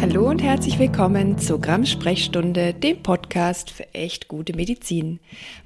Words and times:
Hallo 0.00 0.28
und 0.28 0.40
herzlich 0.40 0.78
willkommen 0.78 1.38
zur 1.38 1.60
Grams 1.60 1.90
Sprechstunde, 1.90 2.72
dem 2.72 3.02
Podcast 3.02 3.72
für 3.72 3.92
echt 3.94 4.28
gute 4.28 4.54
Medizin. 4.54 5.18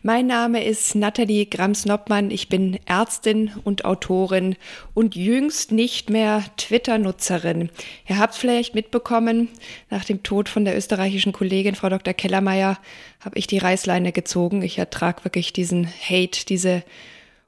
Mein 0.03 0.27
Name 0.27 0.65
ist 0.65 0.95
Nathalie 0.95 1.45
Grams-Noppmann. 1.45 2.31
Ich 2.31 2.49
bin 2.49 2.81
Ärztin 2.87 3.51
und 3.65 3.85
Autorin 3.85 4.57
und 4.95 5.17
jüngst 5.17 5.71
nicht 5.71 6.09
mehr 6.09 6.45
Twitter-Nutzerin. 6.57 7.69
Ihr 8.09 8.19
habt 8.19 8.35
vielleicht 8.35 8.75
mitbekommen, 8.75 9.49
nach 9.91 10.07
dem 10.07 10.23
Tod 10.23 10.49
von 10.49 10.65
der 10.65 10.79
österreichischen 10.79 11.33
Kollegin 11.33 11.75
Frau 11.75 11.91
Dr. 11.91 12.15
Kellermeier 12.15 12.79
habe 13.21 13.39
ich 13.39 13.47
die 13.47 13.59
Reißleine 13.59 14.13
gezogen. 14.13 14.63
Ich 14.63 14.79
ertrage 14.79 15.25
wirklich 15.25 15.53
diesen 15.53 15.87
Hate, 15.87 16.47
diese 16.47 16.85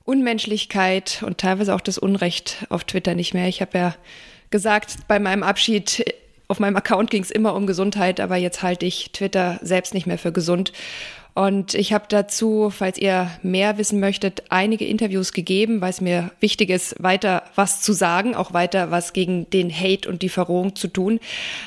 Unmenschlichkeit 0.04 1.22
und 1.26 1.38
teilweise 1.38 1.74
auch 1.74 1.80
das 1.80 1.96
Unrecht 1.96 2.66
auf 2.68 2.84
Twitter 2.84 3.14
nicht 3.14 3.32
mehr. 3.32 3.48
Ich 3.48 3.62
habe 3.62 3.78
ja 3.78 3.94
gesagt 4.50 4.98
bei 5.08 5.18
meinem 5.18 5.42
Abschied, 5.42 6.04
auf 6.48 6.60
meinem 6.60 6.76
Account 6.76 7.10
ging 7.10 7.22
es 7.22 7.30
immer 7.30 7.54
um 7.54 7.66
Gesundheit, 7.66 8.20
aber 8.20 8.36
jetzt 8.36 8.62
halte 8.62 8.86
ich 8.86 9.10
Twitter 9.12 9.58
selbst 9.62 9.94
nicht 9.94 10.06
mehr 10.06 10.18
für 10.18 10.32
gesund. 10.32 10.72
Und 11.34 11.74
ich 11.74 11.92
habe 11.92 12.04
dazu, 12.08 12.70
falls 12.70 12.96
ihr 12.96 13.28
mehr 13.42 13.76
wissen 13.76 13.98
möchtet, 13.98 14.44
einige 14.50 14.84
Interviews 14.84 15.32
gegeben, 15.32 15.80
weil 15.80 15.90
es 15.90 16.00
mir 16.00 16.30
wichtig 16.38 16.70
ist, 16.70 16.94
weiter 17.02 17.42
was 17.56 17.80
zu 17.80 17.92
sagen, 17.92 18.36
auch 18.36 18.52
weiter 18.52 18.92
was 18.92 19.12
gegen 19.12 19.50
den 19.50 19.68
Hate 19.68 20.08
und 20.08 20.22
die 20.22 20.28
Verrohung 20.28 20.76
zu 20.76 20.86
tun. 20.86 21.18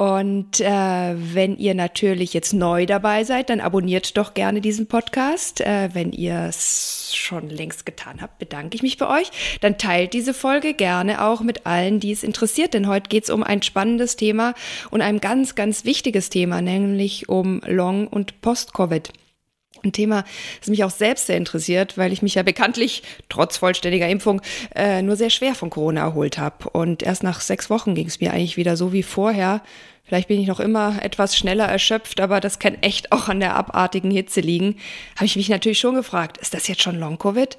Und 0.01 0.61
äh, 0.61 1.13
wenn 1.17 1.57
ihr 1.57 1.75
natürlich 1.75 2.33
jetzt 2.33 2.53
neu 2.53 2.85
dabei 2.85 3.25
seid, 3.25 3.49
dann 3.49 3.59
abonniert 3.59 4.15
doch 4.15 4.33
gerne 4.33 4.61
diesen 4.61 4.87
Podcast. 4.87 5.59
Äh, 5.59 5.89
wenn 5.91 6.13
ihr 6.13 6.45
es 6.47 7.11
schon 7.13 7.49
längst 7.49 7.85
getan 7.85 8.21
habt, 8.21 8.39
bedanke 8.39 8.75
ich 8.75 8.81
mich 8.81 8.97
bei 8.97 9.19
euch. 9.19 9.29
Dann 9.59 9.77
teilt 9.77 10.13
diese 10.13 10.33
Folge 10.33 10.73
gerne 10.73 11.21
auch 11.25 11.41
mit 11.41 11.65
allen, 11.65 11.99
die 11.99 12.13
es 12.13 12.23
interessiert. 12.23 12.73
Denn 12.73 12.87
heute 12.87 13.09
geht 13.09 13.25
es 13.25 13.29
um 13.29 13.43
ein 13.43 13.61
spannendes 13.61 14.15
Thema 14.15 14.53
und 14.89 15.01
ein 15.01 15.19
ganz, 15.19 15.55
ganz 15.55 15.83
wichtiges 15.83 16.29
Thema, 16.29 16.61
nämlich 16.61 17.27
um 17.27 17.61
Long- 17.67 18.07
und 18.07 18.39
Post-Covid. 18.39 19.11
Ein 19.83 19.91
Thema, 19.91 20.23
das 20.59 20.69
mich 20.69 20.83
auch 20.83 20.89
selbst 20.89 21.27
sehr 21.27 21.37
interessiert, 21.37 21.97
weil 21.97 22.11
ich 22.13 22.21
mich 22.21 22.35
ja 22.35 22.43
bekanntlich 22.43 23.03
trotz 23.29 23.57
vollständiger 23.57 24.09
Impfung 24.09 24.41
äh, 24.75 25.01
nur 25.01 25.15
sehr 25.15 25.29
schwer 25.29 25.55
von 25.55 25.69
Corona 25.69 26.01
erholt 26.01 26.37
habe. 26.37 26.69
Und 26.69 27.03
erst 27.03 27.23
nach 27.23 27.41
sechs 27.41 27.69
Wochen 27.69 27.95
ging 27.95 28.07
es 28.07 28.19
mir 28.19 28.33
eigentlich 28.33 28.57
wieder 28.57 28.77
so 28.77 28.93
wie 28.93 29.03
vorher. 29.03 29.61
Vielleicht 30.03 30.27
bin 30.27 30.39
ich 30.39 30.47
noch 30.47 30.59
immer 30.59 31.03
etwas 31.03 31.37
schneller 31.37 31.65
erschöpft, 31.65 32.19
aber 32.19 32.39
das 32.39 32.57
kann 32.57 32.81
echt 32.81 33.11
auch 33.11 33.29
an 33.29 33.39
der 33.39 33.55
abartigen 33.55 34.09
Hitze 34.09 34.41
liegen. 34.41 34.77
Habe 35.15 35.25
ich 35.25 35.35
mich 35.35 35.49
natürlich 35.49 35.77
schon 35.77 35.93
gefragt, 35.93 36.37
ist 36.39 36.55
das 36.55 36.67
jetzt 36.67 36.81
schon 36.81 36.99
Long-Covid? 36.99 37.57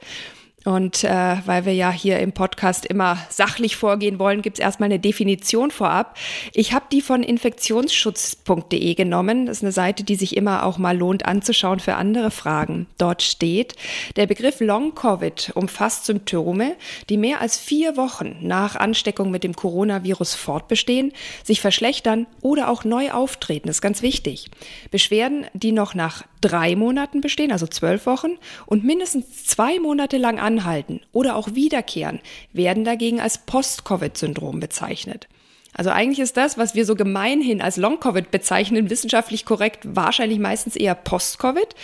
Und 0.64 1.04
äh, 1.04 1.36
weil 1.46 1.64
wir 1.64 1.72
ja 1.72 1.90
hier 1.90 2.20
im 2.20 2.32
Podcast 2.32 2.84
immer 2.84 3.16
sachlich 3.30 3.76
vorgehen 3.76 4.18
wollen, 4.18 4.42
gibt 4.42 4.58
es 4.58 4.62
erstmal 4.62 4.88
eine 4.88 4.98
Definition 4.98 5.70
vorab. 5.70 6.18
Ich 6.52 6.74
habe 6.74 6.84
die 6.92 7.00
von 7.00 7.22
infektionsschutz.de 7.22 8.94
genommen. 8.94 9.46
Das 9.46 9.58
ist 9.58 9.62
eine 9.62 9.72
Seite, 9.72 10.04
die 10.04 10.16
sich 10.16 10.36
immer 10.36 10.66
auch 10.66 10.76
mal 10.76 10.96
lohnt 10.96 11.24
anzuschauen 11.24 11.80
für 11.80 11.94
andere 11.94 12.30
Fragen. 12.30 12.86
Dort 12.98 13.22
steht, 13.22 13.74
der 14.16 14.26
Begriff 14.26 14.60
Long-Covid 14.60 15.52
umfasst 15.54 16.04
Symptome, 16.04 16.76
die 17.08 17.16
mehr 17.16 17.40
als 17.40 17.58
vier 17.58 17.96
Wochen 17.96 18.36
nach 18.42 18.76
Ansteckung 18.76 19.30
mit 19.30 19.44
dem 19.44 19.56
Coronavirus 19.56 20.34
fortbestehen, 20.34 21.12
sich 21.42 21.62
verschlechtern 21.62 22.26
oder 22.42 22.68
auch 22.68 22.84
neu 22.84 23.12
auftreten. 23.12 23.68
Das 23.68 23.76
ist 23.76 23.82
ganz 23.82 24.02
wichtig. 24.02 24.50
Beschwerden, 24.90 25.46
die 25.54 25.72
noch 25.72 25.94
nach 25.94 26.24
drei 26.40 26.76
Monaten 26.76 27.20
bestehen, 27.20 27.52
also 27.52 27.66
zwölf 27.66 28.06
Wochen, 28.06 28.38
und 28.66 28.84
mindestens 28.84 29.44
zwei 29.44 29.78
Monate 29.78 30.16
lang 30.16 30.38
anhalten 30.50 31.00
oder 31.12 31.36
auch 31.36 31.54
wiederkehren, 31.54 32.20
werden 32.52 32.84
dagegen 32.84 33.20
als 33.20 33.38
Post-Covid-Syndrom 33.38 34.60
bezeichnet. 34.60 35.28
Also 35.72 35.90
eigentlich 35.90 36.18
ist 36.18 36.36
das, 36.36 36.58
was 36.58 36.74
wir 36.74 36.84
so 36.84 36.96
gemeinhin 36.96 37.62
als 37.62 37.76
Long-Covid 37.76 38.30
bezeichnen, 38.32 38.90
wissenschaftlich 38.90 39.44
korrekt 39.44 39.80
wahrscheinlich 39.84 40.40
meistens 40.40 40.74
eher 40.74 40.96
Post-Covid. 40.96 41.76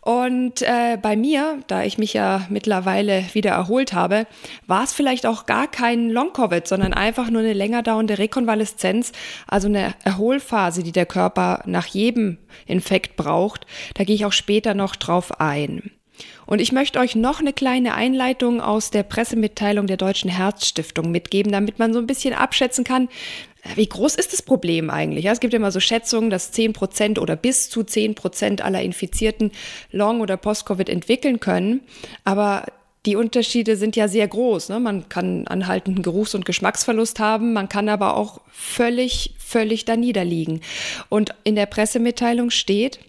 Und 0.00 0.62
äh, 0.62 0.96
bei 1.02 1.16
mir, 1.16 1.58
da 1.66 1.82
ich 1.82 1.98
mich 1.98 2.14
ja 2.14 2.46
mittlerweile 2.48 3.24
wieder 3.32 3.50
erholt 3.50 3.92
habe, 3.92 4.26
war 4.66 4.84
es 4.84 4.92
vielleicht 4.92 5.26
auch 5.26 5.44
gar 5.44 5.66
kein 5.66 6.08
Long-Covid, 6.08 6.66
sondern 6.66 6.94
einfach 6.94 7.28
nur 7.28 7.42
eine 7.42 7.52
länger 7.52 7.82
dauernde 7.82 8.18
Rekonvaleszenz, 8.18 9.12
also 9.48 9.66
eine 9.66 9.94
Erholphase, 10.04 10.84
die 10.84 10.92
der 10.92 11.04
Körper 11.04 11.62
nach 11.66 11.86
jedem 11.86 12.38
Infekt 12.66 13.16
braucht. 13.16 13.66
Da 13.94 14.04
gehe 14.04 14.14
ich 14.14 14.24
auch 14.24 14.32
später 14.32 14.72
noch 14.74 14.94
drauf 14.94 15.40
ein. 15.40 15.90
Und 16.48 16.62
ich 16.62 16.72
möchte 16.72 16.98
euch 16.98 17.14
noch 17.14 17.40
eine 17.40 17.52
kleine 17.52 17.94
Einleitung 17.94 18.62
aus 18.62 18.90
der 18.90 19.02
Pressemitteilung 19.02 19.86
der 19.86 19.98
Deutschen 19.98 20.30
Herzstiftung 20.30 21.10
mitgeben, 21.10 21.52
damit 21.52 21.78
man 21.78 21.92
so 21.92 21.98
ein 21.98 22.06
bisschen 22.06 22.32
abschätzen 22.32 22.84
kann, 22.84 23.10
wie 23.74 23.86
groß 23.86 24.14
ist 24.14 24.32
das 24.32 24.40
Problem 24.40 24.88
eigentlich? 24.88 25.26
Es 25.26 25.40
gibt 25.40 25.52
immer 25.52 25.70
so 25.70 25.78
Schätzungen, 25.78 26.30
dass 26.30 26.50
10 26.52 26.72
Prozent 26.72 27.18
oder 27.18 27.36
bis 27.36 27.68
zu 27.68 27.84
10 27.84 28.14
Prozent 28.14 28.62
aller 28.62 28.80
Infizierten 28.80 29.52
Long- 29.92 30.22
oder 30.22 30.38
Post-Covid 30.38 30.88
entwickeln 30.88 31.38
können. 31.38 31.82
Aber 32.24 32.64
die 33.04 33.16
Unterschiede 33.16 33.76
sind 33.76 33.94
ja 33.94 34.08
sehr 34.08 34.26
groß. 34.26 34.70
Ne? 34.70 34.80
Man 34.80 35.10
kann 35.10 35.46
anhaltenden 35.48 36.02
Geruchs- 36.02 36.34
und 36.34 36.46
Geschmacksverlust 36.46 37.18
haben, 37.20 37.52
man 37.52 37.68
kann 37.68 37.90
aber 37.90 38.16
auch 38.16 38.40
völlig, 38.50 39.34
völlig 39.38 39.84
da 39.84 39.96
niederliegen. 39.96 40.62
Und 41.10 41.34
in 41.44 41.56
der 41.56 41.66
Pressemitteilung 41.66 42.48
steht, 42.48 43.00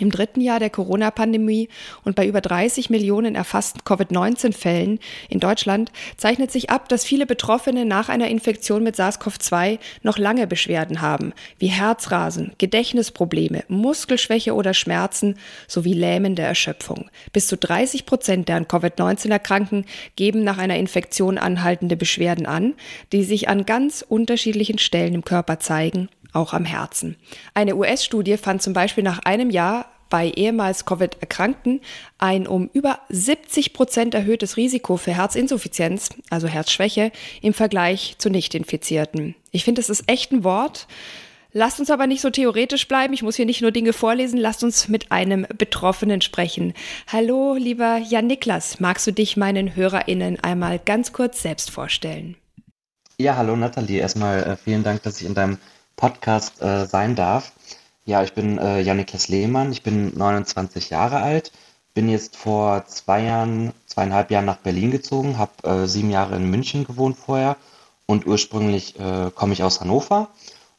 im 0.00 0.10
dritten 0.10 0.40
Jahr 0.40 0.58
der 0.58 0.70
Corona-Pandemie 0.70 1.68
und 2.04 2.16
bei 2.16 2.26
über 2.26 2.40
30 2.40 2.90
Millionen 2.90 3.34
erfassten 3.34 3.82
Covid-19-Fällen 3.84 4.98
in 5.28 5.40
Deutschland 5.40 5.92
zeichnet 6.16 6.50
sich 6.50 6.70
ab, 6.70 6.88
dass 6.88 7.04
viele 7.04 7.26
Betroffene 7.26 7.84
nach 7.84 8.08
einer 8.08 8.28
Infektion 8.28 8.82
mit 8.82 8.96
SARS-CoV-2 8.96 9.78
noch 10.02 10.18
lange 10.18 10.46
Beschwerden 10.46 11.00
haben, 11.00 11.32
wie 11.58 11.66
Herzrasen, 11.66 12.52
Gedächtnisprobleme, 12.58 13.64
Muskelschwäche 13.68 14.54
oder 14.54 14.74
Schmerzen 14.74 15.36
sowie 15.68 15.94
lähmende 15.94 16.42
Erschöpfung. 16.42 17.10
Bis 17.32 17.46
zu 17.46 17.56
30 17.56 18.06
Prozent 18.06 18.48
der 18.48 18.56
an 18.56 18.66
Covid-19 18.66 19.30
erkranken 19.30 19.84
geben 20.16 20.44
nach 20.44 20.58
einer 20.58 20.76
Infektion 20.76 21.38
anhaltende 21.38 21.96
Beschwerden 21.96 22.46
an, 22.46 22.74
die 23.12 23.24
sich 23.24 23.48
an 23.48 23.66
ganz 23.66 24.04
unterschiedlichen 24.06 24.78
Stellen 24.78 25.14
im 25.14 25.24
Körper 25.24 25.58
zeigen 25.60 26.08
auch 26.32 26.52
am 26.52 26.64
Herzen. 26.64 27.16
Eine 27.54 27.76
US-Studie 27.76 28.36
fand 28.36 28.62
zum 28.62 28.72
Beispiel 28.72 29.04
nach 29.04 29.20
einem 29.20 29.50
Jahr 29.50 29.86
bei 30.12 30.28
ehemals 30.28 30.84
Covid-Erkrankten 30.84 31.80
ein 32.18 32.46
um 32.46 32.68
über 32.74 33.00
70 33.08 33.72
Prozent 33.72 34.14
erhöhtes 34.14 34.58
Risiko 34.58 34.98
für 34.98 35.14
Herzinsuffizienz, 35.14 36.10
also 36.28 36.48
Herzschwäche, 36.48 37.12
im 37.40 37.54
Vergleich 37.54 38.16
zu 38.18 38.28
Nicht-Infizierten. 38.28 39.34
Ich 39.52 39.64
finde, 39.64 39.80
das 39.80 39.88
ist 39.88 40.04
echt 40.08 40.30
ein 40.30 40.44
Wort. 40.44 40.86
Lasst 41.54 41.80
uns 41.80 41.90
aber 41.90 42.06
nicht 42.06 42.20
so 42.20 42.28
theoretisch 42.28 42.88
bleiben. 42.88 43.14
Ich 43.14 43.22
muss 43.22 43.36
hier 43.36 43.46
nicht 43.46 43.62
nur 43.62 43.70
Dinge 43.70 43.94
vorlesen. 43.94 44.38
Lasst 44.38 44.62
uns 44.64 44.88
mit 44.88 45.12
einem 45.12 45.46
Betroffenen 45.56 46.20
sprechen. 46.20 46.74
Hallo, 47.10 47.54
lieber 47.54 47.96
Jan 47.96 48.26
Niklas. 48.26 48.80
Magst 48.80 49.06
du 49.06 49.12
dich 49.12 49.38
meinen 49.38 49.76
HörerInnen 49.76 50.40
einmal 50.40 50.78
ganz 50.78 51.14
kurz 51.14 51.40
selbst 51.40 51.70
vorstellen? 51.70 52.36
Ja, 53.18 53.36
hallo 53.36 53.56
Nathalie. 53.56 54.00
Erstmal 54.00 54.42
äh, 54.42 54.56
vielen 54.56 54.82
Dank, 54.82 55.02
dass 55.02 55.20
ich 55.20 55.26
in 55.26 55.34
deinem 55.34 55.58
Podcast 56.02 56.60
äh, 56.60 56.84
sein 56.86 57.14
darf. 57.14 57.52
Ja, 58.04 58.24
ich 58.24 58.34
bin 58.34 58.58
äh, 58.58 58.80
Janiklas 58.80 59.28
Lehmann, 59.28 59.70
ich 59.70 59.84
bin 59.84 60.18
29 60.18 60.90
Jahre 60.90 61.18
alt, 61.18 61.52
bin 61.94 62.08
jetzt 62.08 62.36
vor 62.36 62.84
zwei 62.86 63.22
Jahren, 63.22 63.72
zweieinhalb 63.86 64.32
Jahren 64.32 64.46
nach 64.46 64.56
Berlin 64.56 64.90
gezogen, 64.90 65.38
habe 65.38 65.52
äh, 65.62 65.86
sieben 65.86 66.10
Jahre 66.10 66.34
in 66.34 66.50
München 66.50 66.84
gewohnt 66.84 67.16
vorher 67.16 67.56
und 68.06 68.26
ursprünglich 68.26 68.98
äh, 68.98 69.30
komme 69.32 69.52
ich 69.52 69.62
aus 69.62 69.80
Hannover 69.80 70.30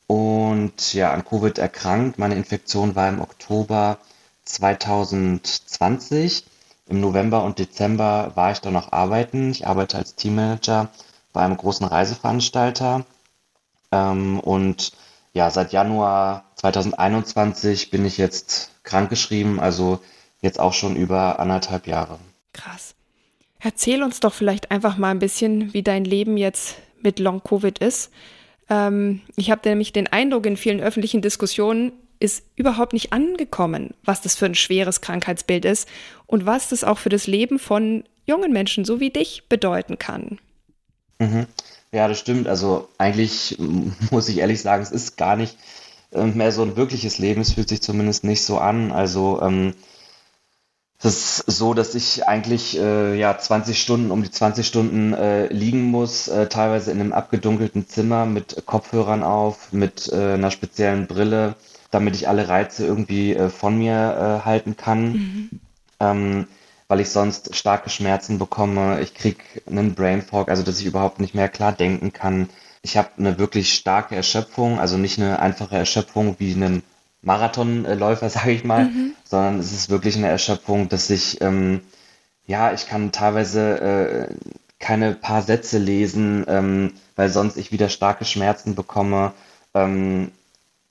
und 0.08 0.94
ja, 0.94 1.14
an 1.14 1.24
Covid 1.24 1.58
erkrankt. 1.58 2.20
Meine 2.20 2.36
Infektion 2.36 2.98
war 2.98 3.08
im 3.08 3.22
Oktober 3.22 4.00
2020. 4.44 6.44
Im 6.90 7.00
November 7.00 7.46
und 7.46 7.60
Dezember 7.60 8.34
war 8.36 8.52
ich 8.52 8.60
dann 8.60 8.74
noch 8.74 8.92
arbeiten. 8.92 9.52
Ich 9.52 9.68
arbeite 9.68 9.98
als 9.98 10.16
Teammanager 10.16 10.90
bei 11.32 11.46
einem 11.46 11.56
großen 11.56 11.86
Reiseveranstalter. 11.86 13.06
Ähm, 13.94 14.42
und 14.42 14.92
ja, 15.34 15.50
seit 15.50 15.74
Januar 15.74 16.46
2021 16.56 17.90
bin 17.90 18.06
ich 18.06 18.18
jetzt 18.18 18.72
krankgeschrieben, 18.84 19.60
also 19.60 20.00
jetzt 20.42 20.60
auch 20.60 20.74
schon 20.74 20.96
über 20.96 21.40
anderthalb 21.40 21.88
Jahre. 21.88 22.20
Krass. 22.54 22.96
Erzähl 23.60 24.04
uns 24.04 24.20
doch 24.20 24.34
vielleicht 24.34 24.72
einfach 24.72 24.98
mal 24.98 25.12
ein 25.12 25.20
bisschen, 25.20 25.74
wie 25.74 25.84
dein 25.84 26.06
Leben 26.06 26.38
jetzt 26.38 26.76
mit 27.02 27.20
Long-Covid 27.20 27.80
ist. 27.80 28.12
Ähm, 28.70 29.22
ich 29.36 29.50
habe 29.50 29.68
nämlich 29.68 29.94
den 29.94 30.08
Eindruck, 30.08 30.46
in 30.46 30.58
vielen 30.58 30.82
öffentlichen 30.82 31.22
Diskussionen 31.22 31.94
ist 32.20 32.46
überhaupt 32.56 32.94
nicht 32.94 33.12
angekommen, 33.12 33.96
was 34.04 34.22
das 34.22 34.36
für 34.36 34.46
ein 34.46 34.56
schweres 34.56 35.02
Krankheitsbild 35.02 35.66
ist 35.66 35.90
und 36.26 36.46
was 36.46 36.70
das 36.70 36.84
auch 36.84 36.98
für 36.98 37.10
das 37.10 37.28
Leben 37.28 37.60
von 37.60 38.04
jungen 38.26 38.54
Menschen 38.54 38.86
so 38.86 39.00
wie 39.00 39.10
dich 39.10 39.44
bedeuten 39.50 39.98
kann. 39.98 40.40
Mhm. 41.20 41.48
Ja, 41.94 42.08
das 42.08 42.20
stimmt. 42.20 42.48
Also 42.48 42.90
eigentlich 42.98 43.58
muss 44.12 44.28
ich 44.28 44.40
ehrlich 44.40 44.62
sagen, 44.62 44.84
es 44.84 44.92
ist 44.92 45.16
gar 45.16 45.38
nicht 45.38 45.58
äh, 46.12 46.26
mehr 46.26 46.52
so 46.52 46.64
ein 46.64 46.76
wirkliches 46.76 47.20
Leben. 47.20 47.42
Es 47.42 47.54
fühlt 47.54 47.70
sich 47.70 47.82
zumindest 47.82 48.24
nicht 48.24 48.44
so 48.44 48.58
an. 48.58 48.92
Also 48.92 49.42
ähm, 49.42 49.76
es 51.00 51.40
ist 51.40 51.58
so, 51.58 51.74
dass 51.74 51.96
ich 51.96 52.28
eigentlich 52.28 52.80
äh, 52.80 53.16
ja 53.18 53.38
20 53.38 53.80
Stunden 53.80 54.10
um 54.10 54.24
die 54.24 54.32
20 54.32 54.66
Stunden 54.66 55.14
äh, 55.14 55.48
liegen 55.48 55.84
muss, 55.84 56.30
äh, 56.30 56.48
teilweise 56.48 56.92
in 56.92 57.00
einem 57.00 57.14
abgedunkelten 57.14 57.88
Zimmer 57.88 58.26
mit 58.26 58.64
Kopfhörern 58.66 59.22
auf, 59.22 59.72
mit 59.72 60.12
äh, 60.12 60.34
einer 60.34 60.50
speziellen 60.50 61.06
Brille, 61.06 61.56
damit 61.92 62.16
ich 62.16 62.28
alle 62.28 62.48
Reize 62.48 62.86
irgendwie 62.86 63.36
äh, 63.36 63.50
von 63.50 63.78
mir 63.78 63.94
äh, 64.42 64.46
halten 64.46 64.78
kann. 64.78 65.12
Mhm. 65.12 65.50
Ähm, 66.00 66.48
weil 66.94 67.00
ich 67.00 67.10
sonst 67.10 67.56
starke 67.56 67.90
Schmerzen 67.90 68.38
bekomme. 68.38 69.02
Ich 69.02 69.16
kriege 69.16 69.40
einen 69.66 69.96
Brain 69.96 70.22
Fog, 70.22 70.48
also 70.48 70.62
dass 70.62 70.80
ich 70.80 70.86
überhaupt 70.86 71.20
nicht 71.20 71.34
mehr 71.34 71.50
klar 71.50 71.72
denken 71.72 72.14
kann. 72.14 72.50
Ich 72.84 72.98
habe 72.98 73.10
eine 73.18 73.40
wirklich 73.40 73.74
starke 73.74 74.16
Erschöpfung, 74.16 74.80
also 74.80 74.96
nicht 74.98 75.18
eine 75.18 75.40
einfache 75.40 75.76
Erschöpfung 75.76 76.36
wie 76.38 76.54
einen 76.54 76.84
Marathonläufer, 77.24 78.30
sage 78.30 78.52
ich 78.52 78.64
mal, 78.64 78.86
mhm. 78.86 79.16
sondern 79.24 79.58
es 79.58 79.72
ist 79.72 79.90
wirklich 79.90 80.18
eine 80.18 80.28
Erschöpfung, 80.28 80.88
dass 80.88 81.10
ich, 81.10 81.42
ähm, 81.42 81.82
ja, 82.46 82.74
ich 82.74 82.86
kann 82.86 83.12
teilweise 83.12 84.30
äh, 84.30 84.36
keine 84.78 85.14
paar 85.14 85.42
Sätze 85.42 85.80
lesen, 85.80 86.46
ähm, 86.48 86.94
weil 87.16 87.30
sonst 87.30 87.58
ich 87.58 87.72
wieder 87.72 87.90
starke 87.90 88.24
Schmerzen 88.24 88.76
bekomme. 88.76 89.34
Ähm, 89.74 90.30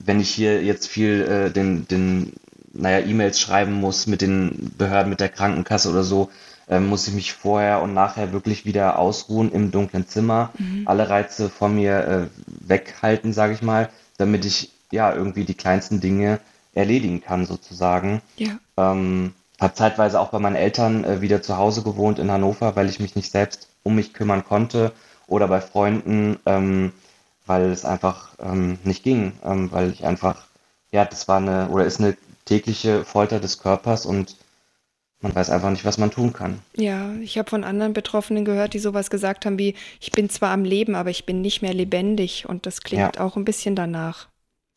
wenn 0.01 0.19
ich 0.19 0.31
hier 0.31 0.65
jetzt 0.65 0.89
viel 0.89 1.23
äh, 1.23 1.53
den, 1.53 1.87
den 1.87 2.33
naja, 2.73 3.05
E-Mails 3.05 3.41
schreiben 3.41 3.73
muss 3.73 4.07
mit 4.07 4.23
den 4.23 4.73
Behörden, 4.77 5.11
mit 5.11 5.21
der 5.21 5.29
Krankenkasse 5.29 5.91
oder 5.91 6.05
so, 6.05 6.31
ähm, 6.69 6.89
muss 6.89 7.07
ich 7.07 7.15
mich 7.15 7.33
vorher 7.33 7.83
und 7.83 7.95
nachher 7.95 8.33
wirklich 8.33 8.65
wieder 8.65 8.99
ausruhen 8.99 9.53
im 9.53 9.71
dunklen 9.71 10.07
Zimmer, 10.09 10.51
mhm. 10.59 10.83
alle 10.87 11.09
Reize 11.09 11.49
von 11.51 11.75
mir 11.75 12.07
äh, 12.07 12.27
weghalten, 12.47 13.33
sage 13.33 13.55
ich 13.55 13.63
mal, 13.63 13.91
damit 14.17 14.45
ich 14.45 14.71
ja 14.91 15.13
irgendwie 15.13 15.45
die 15.45 15.55
kleinsten 15.55 16.01
Dinge 16.01 16.39
erledigen 16.75 17.21
kann 17.21 17.47
sozusagen. 17.47 18.23
Ja. 18.37 18.59
Ähm, 18.77 19.35
habe 19.61 19.75
zeitweise 19.75 20.19
auch 20.21 20.31
bei 20.31 20.39
meinen 20.39 20.57
Eltern 20.57 21.05
äh, 21.05 21.21
wieder 21.21 21.43
zu 21.43 21.57
Hause 21.57 21.83
gewohnt 21.83 22.19
in 22.19 22.31
Hannover, 22.31 22.75
weil 22.77 22.89
ich 22.89 23.01
mich 23.01 23.15
nicht 23.15 23.31
selbst 23.31 23.69
um 23.83 23.95
mich 23.95 24.13
kümmern 24.13 24.45
konnte 24.45 24.93
oder 25.27 25.49
bei 25.49 25.61
Freunden, 25.61 26.39
ähm, 26.47 26.93
weil 27.47 27.71
es 27.71 27.85
einfach 27.85 28.31
ähm, 28.41 28.79
nicht 28.85 29.03
ging, 29.03 29.33
ähm, 29.45 29.71
weil 29.73 29.91
ich 29.91 30.05
einfach, 30.05 30.47
ja, 30.91 31.05
das 31.05 31.29
war 31.29 31.39
eine 31.39 31.69
oder 31.69 31.85
ist 31.85 32.01
eine 32.01 32.17
tägliche 32.45 33.05
Folter 33.05 33.41
des 33.41 33.59
Körpers 33.59 34.07
und 34.07 34.37
man 35.21 35.35
weiß 35.35 35.51
einfach 35.51 35.71
nicht, 35.71 35.85
was 35.85 35.99
man 35.99 36.11
tun 36.11 36.33
kann. 36.33 36.61
Ja, 36.75 37.15
ich 37.15 37.39
habe 37.39 37.49
von 37.49 37.63
anderen 37.63 37.93
Betroffenen 37.93 38.45
gehört, 38.45 38.75
die 38.75 38.81
sowas 38.81 39.09
gesagt 39.09 39.47
haben 39.47 39.59
wie, 39.59 39.75
ich 40.01 40.11
bin 40.11 40.29
zwar 40.29 40.51
am 40.51 40.65
Leben, 40.65 40.97
aber 40.97 41.11
ich 41.11 41.27
bin 41.27 41.41
nicht 41.41 41.63
mehr 41.63 41.75
lebendig 41.75 42.49
und 42.49 42.67
das 42.67 42.81
klingt 42.81 43.17
ja. 43.17 43.25
auch 43.25 43.37
ein 43.37 43.45
bisschen 43.45 43.77
danach. 43.77 44.29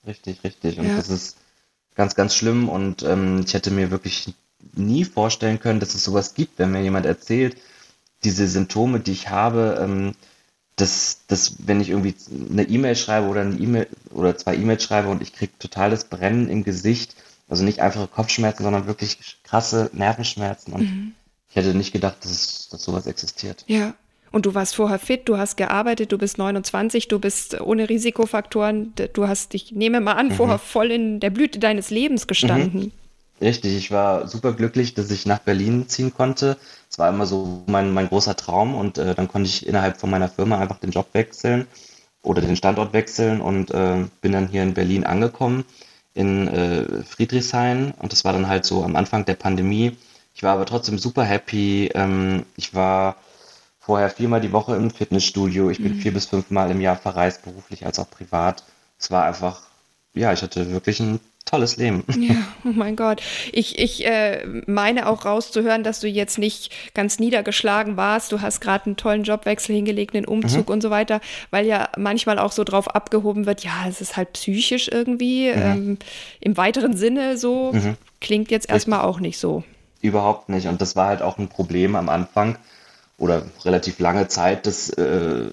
Richtig, 0.06 0.44
richtig. 0.44 0.78
Und 0.78 0.88
ja. 0.88 0.96
das 0.96 1.10
ist 1.10 1.38
ganz, 1.96 2.14
ganz 2.14 2.36
schlimm 2.36 2.70
und 2.70 3.02
ähm, 3.02 3.44
ich 3.46 3.56
hätte 3.56 3.72
mir 3.72 3.90
wirklich 3.90 4.34
nie 4.76 5.04
vorstellen 5.04 5.60
können, 5.60 5.80
dass 5.80 5.96
es 5.96 6.04
sowas 6.04 6.36
gibt, 6.36 6.60
wenn 6.60 6.72
mir 6.72 6.82
jemand 6.82 7.08
erzählt, 7.08 7.58
diese 8.24 8.48
Symptome, 8.48 9.00
die 9.00 9.12
ich 9.12 9.30
habe, 9.30 9.80
ähm, 9.82 10.14
dass, 10.76 11.22
dass 11.28 11.68
wenn 11.68 11.80
ich 11.82 11.90
irgendwie 11.90 12.16
eine 12.52 12.64
E-Mail 12.64 12.96
schreibe 12.96 13.28
oder 13.28 13.42
eine 13.42 13.56
E-Mail 13.56 13.88
oder 14.12 14.38
zwei 14.38 14.56
E-Mails 14.56 14.84
schreibe 14.84 15.10
und 15.10 15.22
ich 15.22 15.34
kriege 15.34 15.54
totales 15.58 16.04
Brennen 16.06 16.50
im 16.50 16.64
Gesicht, 16.64 17.16
also 17.48 17.64
nicht 17.64 17.80
einfache 17.80 18.08
Kopfschmerzen, 18.08 18.64
sondern 18.64 18.88
wirklich 18.88 19.38
krasse 19.44 19.90
Nervenschmerzen. 19.94 20.74
Und 20.74 20.82
mhm. 20.82 21.14
ich 21.50 21.56
hätte 21.56 21.76
nicht 21.76 21.94
gedacht, 21.94 22.18
dass, 22.22 22.32
es, 22.32 22.70
dass 22.70 22.84
sowas 22.84 23.08
existiert. 23.08 23.64
Ja. 23.68 23.94
Und 24.32 24.46
du 24.46 24.54
warst 24.54 24.76
vorher 24.76 25.00
fit, 25.00 25.30
du 25.30 25.38
hast 25.38 25.56
gearbeitet, 25.56 26.12
du 26.12 26.18
bist 26.18 26.38
29, 26.38 27.08
du 27.08 27.20
bist 27.20 27.62
ohne 27.62 27.88
Risikofaktoren, 27.88 28.94
du 29.14 29.28
hast, 29.30 29.54
ich 29.54 29.72
nehme 29.72 30.02
mal 30.02 30.14
an, 30.14 30.28
mhm. 30.28 30.34
vorher 30.34 30.58
voll 30.58 30.92
in 30.92 31.22
der 31.22 31.30
Blüte 31.30 31.60
deines 31.60 31.90
Lebens 31.90 32.28
gestanden. 32.28 32.82
Mhm. 32.82 32.92
Richtig, 33.40 33.78
ich 33.78 33.92
war 33.92 34.28
super 34.28 34.54
glücklich, 34.54 34.94
dass 34.94 35.12
ich 35.12 35.26
nach 35.26 35.40
Berlin 35.40 35.88
ziehen 35.88 36.14
konnte. 36.14 36.58
Es 36.90 37.00
war 37.00 37.10
immer 37.10 37.26
so 37.26 37.64
mein, 37.68 37.94
mein 37.94 38.10
großer 38.10 38.36
Traum 38.36 38.76
und 38.76 38.98
äh, 38.98 39.16
dann 39.16 39.28
konnte 39.28 39.48
ich 39.48 39.68
innerhalb 39.68 39.98
von 39.98 40.10
meiner 40.10 40.30
Firma 40.30 40.58
einfach 40.58 40.80
den 40.80 40.92
Job 40.92 41.08
wechseln 41.14 41.68
oder 42.22 42.42
den 42.42 42.58
Standort 42.58 42.92
wechseln 42.92 43.40
und 43.40 43.72
äh, 43.72 44.06
bin 44.20 44.32
dann 44.32 44.48
hier 44.48 44.64
in 44.64 44.74
Berlin 44.74 45.06
angekommen 45.06 45.64
in 46.16 46.48
äh, 46.48 47.04
Friedrichshain 47.04 47.94
und 48.00 48.12
das 48.12 48.26
war 48.26 48.34
dann 48.34 48.48
halt 48.48 48.66
so 48.66 48.84
am 48.84 48.96
Anfang 48.96 49.26
der 49.26 49.36
Pandemie. 49.36 49.96
Ich 50.34 50.42
war 50.44 50.54
aber 50.54 50.66
trotzdem 50.66 50.98
super 50.98 51.24
happy. 51.24 51.92
Ähm, 51.94 52.46
ich 52.56 52.74
war 52.74 53.18
vorher 53.80 54.10
viermal 54.10 54.42
die 54.42 54.52
Woche 54.52 54.76
im 54.76 54.90
Fitnessstudio. 54.90 55.70
Ich 55.70 55.78
bin 55.78 55.98
mhm. 55.98 56.00
vier 56.00 56.14
bis 56.14 56.26
fünfmal 56.26 56.72
im 56.72 56.82
Jahr 56.82 56.96
verreist, 56.96 57.44
beruflich 57.44 57.86
als 57.86 58.00
auch 58.00 58.10
privat. 58.10 58.64
Es 58.98 59.12
war 59.12 59.26
einfach, 59.26 59.62
ja, 60.14 60.34
ich 60.34 60.42
hatte 60.42 60.72
wirklich 60.72 61.00
ein 61.00 61.20
tolles 61.46 61.78
Leben. 61.78 62.04
Ja, 62.16 62.36
oh 62.64 62.74
mein 62.74 62.96
Gott. 62.96 63.22
Ich, 63.52 63.78
ich 63.78 64.06
äh, 64.06 64.46
meine 64.66 65.08
auch 65.08 65.26
rauszuhören, 65.26 65.84
dass 65.84 66.00
du 66.00 66.08
jetzt 66.08 66.40
nicht 66.40 66.72
ganz 66.94 67.20
niedergeschlagen 67.20 67.98
warst. 67.98 68.32
Du 68.32 68.42
hast 68.42 68.62
gerade 68.62 68.88
einen 68.88 68.98
tollen 68.98 69.24
Jobwechsel 69.24 69.76
hingelegt, 69.76 70.16
einen 70.16 70.26
Umzug 70.26 70.68
mhm. 70.68 70.74
und 70.74 70.82
so 70.82 70.90
weiter, 70.90 71.22
weil 71.52 71.68
ja 71.68 71.90
manchmal 71.98 72.40
auch 72.40 72.52
so 72.52 72.64
drauf 72.64 72.96
abgehoben 72.96 73.46
wird, 73.46 73.64
ja, 73.64 73.86
es 73.88 74.02
ist 74.02 74.18
halt 74.18 74.34
psychisch 74.34 74.90
irgendwie. 74.92 75.52
Mhm. 75.52 75.62
Ähm, 75.62 75.98
Im 76.40 76.58
weiteren 76.58 76.98
Sinne 76.98 77.38
so 77.38 77.72
mhm. 77.74 77.96
klingt 78.22 78.50
jetzt 78.50 78.70
erstmal 78.70 79.02
auch 79.02 79.20
nicht 79.20 79.38
so. 79.38 79.64
Überhaupt 80.02 80.50
nicht. 80.50 80.68
Und 80.68 80.82
das 80.82 80.96
war 80.96 81.08
halt 81.08 81.22
auch 81.22 81.38
ein 81.38 81.48
Problem 81.48 81.96
am 81.96 82.10
Anfang 82.10 82.58
oder 83.18 83.44
relativ 83.64 84.00
lange 84.00 84.28
Zeit, 84.28 84.66
dass 84.66 84.90
äh, 84.90 85.50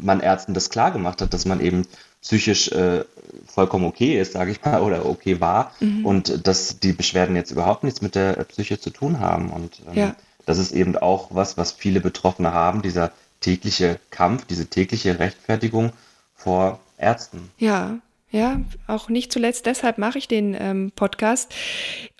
man 0.00 0.20
Ärzten 0.20 0.54
das 0.54 0.70
klar 0.70 0.90
gemacht 0.90 1.20
hat, 1.20 1.32
dass 1.34 1.44
man 1.44 1.60
eben 1.60 1.86
psychisch 2.22 2.72
äh, 2.72 3.04
vollkommen 3.46 3.84
okay 3.84 4.20
ist, 4.20 4.32
sage 4.32 4.50
ich 4.50 4.64
mal, 4.64 4.80
oder 4.82 5.06
okay 5.06 5.40
war 5.40 5.72
mhm. 5.80 6.04
und 6.04 6.46
dass 6.46 6.78
die 6.80 6.92
Beschwerden 6.92 7.36
jetzt 7.36 7.50
überhaupt 7.50 7.84
nichts 7.84 8.02
mit 8.02 8.14
der 8.14 8.32
Psyche 8.44 8.78
zu 8.78 8.90
tun 8.90 9.20
haben. 9.20 9.50
Und 9.50 9.80
ähm, 9.88 9.94
ja. 9.94 10.16
das 10.46 10.58
ist 10.58 10.72
eben 10.72 10.96
auch 10.96 11.28
was, 11.30 11.56
was 11.56 11.72
viele 11.72 12.00
Betroffene 12.00 12.52
haben, 12.52 12.82
dieser 12.82 13.12
tägliche 13.40 13.98
Kampf, 14.10 14.46
diese 14.46 14.66
tägliche 14.66 15.18
Rechtfertigung 15.18 15.92
vor 16.34 16.80
Ärzten. 16.98 17.50
Ja, 17.58 17.98
ja, 18.34 18.60
auch 18.88 19.08
nicht 19.08 19.32
zuletzt 19.32 19.64
deshalb 19.66 19.96
mache 19.96 20.18
ich 20.18 20.26
den 20.26 20.56
ähm, 20.58 20.90
Podcast. 20.96 21.54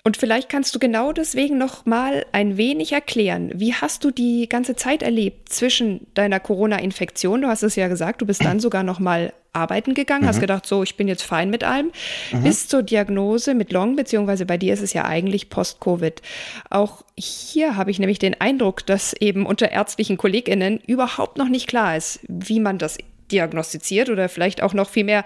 Und 0.05 0.15
vielleicht 0.15 0.47
kannst 0.47 0.73
du 0.73 0.79
genau 0.79 1.11
deswegen 1.11 1.57
noch 1.57 1.85
mal 1.85 2.25
ein 2.31 2.55
wenig 2.55 2.93
erklären, 2.93 3.51
wie 3.53 3.73
hast 3.73 4.05
du 4.05 4.11
die 4.11 4.47
ganze 4.47 4.77
Zeit 4.77 5.03
erlebt 5.03 5.49
zwischen 5.49 6.07
deiner 6.13 6.39
Corona-Infektion? 6.39 7.41
Du 7.41 7.49
hast 7.49 7.63
es 7.63 7.75
ja 7.75 7.89
gesagt, 7.89 8.21
du 8.21 8.25
bist 8.25 8.45
dann 8.45 8.61
sogar 8.61 8.83
noch 8.83 8.99
mal 8.99 9.33
arbeiten 9.55 9.93
gegangen, 9.93 10.23
mhm. 10.23 10.27
hast 10.27 10.39
gedacht, 10.39 10.65
so, 10.65 10.83
ich 10.83 10.97
bin 10.97 11.07
jetzt 11.07 11.23
fein 11.23 11.49
mit 11.49 11.63
allem, 11.63 11.91
mhm. 12.31 12.43
bis 12.43 12.67
zur 12.67 12.83
Diagnose 12.83 13.53
mit 13.53 13.71
Long, 13.71 13.95
beziehungsweise 13.95 14.45
bei 14.45 14.57
dir 14.57 14.73
ist 14.73 14.81
es 14.81 14.93
ja 14.93 15.05
eigentlich 15.05 15.49
Post-Covid. 15.49 16.21
Auch 16.69 17.03
hier 17.17 17.77
habe 17.77 17.91
ich 17.91 17.99
nämlich 17.99 18.19
den 18.19 18.39
Eindruck, 18.39 18.85
dass 18.85 19.13
eben 19.13 19.45
unter 19.45 19.71
ärztlichen 19.71 20.17
KollegInnen 20.17 20.79
überhaupt 20.85 21.37
noch 21.37 21.49
nicht 21.49 21.67
klar 21.67 21.95
ist, 21.95 22.19
wie 22.27 22.59
man 22.59 22.77
das 22.77 22.97
diagnostiziert 23.31 24.09
oder 24.09 24.29
vielleicht 24.29 24.61
auch 24.61 24.73
noch 24.73 24.89
viel 24.89 25.03
mehr, 25.03 25.23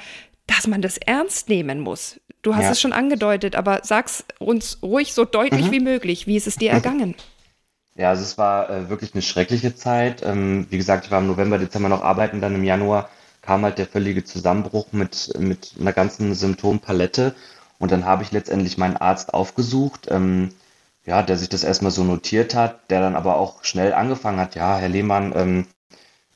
dass 0.48 0.68
man 0.68 0.82
das 0.82 0.98
ernst 0.98 1.50
nehmen 1.50 1.80
muss. 1.80 2.20
Du 2.42 2.56
hast 2.56 2.64
ja. 2.64 2.72
es 2.72 2.82
schon 2.82 2.94
angedeutet, 2.94 3.56
aber 3.56 3.82
sag's 3.84 4.24
uns 4.40 4.80
ruhig 4.82 5.14
so 5.14 5.26
deutlich 5.26 5.68
mhm. 5.68 5.72
wie 5.72 5.80
möglich. 5.82 6.26
Wie 6.26 6.38
ist 6.38 6.48
es 6.48 6.56
dir 6.56 6.72
ergangen? 6.72 7.16
Ja, 7.96 8.10
also 8.10 8.24
es 8.24 8.38
war 8.38 8.70
äh, 8.70 8.90
wirklich 8.90 9.14
eine 9.14 9.22
schreckliche 9.22 9.76
Zeit. 9.76 10.24
Ähm, 10.24 10.68
wie 10.70 10.78
gesagt, 10.78 11.06
ich 11.06 11.12
war 11.12 11.20
im 11.20 11.28
November, 11.28 11.58
Dezember 11.58 11.90
noch 11.90 12.02
arbeiten, 12.02 12.40
dann 12.40 12.56
im 12.56 12.64
Januar 12.64 13.10
kam 13.50 13.64
halt 13.64 13.80
der 13.80 13.88
völlige 13.88 14.24
Zusammenbruch 14.24 14.92
mit, 14.92 15.34
mit 15.40 15.74
einer 15.80 15.92
ganzen 15.92 16.36
Symptompalette. 16.36 17.34
Und 17.80 17.92
dann 17.92 18.06
habe 18.06 18.22
ich 18.22 18.32
letztendlich 18.32 18.78
meinen 18.78 18.96
Arzt 18.96 19.34
aufgesucht, 19.34 20.06
ähm, 20.12 20.52
ja, 21.04 21.24
der 21.24 21.36
sich 21.36 21.50
das 21.50 21.64
erstmal 21.64 21.92
so 21.92 22.04
notiert 22.04 22.54
hat, 22.54 22.92
der 22.92 23.02
dann 23.02 23.16
aber 23.16 23.38
auch 23.38 23.64
schnell 23.64 23.94
angefangen 23.94 24.40
hat, 24.40 24.54
ja, 24.54 24.78
Herr 24.78 24.90
Lehmann, 24.90 25.34
ähm, 25.36 25.66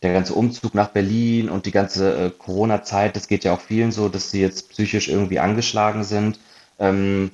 der 0.02 0.12
ganze 0.12 0.34
Umzug 0.34 0.74
nach 0.74 0.88
Berlin 0.88 1.50
und 1.50 1.68
die 1.68 1.72
ganze 1.72 2.16
äh, 2.18 2.30
Corona-Zeit, 2.32 3.16
das 3.16 3.28
geht 3.28 3.44
ja 3.44 3.54
auch 3.54 3.62
vielen 3.62 3.92
so, 3.92 4.10
dass 4.10 4.32
sie 4.32 4.42
jetzt 4.42 4.72
psychisch 4.72 5.08
irgendwie 5.08 5.38
angeschlagen 5.38 6.04
sind. 6.04 6.40
Ähm, 6.80 7.30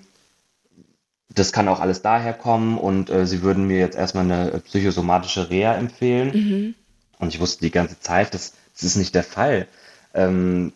das 1.34 1.54
kann 1.54 1.70
auch 1.70 1.80
alles 1.80 2.02
daher 2.02 2.34
kommen 2.34 2.78
und 2.78 3.10
äh, 3.10 3.26
sie 3.26 3.44
würden 3.44 3.66
mir 3.66 3.80
jetzt 3.80 3.96
erstmal 3.96 4.26
eine 4.26 4.60
psychosomatische 4.60 5.50
Reha 5.50 5.76
empfehlen. 5.76 6.32
Mhm. 6.34 6.76
Und 7.18 7.34
ich 7.34 7.40
wusste 7.40 7.62
die 7.62 7.72
ganze 7.72 7.98
Zeit, 8.02 8.34
das, 8.34 8.54
das 8.80 8.92
ist 8.92 8.96
nicht 8.96 9.16
der 9.16 9.24
Fall. 9.24 9.68
Ähm, 10.14 10.72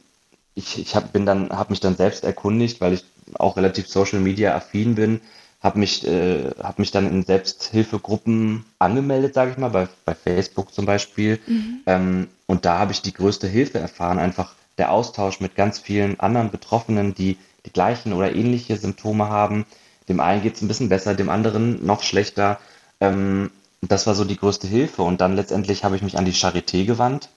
ich 0.56 0.80
ich 0.80 0.96
hab, 0.96 1.14
bin 1.14 1.26
dann, 1.26 1.50
habe 1.50 1.72
mich 1.72 1.80
dann 1.80 1.96
selbst 1.96 2.24
erkundigt, 2.24 2.82
weil 2.82 2.94
ich 2.94 3.06
auch 3.36 3.58
relativ 3.58 3.88
Social 3.88 4.20
Media 4.20 4.56
affin 4.56 4.96
bin, 4.96 5.22
habe 5.62 5.80
mich, 5.80 6.06
äh, 6.06 6.52
hab 6.62 6.78
mich 6.78 6.92
dann 6.92 7.10
in 7.10 7.24
Selbsthilfegruppen 7.24 8.66
angemeldet, 8.80 9.34
sage 9.34 9.52
ich 9.52 9.58
mal, 9.58 9.70
bei, 9.70 9.88
bei 10.06 10.14
Facebook 10.14 10.74
zum 10.74 10.86
Beispiel. 10.86 11.40
Mhm. 11.48 11.80
Ähm, 11.86 12.28
und 12.46 12.66
da 12.66 12.78
habe 12.80 12.92
ich 12.92 13.02
die 13.02 13.14
größte 13.14 13.48
Hilfe 13.48 13.80
erfahren, 13.80 14.20
einfach 14.20 14.54
der 14.78 14.92
Austausch 14.92 15.40
mit 15.40 15.56
ganz 15.56 15.80
vielen 15.80 16.20
anderen 16.20 16.52
Betroffenen, 16.52 17.16
die 17.16 17.38
die 17.66 17.72
gleichen 17.72 18.12
oder 18.12 18.36
ähnliche 18.36 18.76
Symptome 18.76 19.30
haben. 19.30 19.66
Dem 20.10 20.20
einen 20.20 20.44
geht 20.44 20.56
es 20.56 20.62
ein 20.62 20.68
bisschen 20.68 20.90
besser, 20.90 21.16
dem 21.16 21.30
anderen 21.30 21.86
noch 21.86 22.04
schlechter. 22.04 22.60
Ähm, 23.00 23.52
das 23.82 24.06
war 24.06 24.16
so 24.16 24.26
die 24.26 24.38
größte 24.38 24.68
Hilfe. 24.68 25.04
Und 25.04 25.22
dann 25.22 25.36
letztendlich 25.36 25.84
habe 25.86 25.96
ich 25.96 26.02
mich 26.02 26.18
an 26.18 26.26
die 26.26 26.34
Charité 26.34 26.86
gewandt. 26.86 27.30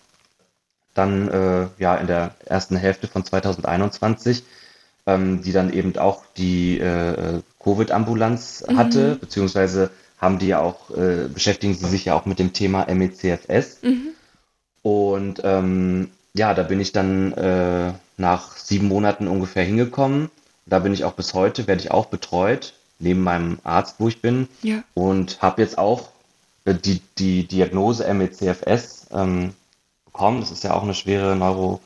Dann 0.96 1.28
äh, 1.28 1.66
ja 1.78 1.94
in 1.96 2.08
der 2.08 2.34
ersten 2.44 2.76
Hälfte 2.76 3.06
von 3.06 3.24
2021 3.24 4.42
ähm, 5.06 5.42
die 5.42 5.52
dann 5.52 5.72
eben 5.72 5.96
auch 5.96 6.24
die 6.36 6.78
äh, 6.78 7.40
Covid-Ambulanz 7.62 8.64
mhm. 8.68 8.76
hatte, 8.76 9.16
beziehungsweise 9.16 9.90
haben 10.18 10.38
die 10.38 10.48
ja 10.48 10.60
auch, 10.60 10.90
äh, 10.90 11.28
beschäftigen 11.32 11.74
sie 11.74 11.86
sich 11.86 12.06
ja 12.06 12.14
auch 12.14 12.26
mit 12.26 12.38
dem 12.38 12.52
Thema 12.52 12.86
MECFS. 12.92 13.82
Mhm. 13.82 14.08
Und 14.82 15.40
ähm, 15.44 16.10
ja, 16.34 16.54
da 16.54 16.62
bin 16.62 16.80
ich 16.80 16.92
dann 16.92 17.32
äh, 17.32 17.92
nach 18.16 18.56
sieben 18.56 18.88
Monaten 18.88 19.28
ungefähr 19.28 19.64
hingekommen. 19.64 20.30
Da 20.64 20.80
bin 20.80 20.92
ich 20.92 21.04
auch 21.04 21.12
bis 21.12 21.34
heute, 21.34 21.66
werde 21.66 21.82
ich 21.82 21.90
auch 21.90 22.06
betreut, 22.06 22.74
neben 22.98 23.22
meinem 23.22 23.58
Arzt, 23.62 23.96
wo 23.98 24.08
ich 24.08 24.20
bin. 24.20 24.48
Ja. 24.62 24.82
Und 24.94 25.40
habe 25.42 25.62
jetzt 25.62 25.78
auch 25.78 26.08
äh, 26.64 26.74
die, 26.74 27.00
die 27.18 27.46
Diagnose 27.46 28.12
MECFS 28.12 29.06
ähm, 29.12 29.52
bekommen. 30.16 30.40
Das 30.40 30.50
ist 30.50 30.64
ja 30.64 30.74
auch 30.74 30.82
eine 30.82 30.94
schwere 30.94 31.36
Neuro- 31.36 31.80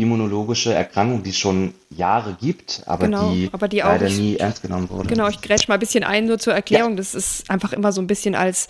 immunologische 0.00 0.72
Erkrankung, 0.72 1.24
die 1.24 1.30
es 1.30 1.38
schon 1.38 1.74
Jahre 1.90 2.36
gibt, 2.40 2.84
aber 2.86 3.06
genau, 3.06 3.32
die, 3.32 3.50
aber 3.50 3.66
die 3.66 3.78
leider 3.78 4.08
nie 4.08 4.36
ernst 4.36 4.62
genommen 4.62 4.88
wurde. 4.90 5.08
Genau, 5.08 5.26
ich 5.26 5.40
grätsch 5.40 5.66
mal 5.66 5.74
ein 5.74 5.80
bisschen 5.80 6.04
ein, 6.04 6.26
nur 6.26 6.38
zur 6.38 6.54
Erklärung. 6.54 6.92
Ja. 6.92 6.96
Das 6.98 7.16
ist 7.16 7.50
einfach 7.50 7.72
immer 7.72 7.90
so 7.90 8.00
ein 8.00 8.06
bisschen 8.06 8.36
als 8.36 8.68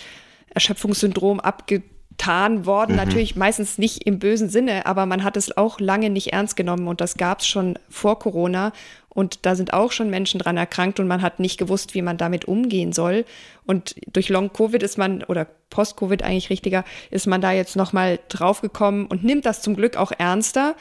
Erschöpfungssyndrom 0.55 1.39
abgetan 1.39 2.65
worden. 2.65 2.93
Mhm. 2.93 2.97
Natürlich 2.97 3.37
meistens 3.37 3.77
nicht 3.77 4.07
im 4.07 4.19
bösen 4.19 4.49
Sinne, 4.49 4.87
aber 4.87 5.05
man 5.05 5.23
hat 5.23 5.37
es 5.37 5.55
auch 5.55 5.81
lange 5.81 6.09
nicht 6.09 6.33
ernst 6.33 6.57
genommen 6.57 6.89
und 6.89 7.03
das 7.03 7.19
gab 7.19 7.41
es 7.41 7.47
schon 7.47 7.79
vor 7.91 8.19
Corona. 8.19 8.73
Und 9.11 9.45
da 9.45 9.55
sind 9.55 9.75
auch 9.75 9.93
schon 9.93 10.09
Menschen 10.09 10.41
dran 10.41 10.57
erkrankt 10.57 10.99
und 10.99 11.09
man 11.09 11.21
hat 11.21 11.41
nicht 11.41 11.59
gewusst, 11.59 11.93
wie 11.93 12.03
man 12.03 12.17
damit 12.17 12.47
umgehen 12.47 12.95
soll. 12.95 13.27
Und 13.69 13.95
durch 14.13 14.31
Long-Covid 14.31 14.83
ist 14.83 14.99
man, 14.99 15.23
oder 15.23 15.47
Post-Covid 15.71 16.23
eigentlich 16.23 16.51
richtiger, 16.51 16.85
ist 17.11 17.27
man 17.27 17.41
da 17.41 17.53
jetzt 17.53 17.77
nochmal 17.77 18.19
draufgekommen 18.29 19.07
und 19.07 19.23
nimmt 19.23 19.47
das 19.47 19.63
zum 19.63 19.77
Glück 19.77 19.97
auch 19.97 20.11
ernster 20.17 20.75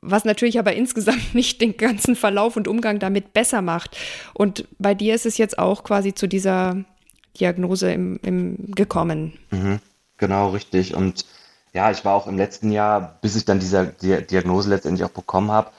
was 0.00 0.24
natürlich 0.24 0.60
aber 0.60 0.74
insgesamt 0.74 1.18
nicht 1.34 1.60
den 1.60 1.76
ganzen 1.76 2.14
Verlauf 2.16 2.56
und 2.56 2.68
Umgang 2.68 3.00
damit 3.00 3.32
besser 3.32 3.62
macht. 3.62 3.96
Und 4.32 4.64
bei 4.78 4.94
dir 4.94 5.14
ist 5.14 5.26
es 5.26 5.38
jetzt 5.38 5.58
auch 5.58 5.82
quasi 5.82 6.14
zu 6.14 6.28
dieser 6.28 6.84
Diagnose 7.38 7.92
im, 7.92 8.20
im 8.22 8.72
gekommen. 8.74 9.36
Mhm, 9.50 9.80
genau, 10.16 10.50
richtig. 10.50 10.94
Und 10.94 11.24
ja, 11.72 11.90
ich 11.90 12.04
war 12.04 12.14
auch 12.14 12.26
im 12.26 12.36
letzten 12.36 12.72
Jahr, 12.72 13.18
bis 13.20 13.36
ich 13.36 13.44
dann 13.44 13.60
diese 13.60 13.86
Diagnose 13.86 14.70
letztendlich 14.70 15.04
auch 15.04 15.12
bekommen 15.12 15.50
habe, 15.50 15.70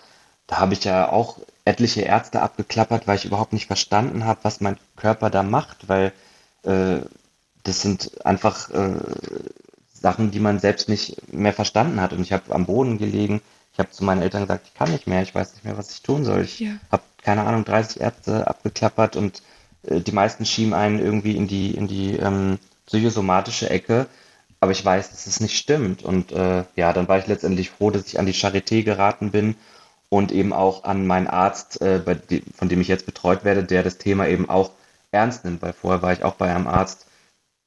da 0.48 0.60
habe 0.60 0.74
ich 0.74 0.84
ja 0.84 1.12
auch 1.12 1.38
etliche 1.66 2.02
Ärzte 2.02 2.42
abgeklappert, 2.42 3.08
weil 3.08 3.18
ich 3.18 3.26
überhaupt 3.26 3.54
nicht 3.54 3.68
verstanden 3.68 4.26
habe, 4.26 4.40
was 4.44 4.62
mein 4.62 4.78
Körper 4.96 5.30
da 5.30 5.44
macht, 5.44 5.88
weil 5.88 6.12
äh, 6.64 7.02
das 7.64 7.82
sind 7.82 8.26
einfach 8.26 8.70
äh, 8.72 8.96
Sachen, 9.94 10.32
die 10.32 10.40
man 10.40 10.60
selbst 10.60 10.90
nicht 10.90 11.34
mehr 11.34 11.54
verstanden 11.54 12.02
hat. 12.02 12.14
Und 12.14 12.22
ich 12.22 12.34
habe 12.34 12.54
am 12.54 12.66
Boden 12.66 12.98
gelegen, 12.98 13.42
ich 13.74 13.80
habe 13.80 13.92
zu 13.92 14.04
meinen 14.04 14.22
Eltern 14.22 14.42
gesagt, 14.42 14.68
ich 14.68 14.74
kann 14.74 14.92
nicht 14.92 15.08
mehr, 15.08 15.22
ich 15.22 15.36
weiß 15.36 15.54
nicht 15.54 15.66
mehr, 15.66 15.78
was 15.78 15.92
ich 15.92 16.02
tun 16.02 16.26
soll. 16.26 16.42
Ich 16.42 16.60
ja. 16.60 16.72
habe, 16.92 17.04
keine 17.22 17.44
Ahnung, 17.44 17.66
30 17.66 18.02
Ärzte 18.02 18.48
abgeklappert 18.48 19.16
und 19.16 19.42
äh, 19.84 20.02
die 20.02 20.12
meisten 20.12 20.46
schieben 20.46 20.74
einen 20.74 21.00
irgendwie 21.00 21.36
in 21.36 21.48
die, 21.48 21.72
in 21.72 21.88
die 21.88 22.16
ähm, 22.16 22.60
psychosomatische 22.86 23.70
Ecke. 23.70 24.08
Aber 24.62 24.72
ich 24.72 24.84
weiß, 24.84 25.12
dass 25.12 25.28
es 25.28 25.40
nicht 25.40 25.58
stimmt. 25.58 26.04
Und 26.04 26.32
äh, 26.32 26.64
ja, 26.76 26.92
dann 26.92 27.08
war 27.08 27.20
ich 27.20 27.28
letztendlich 27.28 27.70
froh, 27.70 27.92
dass 27.92 28.08
ich 28.08 28.20
an 28.20 28.26
die 28.26 28.34
Charité 28.34 28.84
geraten 28.84 29.32
bin 29.32 29.56
und 30.10 30.32
eben 30.32 30.54
auch 30.54 30.84
an 30.84 31.08
meinen 31.08 31.28
Arzt, 31.28 31.82
äh, 31.82 32.02
dem, 32.02 32.44
von 32.58 32.68
dem 32.68 32.82
ich 32.82 32.88
jetzt 32.88 33.06
betreut 33.06 33.46
werde, 33.46 33.64
der 33.64 33.84
das 33.84 33.98
Thema 33.98 34.28
eben 34.28 34.50
auch 34.50 34.72
ernst 35.12 35.46
nimmt, 35.46 35.62
weil 35.62 35.74
vorher 35.74 36.02
war 36.02 36.14
ich 36.14 36.24
auch 36.24 36.36
bei 36.36 36.54
einem 36.54 36.68
Arzt, 36.68 37.06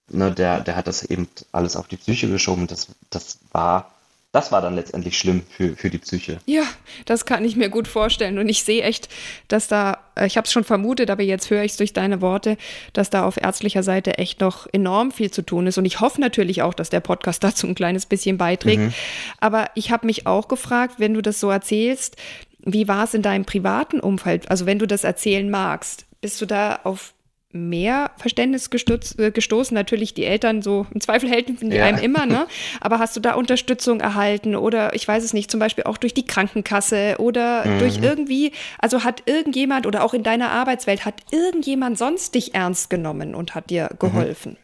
ne, 0.08 0.32
der, 0.32 0.60
der 0.60 0.76
hat 0.76 0.86
das 0.86 1.02
eben 1.02 1.28
alles 1.52 1.76
auf 1.76 1.88
die 1.88 1.96
Psyche 1.96 2.28
geschoben. 2.28 2.66
Das, 2.66 2.88
das 3.10 3.38
war 3.52 3.92
das 4.32 4.50
war 4.50 4.62
dann 4.62 4.74
letztendlich 4.74 5.18
schlimm 5.18 5.42
für, 5.48 5.76
für 5.76 5.90
die 5.90 5.98
Psyche. 5.98 6.38
Ja, 6.46 6.62
das 7.04 7.26
kann 7.26 7.44
ich 7.44 7.54
mir 7.54 7.68
gut 7.68 7.86
vorstellen. 7.86 8.38
Und 8.38 8.48
ich 8.48 8.64
sehe 8.64 8.82
echt, 8.82 9.10
dass 9.48 9.68
da, 9.68 9.98
äh, 10.14 10.26
ich 10.26 10.38
habe 10.38 10.46
es 10.46 10.52
schon 10.52 10.64
vermutet, 10.64 11.10
aber 11.10 11.22
jetzt 11.22 11.50
höre 11.50 11.62
ich 11.62 11.72
es 11.72 11.76
durch 11.76 11.92
deine 11.92 12.22
Worte, 12.22 12.56
dass 12.94 13.10
da 13.10 13.26
auf 13.26 13.36
ärztlicher 13.36 13.82
Seite 13.82 14.16
echt 14.16 14.40
noch 14.40 14.66
enorm 14.72 15.12
viel 15.12 15.30
zu 15.30 15.42
tun 15.42 15.66
ist. 15.66 15.76
Und 15.76 15.84
ich 15.84 16.00
hoffe 16.00 16.18
natürlich 16.18 16.62
auch, 16.62 16.72
dass 16.72 16.88
der 16.88 17.00
Podcast 17.00 17.44
dazu 17.44 17.66
ein 17.66 17.74
kleines 17.74 18.06
bisschen 18.06 18.38
beiträgt. 18.38 18.80
Mhm. 18.80 18.94
Aber 19.38 19.66
ich 19.74 19.90
habe 19.90 20.06
mich 20.06 20.26
auch 20.26 20.48
gefragt, 20.48 20.94
wenn 20.96 21.12
du 21.12 21.20
das 21.20 21.38
so 21.38 21.50
erzählst, 21.50 22.16
wie 22.64 22.88
war 22.88 23.04
es 23.04 23.12
in 23.12 23.22
deinem 23.22 23.44
privaten 23.44 24.00
Umfeld? 24.00 24.50
Also 24.50 24.64
wenn 24.64 24.78
du 24.78 24.86
das 24.86 25.04
erzählen 25.04 25.50
magst, 25.50 26.06
bist 26.22 26.40
du 26.40 26.46
da 26.46 26.80
auf 26.84 27.12
mehr 27.52 28.10
Verständnis 28.16 28.70
gestutz, 28.70 29.16
äh, 29.18 29.30
gestoßen. 29.30 29.74
Natürlich 29.74 30.14
die 30.14 30.24
Eltern 30.24 30.62
so 30.62 30.86
im 30.92 31.00
Zweifel 31.00 31.28
helfen 31.28 31.70
die 31.70 31.76
ja. 31.76 31.84
einem 31.84 31.98
immer, 31.98 32.26
ne? 32.26 32.46
Aber 32.80 32.98
hast 32.98 33.16
du 33.16 33.20
da 33.20 33.34
Unterstützung 33.34 34.00
erhalten 34.00 34.56
oder 34.56 34.94
ich 34.94 35.06
weiß 35.06 35.22
es 35.22 35.32
nicht, 35.32 35.50
zum 35.50 35.60
Beispiel 35.60 35.84
auch 35.84 35.98
durch 35.98 36.14
die 36.14 36.26
Krankenkasse 36.26 37.16
oder 37.18 37.66
mhm. 37.66 37.78
durch 37.78 37.98
irgendwie, 37.98 38.52
also 38.78 39.04
hat 39.04 39.22
irgendjemand 39.26 39.86
oder 39.86 40.02
auch 40.04 40.14
in 40.14 40.22
deiner 40.22 40.50
Arbeitswelt 40.50 41.04
hat 41.04 41.14
irgendjemand 41.30 41.98
sonst 41.98 42.34
dich 42.34 42.54
ernst 42.54 42.90
genommen 42.90 43.34
und 43.34 43.54
hat 43.54 43.70
dir 43.70 43.90
mhm. 43.92 43.98
geholfen? 43.98 44.56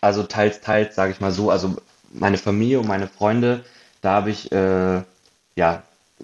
Also 0.00 0.22
teils, 0.22 0.60
teils, 0.60 0.94
sage 0.94 1.12
ich 1.12 1.20
mal 1.20 1.32
so. 1.32 1.50
Also 1.50 1.76
meine 2.12 2.38
Familie 2.38 2.80
und 2.80 2.86
meine 2.86 3.08
Freunde, 3.08 3.64
da 4.00 4.12
habe 4.12 4.30
ich 4.30 4.52
äh, 4.52 5.02
ja 5.56 5.82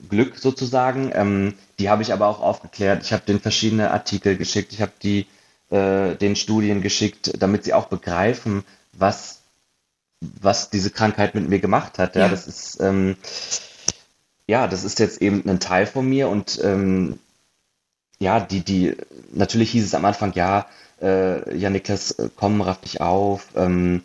Glück 0.09 0.39
sozusagen. 0.39 1.11
Ähm, 1.15 1.55
die 1.79 1.89
habe 1.89 2.03
ich 2.03 2.13
aber 2.13 2.29
auch 2.29 2.41
aufgeklärt. 2.41 3.03
Ich 3.03 3.13
habe 3.13 3.25
denen 3.27 3.41
verschiedene 3.41 3.91
Artikel 3.91 4.37
geschickt. 4.37 4.73
Ich 4.73 4.81
habe 4.81 4.93
die 5.03 5.27
äh, 5.71 6.15
den 6.15 6.37
Studien 6.37 6.83
geschickt, 6.83 7.33
damit 7.39 7.65
sie 7.65 7.75
auch 7.75 7.87
begreifen, 7.87 8.65
was, 8.93 9.41
was 10.21 10.71
diese 10.71 10.91
Krankheit 10.91 11.35
mit 11.35 11.49
mir 11.49 11.61
gemacht 11.61 11.99
hat. 11.99 12.17
Ja, 12.17 12.23
ja. 12.23 12.29
das 12.29 12.47
ist, 12.47 12.81
ähm, 12.81 13.17
ja, 14.47 14.67
das 14.67 14.85
ist 14.85 14.99
jetzt 14.99 15.23
eben 15.23 15.49
ein 15.49 15.61
Teil 15.61 15.87
von 15.87 16.09
mir 16.09 16.29
und 16.29 16.61
ähm, 16.63 17.19
ja, 18.19 18.41
die, 18.41 18.61
die, 18.61 18.97
natürlich 19.33 19.71
hieß 19.73 19.85
es 19.85 19.95
am 19.95 20.05
Anfang, 20.05 20.33
ja, 20.35 20.67
äh, 21.03 21.57
ja, 21.57 21.71
Niklas, 21.71 22.13
äh, 22.13 22.29
komm, 22.35 22.61
raff 22.61 22.81
dich 22.81 23.01
auf, 23.01 23.49
ähm, 23.57 24.03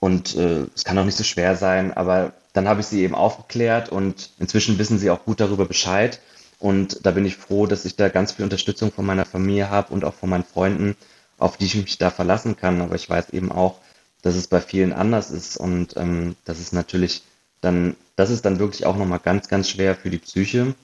und 0.00 0.36
äh, 0.36 0.66
es 0.74 0.84
kann 0.84 0.98
auch 0.98 1.04
nicht 1.04 1.16
so 1.16 1.24
schwer 1.24 1.56
sein, 1.56 1.92
aber 1.92 2.32
dann 2.52 2.68
habe 2.68 2.80
ich 2.80 2.86
sie 2.86 3.02
eben 3.02 3.14
aufgeklärt 3.14 3.88
und 3.88 4.30
inzwischen 4.38 4.78
wissen 4.78 4.98
sie 4.98 5.10
auch 5.10 5.24
gut 5.24 5.40
darüber 5.40 5.64
Bescheid. 5.64 6.20
Und 6.58 7.04
da 7.04 7.10
bin 7.10 7.26
ich 7.26 7.36
froh, 7.36 7.66
dass 7.66 7.84
ich 7.84 7.96
da 7.96 8.08
ganz 8.08 8.32
viel 8.32 8.44
Unterstützung 8.44 8.92
von 8.92 9.04
meiner 9.04 9.26
Familie 9.26 9.70
habe 9.70 9.92
und 9.92 10.04
auch 10.04 10.14
von 10.14 10.30
meinen 10.30 10.44
Freunden, 10.44 10.96
auf 11.38 11.56
die 11.56 11.66
ich 11.66 11.74
mich 11.74 11.98
da 11.98 12.10
verlassen 12.10 12.56
kann. 12.56 12.80
Aber 12.80 12.94
ich 12.94 13.08
weiß 13.08 13.30
eben 13.30 13.52
auch, 13.52 13.80
dass 14.22 14.34
es 14.34 14.48
bei 14.48 14.60
vielen 14.60 14.92
anders 14.92 15.30
ist 15.30 15.56
und 15.56 15.96
ähm, 15.96 16.36
das 16.44 16.58
ist 16.58 16.72
natürlich 16.72 17.22
dann, 17.60 17.96
das 18.16 18.30
ist 18.30 18.44
dann 18.44 18.58
wirklich 18.58 18.86
auch 18.86 18.96
nochmal 18.96 19.20
ganz, 19.20 19.48
ganz 19.48 19.68
schwer 19.68 19.94
für 19.94 20.10
die 20.10 20.18
Psyche. 20.18 20.74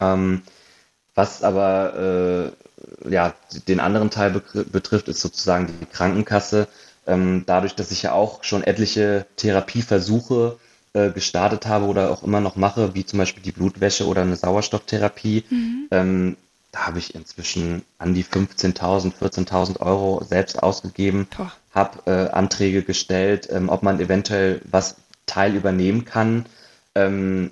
Ähm, 0.00 0.42
was 1.14 1.42
aber 1.42 2.54
äh, 3.04 3.10
ja, 3.10 3.34
den 3.66 3.80
anderen 3.80 4.10
Teil 4.10 4.42
betrifft, 4.72 5.08
ist 5.08 5.20
sozusagen 5.20 5.66
die 5.80 5.86
Krankenkasse. 5.86 6.68
Ähm, 7.06 7.44
dadurch, 7.46 7.74
dass 7.74 7.90
ich 7.90 8.02
ja 8.02 8.12
auch 8.12 8.44
schon 8.44 8.62
etliche 8.62 9.26
Therapieversuche 9.36 10.58
äh, 10.92 11.10
gestartet 11.10 11.66
habe 11.66 11.86
oder 11.86 12.10
auch 12.10 12.22
immer 12.22 12.40
noch 12.40 12.56
mache, 12.56 12.94
wie 12.94 13.04
zum 13.04 13.18
Beispiel 13.18 13.42
die 13.42 13.52
Blutwäsche 13.52 14.06
oder 14.06 14.22
eine 14.22 14.36
Sauerstofftherapie, 14.36 15.44
mhm. 15.48 15.88
ähm, 15.90 16.36
da 16.72 16.86
habe 16.86 16.98
ich 16.98 17.14
inzwischen 17.14 17.82
an 17.98 18.14
die 18.14 18.24
15.000, 18.24 19.12
14.000 19.20 19.80
Euro 19.80 20.22
selbst 20.22 20.62
ausgegeben, 20.62 21.26
habe 21.74 21.98
äh, 22.06 22.30
Anträge 22.30 22.82
gestellt, 22.82 23.48
ähm, 23.50 23.70
ob 23.70 23.82
man 23.82 24.00
eventuell 24.00 24.60
was 24.70 24.96
Teil 25.26 25.54
übernehmen 25.54 26.04
kann. 26.04 26.46
ähm, 26.94 27.50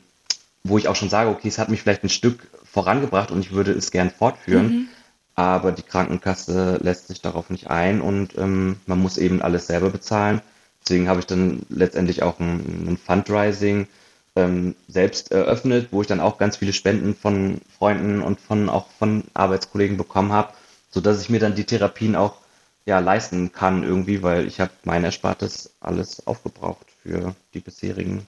wo 0.68 0.78
ich 0.78 0.88
auch 0.88 0.96
schon 0.96 1.08
sage, 1.10 1.30
okay, 1.30 1.48
es 1.48 1.58
hat 1.58 1.68
mich 1.68 1.82
vielleicht 1.82 2.04
ein 2.04 2.08
Stück 2.08 2.48
vorangebracht 2.64 3.30
und 3.30 3.40
ich 3.40 3.52
würde 3.52 3.72
es 3.72 3.90
gern 3.90 4.10
fortführen. 4.10 4.66
Mhm. 4.66 4.88
Aber 5.34 5.72
die 5.72 5.82
Krankenkasse 5.82 6.78
lässt 6.82 7.08
sich 7.08 7.20
darauf 7.20 7.50
nicht 7.50 7.68
ein 7.68 8.00
und 8.00 8.36
ähm, 8.38 8.76
man 8.86 8.98
muss 8.98 9.18
eben 9.18 9.42
alles 9.42 9.66
selber 9.66 9.90
bezahlen. 9.90 10.40
Deswegen 10.86 11.08
habe 11.08 11.20
ich 11.20 11.26
dann 11.26 11.66
letztendlich 11.68 12.22
auch 12.22 12.38
ein, 12.38 12.86
ein 12.88 12.96
Fundraising 12.96 13.88
ähm, 14.36 14.76
selbst 14.86 15.32
eröffnet, 15.32 15.88
wo 15.90 16.02
ich 16.02 16.06
dann 16.06 16.20
auch 16.20 16.38
ganz 16.38 16.58
viele 16.58 16.72
Spenden 16.72 17.14
von 17.14 17.60
Freunden 17.76 18.22
und 18.22 18.40
von 18.40 18.68
auch 18.68 18.86
von 18.98 19.24
Arbeitskollegen 19.34 19.96
bekommen 19.96 20.32
habe, 20.32 20.52
sodass 20.90 21.20
ich 21.20 21.30
mir 21.30 21.40
dann 21.40 21.54
die 21.54 21.64
Therapien 21.64 22.14
auch 22.14 22.36
ja, 22.84 23.00
leisten 23.00 23.50
kann 23.50 23.82
irgendwie, 23.82 24.22
weil 24.22 24.46
ich 24.46 24.60
habe 24.60 24.70
mein 24.84 25.02
Erspartes 25.02 25.74
alles 25.80 26.24
aufgebraucht 26.26 26.86
für 27.02 27.34
die 27.52 27.60
bisherigen 27.60 28.26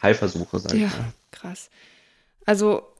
Heilversuche, 0.00 0.58
sag 0.58 0.72
ja, 0.72 0.86
ich 0.86 0.92
mal. 0.92 1.12
krass. 1.32 1.68
Also 2.46 2.93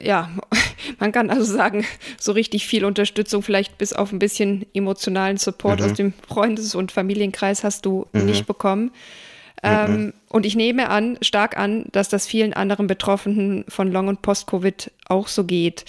ja, 0.00 0.30
man 0.98 1.12
kann 1.12 1.30
also 1.30 1.44
sagen, 1.44 1.84
so 2.18 2.32
richtig 2.32 2.66
viel 2.66 2.84
Unterstützung, 2.84 3.42
vielleicht 3.42 3.78
bis 3.78 3.92
auf 3.92 4.12
ein 4.12 4.18
bisschen 4.18 4.66
emotionalen 4.74 5.36
Support 5.36 5.80
mhm. 5.80 5.86
aus 5.86 5.92
dem 5.94 6.12
Freundes- 6.26 6.74
und 6.74 6.92
Familienkreis 6.92 7.64
hast 7.64 7.86
du 7.86 8.06
mhm. 8.12 8.26
nicht 8.26 8.46
bekommen. 8.46 8.90
Ähm, 9.62 9.92
mhm. 9.92 10.12
Und 10.28 10.46
ich 10.46 10.54
nehme 10.54 10.88
an, 10.88 11.18
stark 11.20 11.58
an, 11.58 11.86
dass 11.92 12.08
das 12.08 12.26
vielen 12.26 12.52
anderen 12.52 12.86
Betroffenen 12.86 13.64
von 13.68 13.90
Long- 13.90 14.08
und 14.08 14.22
Post-Covid 14.22 14.92
auch 15.08 15.28
so 15.28 15.44
geht. 15.44 15.84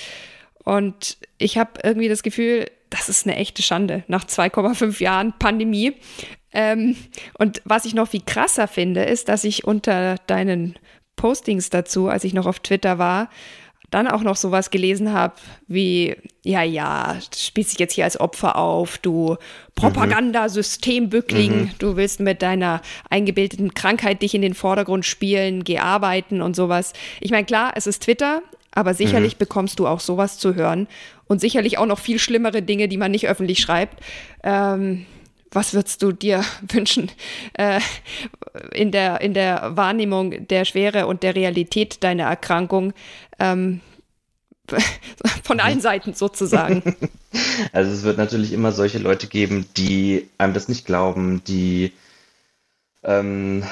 Und 0.64 1.18
ich 1.38 1.58
habe 1.58 1.72
irgendwie 1.84 2.10
das 2.10 2.24
Gefühl, 2.24 2.66
das 2.90 3.10
ist 3.10 3.28
eine 3.28 3.36
echte 3.36 3.62
Schande 3.62 4.04
nach 4.08 4.26
2,5 4.26 5.02
Jahren 5.02 5.34
Pandemie. 5.38 5.94
Ähm, 6.52 6.96
und 7.38 7.62
was 7.66 7.86
ich 7.86 7.94
noch 7.94 8.10
viel 8.10 8.24
krasser 8.26 8.68
finde, 8.68 9.04
ist, 9.04 9.30
dass 9.30 9.44
ich 9.44 9.66
unter 9.66 10.16
deinen 10.26 10.76
Postings 11.16 11.70
dazu, 11.70 12.08
als 12.08 12.24
ich 12.24 12.34
noch 12.34 12.48
auf 12.48 12.60
Twitter 12.60 12.98
war, 12.98 13.30
dann 13.92 14.08
auch 14.08 14.22
noch 14.22 14.36
sowas 14.36 14.70
gelesen 14.70 15.14
habe 15.14 15.34
wie, 15.68 16.16
ja, 16.44 16.64
ja, 16.64 17.18
spielst 17.36 17.74
dich 17.74 17.80
jetzt 17.80 17.94
hier 17.94 18.04
als 18.04 18.20
Opfer 18.20 18.58
auf, 18.58 18.98
du 18.98 19.38
Propagandasystembückling, 19.76 21.52
mhm. 21.52 21.72
du 21.80 21.96
willst 21.96 22.20
mit 22.20 22.42
deiner 22.42 22.82
eingebildeten 23.10 23.74
Krankheit 23.74 24.22
dich 24.22 24.36
in 24.36 24.42
den 24.42 24.54
Vordergrund 24.54 25.06
spielen, 25.06 25.64
geh 25.64 25.80
arbeiten 25.80 26.42
und 26.42 26.56
sowas. 26.56 26.94
Ich 27.20 27.32
meine, 27.32 27.46
klar, 27.46 27.74
es 27.76 27.88
ist 27.88 28.04
Twitter, 28.04 28.42
aber 28.72 28.94
sicherlich 28.94 29.36
mhm. 29.36 29.40
bekommst 29.40 29.80
du 29.80 29.88
auch 29.88 30.00
sowas 30.00 30.38
zu 30.38 30.56
hören 30.56 30.88
und 31.28 31.42
sicherlich 31.42 31.78
auch 31.78 31.86
noch 31.86 32.00
viel 32.00 32.20
schlimmere 32.20 32.62
Dinge, 32.62 32.88
die 32.88 32.98
man 32.98 33.12
nicht 33.12 33.28
öffentlich 33.28 33.60
schreibt. 33.60 34.04
Ähm, 34.44 35.06
was 35.52 35.74
würdest 35.74 36.02
du 36.04 36.12
dir 36.12 36.44
wünschen 36.62 37.12
äh, 37.54 37.80
in, 38.74 38.92
der, 38.92 39.22
in 39.22 39.34
der 39.34 39.76
Wahrnehmung 39.76 40.48
der 40.48 40.66
Schwere 40.66 41.08
und 41.08 41.24
der 41.24 41.36
Realität 41.36 42.04
deiner 42.04 42.26
Erkrankung? 42.26 42.94
Ähm, 43.40 43.82
von 45.44 45.60
allen 45.60 45.82
Seiten 45.82 46.14
sozusagen. 46.14 46.96
Also 47.74 47.92
es 47.92 48.02
wird 48.02 48.18
natürlich 48.18 48.54
immer 48.54 48.72
solche 48.72 48.98
Leute 48.98 49.28
geben, 49.28 49.68
die 49.78 50.28
einem 50.40 50.56
das 50.56 50.68
nicht 50.68 50.88
glauben, 50.88 51.44
die 51.46 51.94
ähm, 53.04 53.64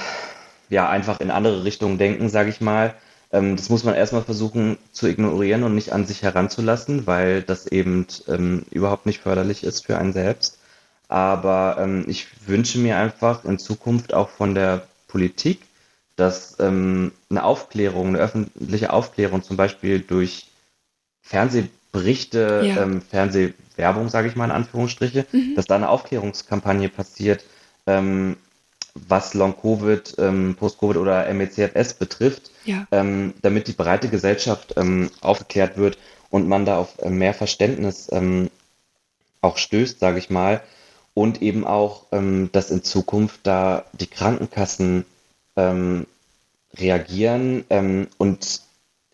ja 0.70 0.88
einfach 0.88 1.22
in 1.22 1.32
andere 1.32 1.64
Richtungen 1.64 1.98
denken, 1.98 2.30
sage 2.30 2.52
ich 2.52 2.62
mal. 2.62 2.94
Ähm, 3.32 3.56
das 3.56 3.70
muss 3.70 3.84
man 3.84 3.96
erstmal 3.96 4.22
versuchen 4.22 4.78
zu 4.92 5.08
ignorieren 5.08 5.64
und 5.64 5.74
nicht 5.74 5.92
an 5.92 6.06
sich 6.06 6.22
heranzulassen, 6.22 7.08
weil 7.08 7.42
das 7.42 7.66
eben 7.66 8.06
ähm, 8.28 8.64
überhaupt 8.70 9.08
nicht 9.08 9.22
förderlich 9.22 9.64
ist 9.64 9.88
für 9.88 9.98
einen 9.98 10.14
selbst. 10.14 10.60
Aber 11.08 11.78
ähm, 11.80 12.06
ich 12.08 12.28
wünsche 12.48 12.80
mir 12.80 12.98
einfach 12.98 13.46
in 13.46 13.60
Zukunft 13.60 14.14
auch 14.14 14.30
von 14.30 14.56
der 14.56 14.88
Politik, 15.08 15.62
dass 16.18 16.60
ähm, 16.60 17.12
eine 17.30 17.44
Aufklärung, 17.44 18.08
eine 18.10 18.18
öffentliche 18.18 18.92
Aufklärung 18.92 19.44
zum 19.44 19.56
Beispiel 19.56 20.00
durch 20.00 20.48
Fernsehberichte, 21.22 22.64
ja. 22.66 22.84
ähm, 22.84 23.02
Fernsehwerbung, 23.02 24.10
sage 24.10 24.28
ich 24.28 24.36
mal 24.36 24.46
in 24.46 24.52
Anführungsstriche, 24.52 25.26
mhm. 25.32 25.56
dass 25.56 25.66
da 25.66 25.76
eine 25.76 25.90
Aufklärungskampagne 25.90 26.90
passiert, 26.90 27.46
ähm, 27.86 28.38
was 29.08 29.34
Long-Covid, 29.34 30.16
ähm, 30.18 30.56
Post-Covid 30.60 30.98
oder 30.98 31.32
MECFS 31.32 31.94
betrifft, 31.94 32.52
ja. 32.66 32.88
ähm, 32.92 33.34
damit 33.42 33.68
die 33.68 33.74
breite 33.74 34.10
Gesellschaft 34.10 34.74
ähm, 34.76 35.12
aufgeklärt 35.22 35.78
wird 35.78 35.98
und 36.30 36.48
man 36.48 36.66
da 36.66 36.78
auf 36.78 36.98
mehr 37.06 37.34
Verständnis 37.34 38.10
ähm, 38.12 38.50
auch 39.42 39.58
stößt, 39.58 40.00
sage 40.00 40.18
ich 40.18 40.30
mal, 40.30 40.62
und 41.18 41.42
eben 41.42 41.66
auch, 41.66 42.06
ähm, 42.12 42.52
dass 42.52 42.70
in 42.70 42.84
Zukunft 42.84 43.40
da 43.42 43.86
die 43.94 44.06
Krankenkassen 44.06 45.04
ähm, 45.56 46.06
reagieren 46.76 47.66
ähm, 47.72 48.08
und 48.20 48.62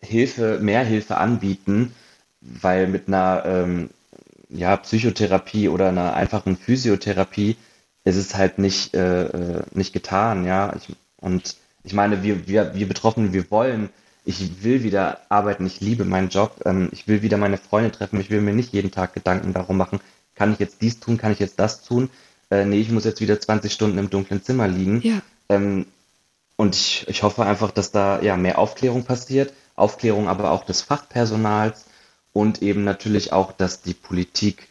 Hilfe, 0.02 0.58
mehr 0.60 0.84
Hilfe 0.84 1.16
anbieten, 1.16 1.94
weil 2.42 2.88
mit 2.88 3.08
einer 3.08 3.44
ähm, 3.46 3.88
ja, 4.50 4.76
Psychotherapie 4.76 5.70
oder 5.70 5.88
einer 5.88 6.12
einfachen 6.12 6.58
Physiotherapie 6.58 7.56
ist 8.04 8.16
es 8.16 8.34
halt 8.34 8.58
nicht, 8.58 8.92
äh, 8.92 9.24
äh 9.24 9.62
nicht 9.72 9.94
getan, 9.94 10.44
ja. 10.44 10.74
Ich, 10.76 10.94
und 11.22 11.56
ich 11.84 11.94
meine, 11.94 12.22
wir, 12.22 12.46
wir, 12.46 12.74
wir 12.74 12.86
Betroffenen, 12.86 13.32
wir 13.32 13.50
wollen, 13.50 13.88
ich 14.26 14.62
will 14.62 14.82
wieder 14.82 15.20
arbeiten, 15.30 15.64
ich 15.64 15.80
liebe 15.80 16.04
meinen 16.04 16.28
Job, 16.28 16.60
ähm, 16.66 16.90
ich 16.92 17.08
will 17.08 17.22
wieder 17.22 17.38
meine 17.38 17.56
Freunde 17.56 17.92
treffen, 17.92 18.20
ich 18.20 18.28
will 18.28 18.42
mir 18.42 18.52
nicht 18.52 18.74
jeden 18.74 18.90
Tag 18.90 19.14
Gedanken 19.14 19.54
darum 19.54 19.78
machen, 19.78 20.00
kann 20.34 20.52
ich 20.52 20.58
jetzt 20.58 20.82
dies 20.82 21.00
tun, 21.00 21.16
kann 21.16 21.32
ich 21.32 21.38
jetzt 21.38 21.58
das 21.58 21.82
tun? 21.82 22.10
Äh, 22.50 22.64
nee, 22.64 22.80
ich 22.80 22.90
muss 22.90 23.04
jetzt 23.04 23.20
wieder 23.20 23.40
20 23.40 23.72
Stunden 23.72 23.98
im 23.98 24.10
dunklen 24.10 24.42
Zimmer 24.42 24.68
liegen. 24.68 25.00
Ja. 25.02 25.20
Ähm, 25.48 25.86
und 26.56 26.74
ich, 26.74 27.04
ich 27.08 27.22
hoffe 27.22 27.44
einfach, 27.44 27.70
dass 27.70 27.90
da 27.90 28.20
ja 28.22 28.36
mehr 28.36 28.58
Aufklärung 28.58 29.04
passiert, 29.04 29.52
Aufklärung 29.74 30.28
aber 30.28 30.50
auch 30.50 30.64
des 30.64 30.82
Fachpersonals 30.82 31.86
und 32.32 32.62
eben 32.62 32.84
natürlich 32.84 33.32
auch, 33.32 33.52
dass 33.52 33.82
die 33.82 33.94
Politik 33.94 34.68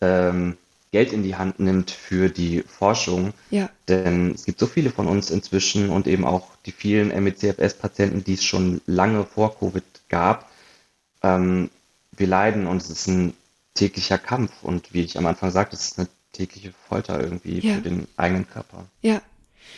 ähm, 0.00 0.56
Geld 0.92 1.12
in 1.12 1.24
die 1.24 1.34
Hand 1.34 1.58
nimmt 1.58 1.90
für 1.90 2.28
die 2.28 2.62
Forschung. 2.62 3.34
Ja. 3.50 3.68
Denn 3.88 4.32
es 4.32 4.44
gibt 4.44 4.60
so 4.60 4.66
viele 4.66 4.90
von 4.90 5.08
uns 5.08 5.30
inzwischen 5.30 5.90
und 5.90 6.06
eben 6.06 6.24
auch 6.24 6.50
die 6.66 6.72
vielen 6.72 7.08
MECFS-Patienten, 7.08 8.22
die 8.22 8.34
es 8.34 8.44
schon 8.44 8.80
lange 8.86 9.24
vor 9.24 9.58
Covid 9.58 9.82
gab. 10.08 10.48
Ähm, 11.22 11.70
wir 12.12 12.28
leiden 12.28 12.68
und 12.68 12.80
es 12.80 12.90
ist 12.90 13.08
ein 13.08 13.34
täglicher 13.74 14.18
Kampf. 14.18 14.52
Und 14.62 14.92
wie 14.94 15.02
ich 15.02 15.18
am 15.18 15.26
Anfang 15.26 15.50
sagte, 15.50 15.76
es 15.76 15.84
ist 15.84 15.98
eine 15.98 16.08
tägliche 16.32 16.72
Folter 16.88 17.20
irgendwie 17.20 17.60
ja. 17.60 17.74
für 17.74 17.82
den 17.82 18.06
eigenen 18.16 18.48
Körper. 18.48 18.86
Ja, 19.02 19.20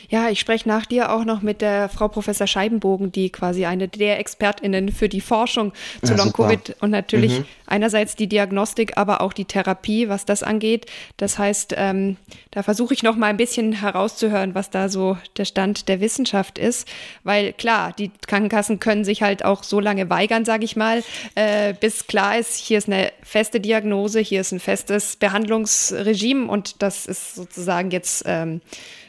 ja, 0.08 0.28
ich 0.28 0.40
spreche 0.40 0.68
nach 0.68 0.86
dir 0.86 1.12
auch 1.12 1.24
noch 1.24 1.42
mit 1.42 1.60
der 1.60 1.88
Frau 1.88 2.08
Professor 2.08 2.46
Scheibenbogen, 2.46 3.12
die 3.12 3.30
quasi 3.30 3.66
eine 3.66 3.88
der 3.88 4.20
ExpertInnen 4.20 4.90
für 4.90 5.08
die 5.08 5.20
Forschung 5.20 5.72
zu 6.02 6.12
ja, 6.12 6.18
Long-Covid 6.18 6.76
und 6.80 6.90
natürlich 6.90 7.40
mhm. 7.40 7.44
einerseits 7.66 8.16
die 8.16 8.28
Diagnostik, 8.28 8.96
aber 8.96 9.20
auch 9.20 9.32
die 9.32 9.44
Therapie, 9.44 10.08
was 10.08 10.24
das 10.24 10.42
angeht. 10.42 10.86
Das 11.16 11.38
heißt, 11.38 11.74
ähm, 11.76 12.16
da 12.50 12.62
versuche 12.62 12.94
ich 12.94 13.02
noch 13.02 13.16
mal 13.16 13.26
ein 13.26 13.36
bisschen 13.36 13.72
herauszuhören, 13.72 14.54
was 14.54 14.70
da 14.70 14.88
so 14.88 15.16
der 15.36 15.44
Stand 15.44 15.88
der 15.88 16.00
Wissenschaft 16.00 16.58
ist, 16.58 16.88
weil 17.24 17.52
klar, 17.52 17.92
die 17.92 18.10
Krankenkassen 18.26 18.80
können 18.80 19.04
sich 19.04 19.22
halt 19.22 19.44
auch 19.44 19.62
so 19.62 19.80
lange 19.80 20.08
weigern, 20.08 20.44
sage 20.44 20.64
ich 20.64 20.76
mal, 20.76 21.02
äh, 21.34 21.74
bis 21.74 22.06
klar 22.06 22.38
ist, 22.38 22.56
hier 22.56 22.78
ist 22.78 22.88
eine 22.88 23.12
feste 23.22 23.60
Diagnose, 23.60 24.20
hier 24.20 24.40
ist 24.40 24.52
ein 24.52 24.60
festes 24.60 25.16
Behandlungsregime 25.16 26.46
und 26.46 26.82
das 26.82 27.06
ist 27.06 27.34
sozusagen 27.34 27.90
jetzt 27.90 28.22
ähm, 28.26 28.60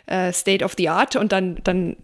äh, 0.08 0.34
State 0.34 0.63
of 0.63 0.74
the 0.78 0.89
Art 0.89 1.15
und 1.15 1.32
dann, 1.32 1.58
dann 1.63 1.96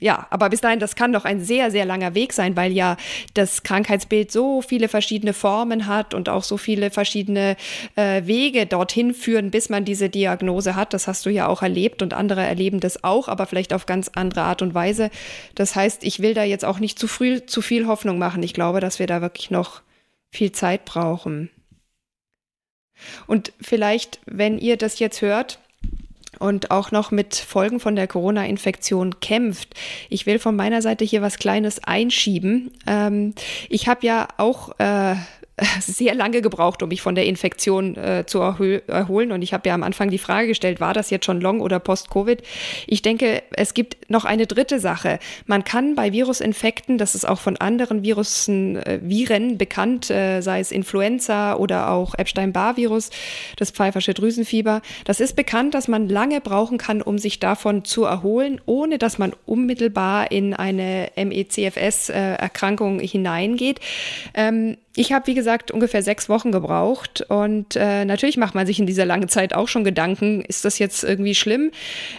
ja, 0.00 0.26
aber 0.30 0.48
bis 0.48 0.62
dahin, 0.62 0.80
das 0.80 0.96
kann 0.96 1.12
doch 1.12 1.26
ein 1.26 1.40
sehr, 1.40 1.70
sehr 1.70 1.84
langer 1.84 2.14
Weg 2.14 2.32
sein, 2.32 2.56
weil 2.56 2.72
ja 2.72 2.96
das 3.34 3.62
Krankheitsbild 3.62 4.32
so 4.32 4.62
viele 4.62 4.88
verschiedene 4.88 5.34
Formen 5.34 5.86
hat 5.86 6.14
und 6.14 6.30
auch 6.30 6.42
so 6.42 6.56
viele 6.56 6.90
verschiedene 6.90 7.56
äh, 7.96 8.22
Wege 8.24 8.64
dorthin 8.64 9.12
führen, 9.12 9.50
bis 9.50 9.68
man 9.68 9.84
diese 9.84 10.08
Diagnose 10.08 10.74
hat. 10.74 10.94
Das 10.94 11.06
hast 11.06 11.26
du 11.26 11.30
ja 11.30 11.48
auch 11.48 11.60
erlebt 11.60 12.00
und 12.00 12.14
andere 12.14 12.40
erleben 12.42 12.80
das 12.80 13.04
auch, 13.04 13.28
aber 13.28 13.46
vielleicht 13.46 13.74
auf 13.74 13.84
ganz 13.84 14.10
andere 14.14 14.42
Art 14.42 14.62
und 14.62 14.74
Weise. 14.74 15.10
Das 15.54 15.76
heißt, 15.76 16.02
ich 16.02 16.20
will 16.20 16.32
da 16.32 16.44
jetzt 16.44 16.64
auch 16.64 16.78
nicht 16.78 16.98
zu 16.98 17.06
früh 17.06 17.44
zu 17.44 17.60
viel 17.60 17.86
Hoffnung 17.86 18.18
machen. 18.18 18.42
Ich 18.42 18.54
glaube, 18.54 18.80
dass 18.80 18.98
wir 18.98 19.06
da 19.06 19.20
wirklich 19.20 19.50
noch 19.50 19.82
viel 20.30 20.52
Zeit 20.52 20.86
brauchen. 20.86 21.50
Und 23.26 23.52
vielleicht, 23.60 24.20
wenn 24.24 24.58
ihr 24.58 24.78
das 24.78 24.98
jetzt 24.98 25.20
hört, 25.20 25.58
und 26.38 26.70
auch 26.70 26.90
noch 26.90 27.10
mit 27.10 27.34
Folgen 27.34 27.80
von 27.80 27.96
der 27.96 28.06
Corona-Infektion 28.06 29.20
kämpft. 29.20 29.74
Ich 30.08 30.26
will 30.26 30.38
von 30.38 30.56
meiner 30.56 30.82
Seite 30.82 31.04
hier 31.04 31.22
was 31.22 31.38
Kleines 31.38 31.82
einschieben. 31.82 32.70
Ähm, 32.86 33.34
ich 33.68 33.88
habe 33.88 34.06
ja 34.06 34.28
auch 34.36 34.78
äh, 34.78 35.16
sehr 35.80 36.14
lange 36.14 36.42
gebraucht, 36.42 36.82
um 36.82 36.88
mich 36.88 37.02
von 37.02 37.14
der 37.14 37.26
Infektion 37.26 37.96
äh, 37.96 38.24
zu 38.26 38.40
erholen. 38.40 39.32
Und 39.32 39.42
ich 39.42 39.52
habe 39.52 39.68
ja 39.68 39.74
am 39.74 39.82
Anfang 39.82 40.10
die 40.10 40.18
Frage 40.18 40.48
gestellt, 40.48 40.80
war 40.80 40.94
das 40.94 41.10
jetzt 41.10 41.26
schon 41.26 41.40
Long- 41.40 41.60
oder 41.60 41.78
Post-Covid? 41.78 42.42
Ich 42.86 43.02
denke, 43.02 43.42
es 43.52 43.74
gibt 43.74 44.10
noch 44.10 44.24
eine 44.24 44.46
dritte 44.46 44.80
Sache. 44.80 45.18
Man 45.46 45.64
kann 45.64 45.94
bei 45.94 46.12
Virusinfekten, 46.12 46.98
das 46.98 47.14
ist 47.14 47.28
auch 47.28 47.40
von 47.40 47.56
anderen 47.56 48.02
Virussen, 48.02 48.76
äh, 48.76 49.00
Viren 49.02 49.58
bekannt, 49.58 50.10
äh, 50.10 50.40
sei 50.40 50.60
es 50.60 50.72
Influenza 50.72 51.56
oder 51.56 51.90
auch 51.90 52.14
Epstein-Barr-Virus, 52.16 53.10
das 53.56 53.70
Pfeiffersche 53.70 54.14
Drüsenfieber, 54.14 54.82
das 55.04 55.20
ist 55.20 55.36
bekannt, 55.36 55.74
dass 55.74 55.88
man 55.88 56.08
lange 56.08 56.40
brauchen 56.40 56.78
kann, 56.78 57.02
um 57.02 57.18
sich 57.18 57.40
davon 57.40 57.84
zu 57.84 58.04
erholen, 58.04 58.60
ohne 58.66 58.98
dass 58.98 59.18
man 59.18 59.32
unmittelbar 59.46 60.30
in 60.30 60.54
eine 60.54 61.10
MECFS-Erkrankung 61.16 63.00
hineingeht. 63.00 63.80
Ähm, 64.34 64.76
ich 64.96 65.12
habe, 65.12 65.26
wie 65.28 65.34
gesagt, 65.34 65.70
ungefähr 65.70 66.02
sechs 66.02 66.28
Wochen 66.28 66.52
gebraucht 66.52 67.22
und 67.28 67.76
äh, 67.76 68.04
natürlich 68.04 68.36
macht 68.36 68.54
man 68.54 68.66
sich 68.66 68.78
in 68.78 68.86
dieser 68.86 69.04
langen 69.04 69.28
Zeit 69.28 69.54
auch 69.54 69.68
schon 69.68 69.84
Gedanken, 69.84 70.42
ist 70.42 70.64
das 70.64 70.78
jetzt 70.78 71.04
irgendwie 71.04 71.34
schlimm? 71.34 71.70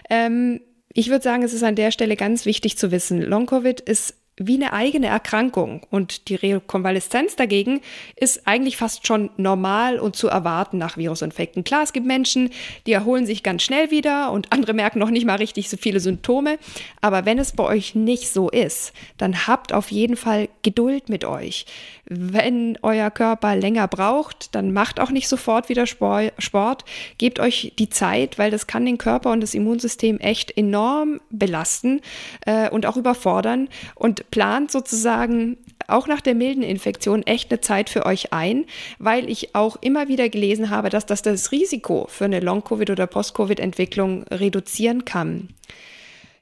Ähm, 0.10 0.62
ich 0.94 1.10
würde 1.10 1.24
sagen, 1.24 1.44
es 1.44 1.54
ist 1.54 1.64
an 1.64 1.76
der 1.76 1.92
Stelle 1.92 2.16
ganz 2.16 2.46
wichtig 2.46 2.78
zu 2.78 2.92
wissen, 2.92 3.22
Long-Covid 3.22 3.80
ist 3.82 4.16
wie 4.38 4.56
eine 4.56 4.74
eigene 4.74 5.08
Erkrankung. 5.08 5.86
Und 5.90 6.30
die 6.30 6.36
Rekonvaleszenz 6.36 7.36
dagegen 7.36 7.82
ist 8.16 8.48
eigentlich 8.48 8.78
fast 8.78 9.06
schon 9.06 9.30
normal 9.38 10.00
und 10.00 10.16
zu 10.16 10.28
erwarten 10.28 10.78
nach 10.78 10.98
Virusinfekten. 10.98 11.64
Klar, 11.64 11.84
es 11.84 11.94
gibt 11.94 12.08
Menschen, 12.08 12.50
die 12.88 12.94
erholen 12.94 13.26
sich 13.26 13.44
ganz 13.44 13.64
schnell 13.64 13.92
wieder 13.92 14.32
und 14.32 14.52
andere 14.52 14.74
merken 14.74 15.00
noch 15.00 15.10
nicht 15.10 15.26
mal 15.26 15.36
richtig 15.36 15.70
so 15.70 15.78
viele 15.78 16.00
Symptome. 16.00 16.58
Aber 17.02 17.26
wenn 17.26 17.40
es 17.40 17.52
bei 17.52 17.64
euch 17.64 17.94
nicht 17.94 18.30
so 18.30 18.50
ist, 18.50 18.94
dann 19.18 19.48
habt 19.48 19.74
auf 19.74 19.92
jeden 19.92 20.16
Fall 20.16 20.50
Geduld 20.62 21.10
mit 21.10 21.26
euch. 21.26 21.66
Wenn 22.14 22.78
euer 22.82 23.10
Körper 23.10 23.56
länger 23.56 23.88
braucht, 23.88 24.54
dann 24.54 24.74
macht 24.74 25.00
auch 25.00 25.12
nicht 25.12 25.30
sofort 25.30 25.70
wieder 25.70 25.86
Sport. 25.88 26.84
Gebt 27.18 27.40
euch 27.40 27.72
die 27.80 27.88
Zeit, 27.88 28.38
weil 28.38 28.52
das 28.52 28.68
kann 28.68 28.86
den 28.86 28.98
Körper 28.98 29.32
und 29.32 29.40
das 29.40 29.54
Immunsystem 29.54 30.20
echt 30.20 30.58
enorm 30.58 31.22
belasten 31.30 32.02
äh, 32.46 32.70
und 32.70 32.86
auch 32.86 32.98
überfordern. 32.98 33.70
Und 33.96 34.30
plant 34.30 34.72
sozusagen 34.72 35.56
auch 35.88 36.08
nach 36.08 36.20
der 36.20 36.36
milden 36.36 36.64
Infektion 36.64 37.24
echt 37.24 37.50
eine 37.50 37.62
Zeit 37.62 37.90
für 37.90 38.06
euch 38.06 38.34
ein, 38.34 38.66
weil 39.00 39.30
ich 39.30 39.56
auch 39.56 39.78
immer 39.80 40.10
wieder 40.10 40.28
gelesen 40.28 40.70
habe, 40.70 40.90
dass 40.90 41.06
das 41.06 41.22
das 41.22 41.54
Risiko 41.54 42.08
für 42.10 42.26
eine 42.26 42.42
Long-Covid- 42.42 42.92
oder 42.92 43.08
Post-Covid-Entwicklung 43.08 44.24
reduzieren 44.24 45.06
kann. 45.06 45.48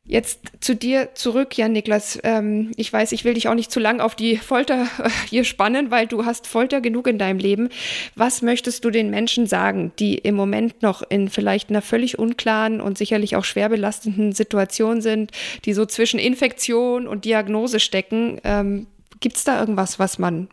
Jetzt 0.09 0.39
zu 0.59 0.75
dir 0.75 1.09
zurück, 1.13 1.55
Jan 1.55 1.71
Niklas. 1.71 2.17
Ähm, 2.23 2.71
ich 2.77 2.91
weiß, 2.91 3.11
ich 3.11 3.25
will 3.25 3.35
dich 3.35 3.47
auch 3.47 3.53
nicht 3.53 3.71
zu 3.71 3.79
lang 3.79 3.99
auf 3.99 4.15
die 4.15 4.37
Folter 4.37 4.87
äh, 4.97 5.09
hier 5.29 5.43
spannen, 5.43 5.91
weil 5.91 6.07
du 6.07 6.25
hast 6.25 6.47
Folter 6.47 6.81
genug 6.81 7.05
in 7.05 7.19
deinem 7.19 7.37
Leben. 7.37 7.69
Was 8.15 8.41
möchtest 8.41 8.83
du 8.83 8.89
den 8.89 9.11
Menschen 9.11 9.45
sagen, 9.45 9.91
die 9.99 10.17
im 10.17 10.33
Moment 10.33 10.81
noch 10.81 11.03
in 11.07 11.29
vielleicht 11.29 11.69
einer 11.69 11.83
völlig 11.83 12.17
unklaren 12.17 12.81
und 12.81 12.97
sicherlich 12.97 13.35
auch 13.35 13.45
schwer 13.45 13.69
belastenden 13.69 14.31
Situation 14.31 15.01
sind, 15.01 15.29
die 15.65 15.73
so 15.73 15.85
zwischen 15.85 16.19
Infektion 16.19 17.07
und 17.07 17.23
Diagnose 17.23 17.79
stecken? 17.79 18.41
Ähm, 18.43 18.87
Gibt 19.19 19.37
es 19.37 19.43
da 19.43 19.59
irgendwas, 19.59 19.99
was 19.99 20.17
man 20.17 20.47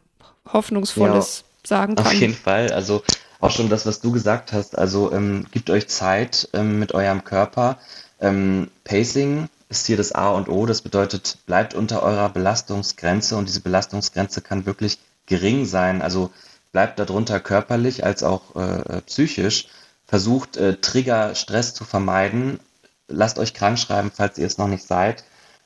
hoffnungsvolles 0.53 1.45
ja, 1.47 1.67
sagen 1.67 1.95
kann? 1.95 2.05
Auf 2.05 2.13
jeden 2.13 2.35
Fall. 2.35 2.73
Also 2.73 3.03
auch 3.41 3.53
schon 3.53 3.71
das, 3.71 3.87
was 3.87 4.01
du 4.01 4.13
gesagt 4.13 4.53
hast. 4.53 4.77
Also 4.77 5.13
ähm, 5.13 5.47
gebt 5.51 5.71
euch 5.71 5.89
Zeit 5.89 6.47
ähm, 6.53 6.79
mit 6.79 6.93
eurem 6.93 7.25
Körper 7.25 7.79
ähm, 8.21 8.71
Pacing 8.85 9.49
ist 9.69 9.87
hier 9.87 9.97
das 9.97 10.13
A 10.13 10.31
und 10.31 10.49
O. 10.49 10.67
Das 10.67 10.83
bedeutet, 10.83 11.39
bleibt 11.47 11.75
unter 11.75 12.03
eurer 12.03 12.29
Belastungsgrenze 12.29 13.37
und 13.37 13.49
diese 13.49 13.61
Belastungsgrenze 13.61 14.41
kann 14.41 14.67
wirklich 14.67 14.99
gering 15.27 15.67
sein. 15.67 16.03
Also 16.03 16.31
bleibt 16.73 16.99
darunter 16.99 17.41
körperlich 17.41 18.05
als 18.05 18.23
auch 18.23 18.55
äh, 18.55 19.01
psychisch. 19.03 19.69
Versucht 20.07 20.57
äh, 20.57 20.77
Trigger, 20.77 21.35
Stress 21.35 21.75
zu 21.75 21.85
vermeiden. 21.85 22.61
Lasst 23.09 23.39
euch 23.39 23.55
krank 23.55 23.79
schreiben, 23.79 24.13
falls 24.15 24.39
ihr 24.39 24.47
es 24.47 24.59
noch 24.59 24.69
nicht 24.69 24.87
seid. 24.87 25.25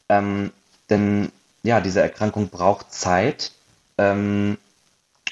Ähm, 0.09 0.51
denn 0.89 1.31
ja, 1.63 1.81
diese 1.81 2.01
Erkrankung 2.01 2.49
braucht 2.49 2.93
Zeit. 2.93 3.53
Ähm, 3.99 4.57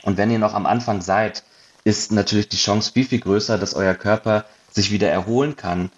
und 0.02 0.16
wenn 0.16 0.31
ihr 0.31 0.38
noch 0.38 0.54
am 0.54 0.66
Anfang 0.66 1.00
seid, 1.00 1.42
ist 1.85 2.12
natürlich 2.12 2.48
die 2.48 2.57
Chance 2.57 2.92
viel, 2.92 3.07
viel 3.07 3.20
größer, 3.20 3.57
dass 3.57 3.74
euer 3.74 3.94
Körper 3.94 4.44
sich 4.70 4.90
wieder 4.90 5.11
erholen 5.11 5.57
kann. 5.57 5.90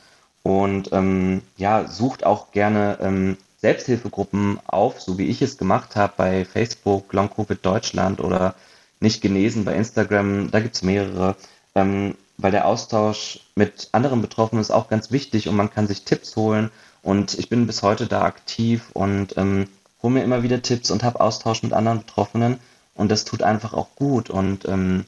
Und 0.43 0.93
ähm, 0.93 1.43
ja, 1.57 1.87
sucht 1.87 2.25
auch 2.25 2.51
gerne 2.53 2.99
ähm, 3.01 3.37
Selbsthilfegruppen 3.59 4.59
auf, 4.67 5.01
so 5.01 5.19
wie 5.19 5.27
ich 5.27 5.43
es 5.43 5.59
gemacht 5.59 5.97
habe 5.97 6.15
bei 6.17 6.45
Facebook, 6.45 7.13
Long 7.13 7.31
Covid 7.31 7.59
Deutschland 7.65 8.21
oder 8.21 8.55
Nicht 9.01 9.21
genesen 9.21 9.65
bei 9.65 9.75
Instagram. 9.75 10.51
Da 10.51 10.61
gibt's 10.61 10.83
mehrere, 10.83 11.37
ähm, 11.75 12.15
weil 12.39 12.53
der 12.53 12.67
Austausch 12.67 13.41
mit 13.55 13.89
anderen 13.93 14.23
Betroffenen 14.23 14.63
ist 14.63 14.71
auch 14.71 14.89
ganz 14.89 15.11
wichtig 15.11 15.49
und 15.49 15.57
man 15.57 15.71
kann 15.71 15.87
sich 15.87 16.05
Tipps 16.05 16.37
holen. 16.37 16.71
Und 17.03 17.39
ich 17.39 17.49
bin 17.49 17.67
bis 17.67 17.83
heute 17.83 18.07
da 18.07 18.23
aktiv 18.23 18.91
und 18.93 19.37
ähm, 19.37 19.69
hole 20.03 20.15
mir 20.15 20.25
immer 20.25 20.43
wieder 20.43 20.63
Tipps 20.63 20.91
und 20.91 21.03
habe 21.03 21.21
Austausch 21.21 21.63
mit 21.63 21.73
anderen 21.73 22.01
Betroffenen. 22.01 22.59
Und 22.95 23.11
das 23.11 23.25
tut 23.25 23.43
einfach 23.43 23.73
auch 23.73 23.89
gut. 23.97 24.31
Und 24.31 24.67
ähm, 24.67 25.05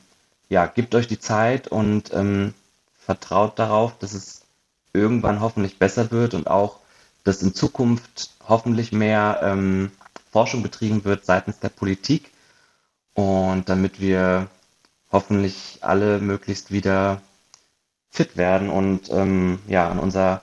ja, 0.49 0.67
gebt 0.67 0.95
euch 0.95 1.07
die 1.07 1.19
Zeit 1.19 1.69
und 1.69 2.13
ähm, 2.15 2.55
vertraut 2.99 3.59
darauf, 3.59 3.99
dass 3.99 4.13
es 4.13 4.42
irgendwann 4.93 5.41
hoffentlich 5.41 5.79
besser 5.79 6.11
wird 6.11 6.35
und 6.35 6.49
auch, 6.49 6.81
dass 7.25 7.43
in 7.43 7.55
Zukunft 7.55 8.31
hoffentlich 8.47 8.93
mehr 8.93 9.41
ähm, 9.43 9.91
Forschung 10.31 10.63
betrieben 10.63 11.05
wird 11.05 11.25
seitens 11.25 11.61
der 11.61 11.69
Politik. 11.69 12.31
Und 13.15 13.69
damit 13.69 14.01
wir 14.01 14.49
hoffentlich 15.11 15.79
alle 15.83 16.19
möglichst 16.19 16.71
wieder 16.71 17.21
fit 18.11 18.37
werden 18.37 18.71
und 18.71 19.11
ähm, 19.11 19.59
ja 19.69 19.89
an 19.91 19.99
unser 19.99 20.43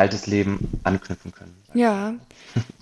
altes 0.00 0.26
Leben 0.26 0.80
anknüpfen 0.82 1.32
können. 1.32 1.54
Ja, 1.74 2.14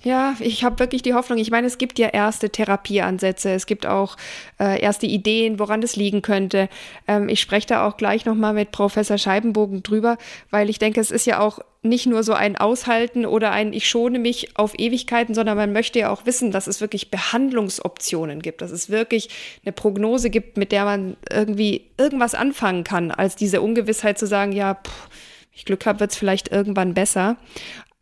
ja, 0.02 0.36
ich 0.38 0.64
habe 0.64 0.78
wirklich 0.78 1.02
die 1.02 1.12
Hoffnung. 1.12 1.38
Ich 1.38 1.50
meine, 1.50 1.66
es 1.66 1.76
gibt 1.76 1.98
ja 1.98 2.08
erste 2.08 2.48
Therapieansätze, 2.48 3.50
es 3.50 3.66
gibt 3.66 3.84
auch 3.84 4.16
äh, 4.58 4.80
erste 4.80 5.06
Ideen, 5.06 5.58
woran 5.58 5.80
das 5.80 5.96
liegen 5.96 6.22
könnte. 6.22 6.68
Ähm, 7.06 7.28
ich 7.28 7.40
spreche 7.40 7.66
da 7.66 7.86
auch 7.86 7.96
gleich 7.96 8.24
nochmal 8.24 8.54
mit 8.54 8.70
Professor 8.70 9.18
Scheibenbogen 9.18 9.82
drüber, 9.82 10.16
weil 10.50 10.70
ich 10.70 10.78
denke, 10.78 11.00
es 11.00 11.10
ist 11.10 11.26
ja 11.26 11.40
auch 11.40 11.58
nicht 11.82 12.06
nur 12.06 12.22
so 12.22 12.32
ein 12.32 12.56
Aushalten 12.56 13.26
oder 13.26 13.50
ein 13.50 13.72
Ich 13.72 13.88
schone 13.88 14.18
mich 14.18 14.56
auf 14.56 14.78
Ewigkeiten, 14.78 15.34
sondern 15.34 15.56
man 15.56 15.72
möchte 15.72 15.98
ja 15.98 16.10
auch 16.10 16.24
wissen, 16.24 16.50
dass 16.50 16.66
es 16.66 16.80
wirklich 16.80 17.10
Behandlungsoptionen 17.10 18.40
gibt, 18.40 18.62
dass 18.62 18.70
es 18.70 18.90
wirklich 18.90 19.28
eine 19.64 19.72
Prognose 19.72 20.30
gibt, 20.30 20.56
mit 20.56 20.72
der 20.72 20.84
man 20.84 21.16
irgendwie 21.30 21.90
irgendwas 21.98 22.34
anfangen 22.34 22.84
kann, 22.84 23.10
als 23.10 23.36
diese 23.36 23.60
Ungewissheit 23.60 24.18
zu 24.18 24.26
sagen, 24.26 24.52
ja, 24.52 24.74
pff, 24.74 25.08
ich 25.58 25.64
Glück 25.64 25.86
habe, 25.86 26.00
wird 26.00 26.12
es 26.12 26.16
vielleicht 26.16 26.50
irgendwann 26.52 26.94
besser. 26.94 27.36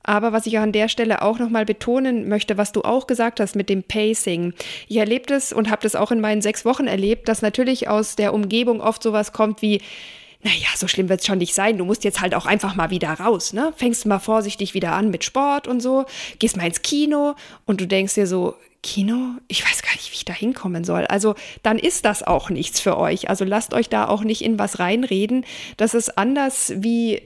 Aber 0.03 0.33
was 0.33 0.47
ich 0.47 0.59
an 0.59 0.73
der 0.73 0.89
Stelle 0.89 1.23
auch 1.23 1.39
nochmal 1.39 1.65
betonen 1.65 2.29
möchte, 2.29 2.57
was 2.57 2.71
du 2.71 2.83
auch 2.83 3.09
gesagt 3.09 3.41
hast 3.41 3.57
mit 3.57 3.69
dem 3.69 3.83
Pacing. 3.83 4.55
Ich 4.87 4.99
erlebe 4.99 5.27
das 5.27 5.53
und 5.53 5.69
habe 5.69 5.83
das 5.83 5.97
auch 5.97 6.13
in 6.13 6.21
meinen 6.21 6.43
sechs 6.43 6.65
Wochen 6.65 6.87
erlebt, 6.87 7.29
dass 7.29 7.43
natürlich 7.43 7.89
aus 7.89 8.15
der 8.15 8.33
Umgebung 8.33 8.81
oft 8.81 9.03
sowas 9.03 9.33
kommt 9.33 9.63
wie, 9.63 9.81
naja, 10.43 10.69
so 10.77 10.87
schlimm 10.87 11.09
wird 11.09 11.21
es 11.21 11.27
schon 11.27 11.39
nicht 11.39 11.55
sein. 11.55 11.79
Du 11.79 11.85
musst 11.85 12.05
jetzt 12.05 12.21
halt 12.21 12.35
auch 12.37 12.47
einfach 12.47 12.77
mal 12.77 12.91
wieder 12.91 13.11
raus, 13.15 13.53
ne? 13.53 13.73
Fängst 13.77 14.07
mal 14.07 14.21
vorsichtig 14.21 14.75
wieder 14.75 14.93
an 14.93 15.11
mit 15.11 15.25
Sport 15.25 15.67
und 15.67 15.81
so, 15.81 16.05
gehst 16.39 16.57
mal 16.57 16.67
ins 16.67 16.83
Kino 16.83 17.35
und 17.65 17.81
du 17.81 17.87
denkst 17.87 18.15
dir 18.15 18.29
so, 18.29 18.55
Kino? 18.87 19.33
Ich 19.49 19.65
weiß 19.69 19.83
gar 19.83 19.93
nicht, 19.95 20.13
wie 20.13 20.17
ich 20.17 20.25
da 20.25 20.33
hinkommen 20.33 20.85
soll. 20.85 21.07
Also 21.07 21.35
dann 21.65 21.79
ist 21.79 22.05
das 22.05 22.23
auch 22.23 22.51
nichts 22.51 22.79
für 22.79 22.97
euch. 22.97 23.29
Also 23.29 23.45
lasst 23.45 23.75
euch 23.75 23.89
da 23.89 24.07
auch 24.07 24.23
nicht 24.23 24.43
in 24.43 24.61
was 24.61 24.79
reinreden. 24.79 25.45
Das 25.77 25.95
ist 25.95 26.17
anders 26.17 26.73
wie 26.77 27.23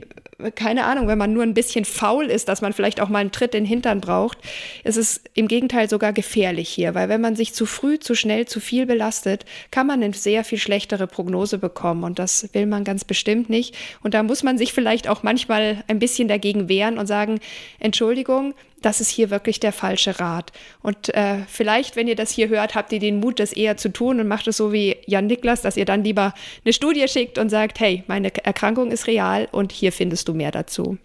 keine 0.55 0.85
Ahnung, 0.85 1.09
wenn 1.09 1.19
man 1.19 1.33
nur 1.33 1.43
ein 1.43 1.55
bisschen 1.55 1.85
faul 1.85 2.27
ist, 2.27 2.49
dass 2.49 2.63
man 2.63 2.73
vielleicht 2.73 3.01
auch 3.01 3.09
mal 3.09 3.19
einen 3.19 3.33
Tritt 3.33 3.55
in 3.55 3.65
den 3.65 3.69
Hintern 3.69 4.01
braucht, 4.01 4.39
ist 4.85 4.97
es 4.97 5.23
im 5.35 5.49
Gegenteil 5.49 5.89
sogar 5.89 6.13
gefährlich 6.13 6.69
hier, 6.69 6.95
weil 6.95 7.09
wenn 7.09 7.21
man 7.21 7.37
sich 7.37 7.55
zu 7.55 7.67
früh, 7.67 7.99
zu 7.99 8.15
schnell, 8.15 8.47
zu 8.47 8.61
viel 8.61 8.87
belastet, 8.87 9.45
kann 9.71 9.87
man 9.87 10.03
eine 10.03 10.15
sehr 10.15 10.45
viel 10.45 10.59
schlechtere 10.59 11.07
Prognose 11.07 11.59
bekommen 11.59 12.05
und 12.05 12.19
das 12.19 12.49
will 12.53 12.67
man 12.67 12.85
ganz 12.85 13.05
bestimmt 13.05 13.51
nicht. 13.51 13.77
Und 14.03 14.15
da 14.15 14.23
muss 14.23 14.43
man 14.43 14.59
sich 14.59 14.73
vielleicht 14.73 15.09
auch 15.09 15.23
manchmal 15.23 15.85
ein 15.89 15.99
bisschen 15.99 16.29
dagegen 16.29 16.69
wehren 16.69 16.99
und 16.99 17.07
sagen, 17.07 17.41
Entschuldigung, 17.79 18.55
das 18.83 19.01
ist 19.01 19.11
hier 19.11 19.31
wirklich 19.31 19.61
der 19.61 19.73
falsche 19.73 20.21
Rat. 20.21 20.53
Und 20.83 21.15
äh, 21.15 21.39
vielleicht, 21.49 21.97
wenn 21.97 22.09
ihr 22.09 22.17
das 22.17 22.31
hier 22.31 22.49
hört, 22.49 22.75
habt 22.75 22.93
ihr 22.93 22.99
den 22.99 23.21
Mut, 23.21 23.39
das 23.39 23.53
eher 23.53 23.77
zu 23.77 23.93
tun 23.93 24.21
und 24.21 24.29
macht 24.29 24.47
es 24.47 24.57
so 24.57 24.73
wie 24.73 24.97
Jan 25.07 25.27
Niklas, 25.27 25.63
dass 25.63 25.77
ihr 25.77 25.85
dann 25.85 26.05
lieber 26.05 26.35
eine 26.65 26.73
Studie 26.73 27.07
schickt 27.09 27.39
und 27.39 27.51
sagt, 27.51 27.81
hey, 27.81 28.05
meine 28.07 28.33
Erkrankung 28.45 28.91
ist 28.91 29.07
real 29.07 29.49
und 29.53 29.73
hier 29.73 29.93
findest 29.93 30.29
du 30.29 30.35
mehr 30.35 30.51
dazu. 30.51 30.99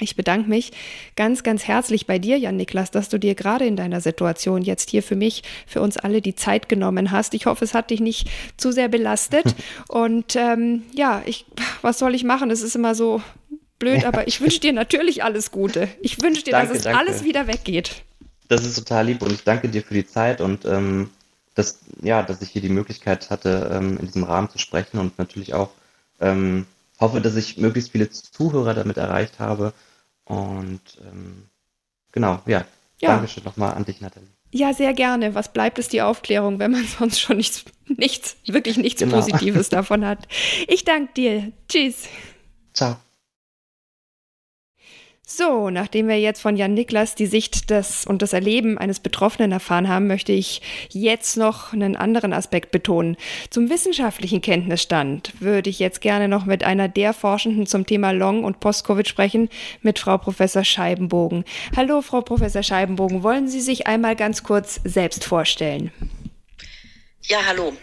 Ich 0.00 0.14
bedanke 0.14 0.48
mich 0.48 0.70
ganz, 1.16 1.42
ganz 1.42 1.66
herzlich 1.66 2.06
bei 2.06 2.20
dir, 2.20 2.38
Jan 2.38 2.56
Niklas, 2.56 2.92
dass 2.92 3.08
du 3.08 3.18
dir 3.18 3.34
gerade 3.34 3.66
in 3.66 3.74
deiner 3.74 4.00
Situation 4.00 4.62
jetzt 4.62 4.90
hier 4.90 5.02
für 5.02 5.16
mich, 5.16 5.42
für 5.66 5.80
uns 5.80 5.96
alle 5.96 6.22
die 6.22 6.36
Zeit 6.36 6.68
genommen 6.68 7.10
hast. 7.10 7.34
Ich 7.34 7.46
hoffe, 7.46 7.64
es 7.64 7.74
hat 7.74 7.90
dich 7.90 8.00
nicht 8.00 8.28
zu 8.56 8.70
sehr 8.70 8.88
belastet. 8.88 9.56
Und 9.88 10.36
ähm, 10.36 10.82
ja, 10.94 11.22
ich, 11.26 11.46
was 11.82 11.98
soll 11.98 12.14
ich 12.14 12.22
machen? 12.22 12.50
Es 12.50 12.62
ist 12.62 12.76
immer 12.76 12.94
so 12.94 13.22
blöd, 13.78 14.04
aber 14.04 14.28
ich 14.28 14.40
wünsche 14.40 14.60
dir 14.60 14.72
natürlich 14.72 15.22
alles 15.24 15.50
Gute. 15.50 15.88
Ich 16.00 16.22
wünsche 16.22 16.42
dir, 16.42 16.52
danke, 16.52 16.68
dass 16.68 16.78
es 16.78 16.84
danke. 16.84 16.98
alles 16.98 17.24
wieder 17.24 17.46
weggeht. 17.46 18.02
Das 18.48 18.64
ist 18.64 18.76
total 18.76 19.06
lieb 19.06 19.22
und 19.22 19.32
ich 19.32 19.44
danke 19.44 19.68
dir 19.68 19.82
für 19.82 19.94
die 19.94 20.06
Zeit 20.06 20.40
und 20.40 20.64
ähm, 20.64 21.10
dass, 21.54 21.80
ja, 22.02 22.22
dass 22.22 22.40
ich 22.40 22.50
hier 22.50 22.62
die 22.62 22.68
Möglichkeit 22.68 23.30
hatte, 23.30 23.70
ähm, 23.72 23.98
in 23.98 24.06
diesem 24.06 24.24
Rahmen 24.24 24.48
zu 24.48 24.58
sprechen 24.58 24.98
und 24.98 25.18
natürlich 25.18 25.54
auch 25.54 25.70
ähm, 26.20 26.66
hoffe, 27.00 27.20
dass 27.20 27.36
ich 27.36 27.58
möglichst 27.58 27.92
viele 27.92 28.10
Zuhörer 28.10 28.74
damit 28.74 28.96
erreicht 28.96 29.38
habe. 29.38 29.72
Und 30.24 30.80
ähm, 31.00 31.44
genau, 32.12 32.40
ja, 32.46 32.64
ja. 33.00 33.08
Dankeschön 33.14 33.44
nochmal 33.44 33.74
an 33.74 33.84
dich, 33.84 34.00
Nathalie. 34.00 34.28
Ja, 34.50 34.72
sehr 34.72 34.94
gerne. 34.94 35.34
Was 35.34 35.52
bleibt, 35.52 35.78
ist 35.78 35.92
die 35.92 36.02
Aufklärung, 36.02 36.58
wenn 36.58 36.70
man 36.70 36.86
sonst 36.98 37.20
schon 37.20 37.36
nichts, 37.36 37.64
nichts 37.86 38.36
wirklich 38.46 38.76
nichts 38.76 39.00
genau. 39.00 39.16
Positives 39.16 39.68
davon 39.68 40.04
hat. 40.04 40.26
Ich 40.66 40.84
danke 40.84 41.12
dir. 41.14 41.52
Tschüss. 41.68 42.08
Ciao. 42.72 42.96
So, 45.30 45.68
nachdem 45.68 46.08
wir 46.08 46.18
jetzt 46.18 46.40
von 46.40 46.56
Jan 46.56 46.72
Niklas 46.72 47.14
die 47.14 47.26
Sicht 47.26 47.68
des 47.68 48.06
und 48.06 48.22
das 48.22 48.32
Erleben 48.32 48.78
eines 48.78 48.98
Betroffenen 48.98 49.52
erfahren 49.52 49.86
haben, 49.86 50.06
möchte 50.06 50.32
ich 50.32 50.62
jetzt 50.88 51.36
noch 51.36 51.74
einen 51.74 51.96
anderen 51.96 52.32
Aspekt 52.32 52.70
betonen. 52.70 53.18
Zum 53.50 53.68
wissenschaftlichen 53.68 54.40
Kenntnisstand 54.40 55.34
würde 55.38 55.68
ich 55.68 55.80
jetzt 55.80 56.00
gerne 56.00 56.28
noch 56.28 56.46
mit 56.46 56.64
einer 56.64 56.88
der 56.88 57.12
Forschenden 57.12 57.66
zum 57.66 57.84
Thema 57.84 58.12
Long- 58.12 58.42
und 58.42 58.60
Post-Covid 58.60 59.06
sprechen, 59.06 59.50
mit 59.82 59.98
Frau 59.98 60.16
Professor 60.16 60.64
Scheibenbogen. 60.64 61.44
Hallo, 61.76 62.00
Frau 62.00 62.22
Professor 62.22 62.62
Scheibenbogen, 62.62 63.22
wollen 63.22 63.48
Sie 63.48 63.60
sich 63.60 63.86
einmal 63.86 64.16
ganz 64.16 64.42
kurz 64.42 64.80
selbst 64.82 65.26
vorstellen? 65.26 65.92
Ja, 67.24 67.40
hallo. 67.46 67.74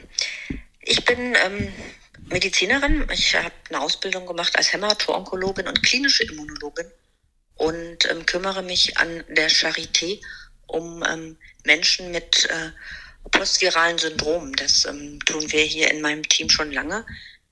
Ich 0.82 1.06
bin 1.06 1.20
ähm, 1.20 1.72
Medizinerin. 2.26 3.06
Ich 3.14 3.36
habe 3.36 3.52
eine 3.70 3.82
Ausbildung 3.82 4.26
gemacht 4.26 4.58
als 4.58 4.74
Hämato-Onkologin 4.74 5.68
und 5.68 5.84
klinische 5.84 6.24
Immunologin 6.24 6.88
und 7.56 8.10
ähm, 8.10 8.26
kümmere 8.26 8.64
mich 8.64 8.98
an 8.98 9.24
der 9.30 9.50
Charité 9.50 10.22
um 10.68 11.04
ähm, 11.08 11.38
Menschen 11.64 12.12
mit 12.12 12.46
äh, 12.46 12.72
postviralen 13.32 13.98
Syndromen. 13.98 14.54
Das 14.54 14.86
ähm, 14.86 15.20
tun 15.26 15.52
wir 15.52 15.64
hier 15.64 15.92
in 15.92 16.02
meinem 16.02 16.28
Team 16.28 16.50
schon 16.50 16.72
lange. 16.72 17.06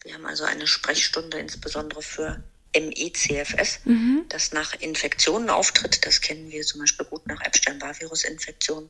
Wir 0.03 0.13
haben 0.13 0.25
also 0.25 0.43
eine 0.43 0.67
Sprechstunde 0.67 1.39
insbesondere 1.39 2.01
für 2.01 2.43
MECFS, 2.75 3.79
mhm. 3.85 4.25
das 4.29 4.51
nach 4.51 4.73
Infektionen 4.79 5.49
auftritt. 5.49 6.05
Das 6.05 6.21
kennen 6.21 6.51
wir 6.51 6.63
zum 6.63 6.81
Beispiel 6.81 7.05
gut 7.05 7.25
nach 7.27 7.39
Epstein-Barr-Virus-Infektionen. 7.41 8.89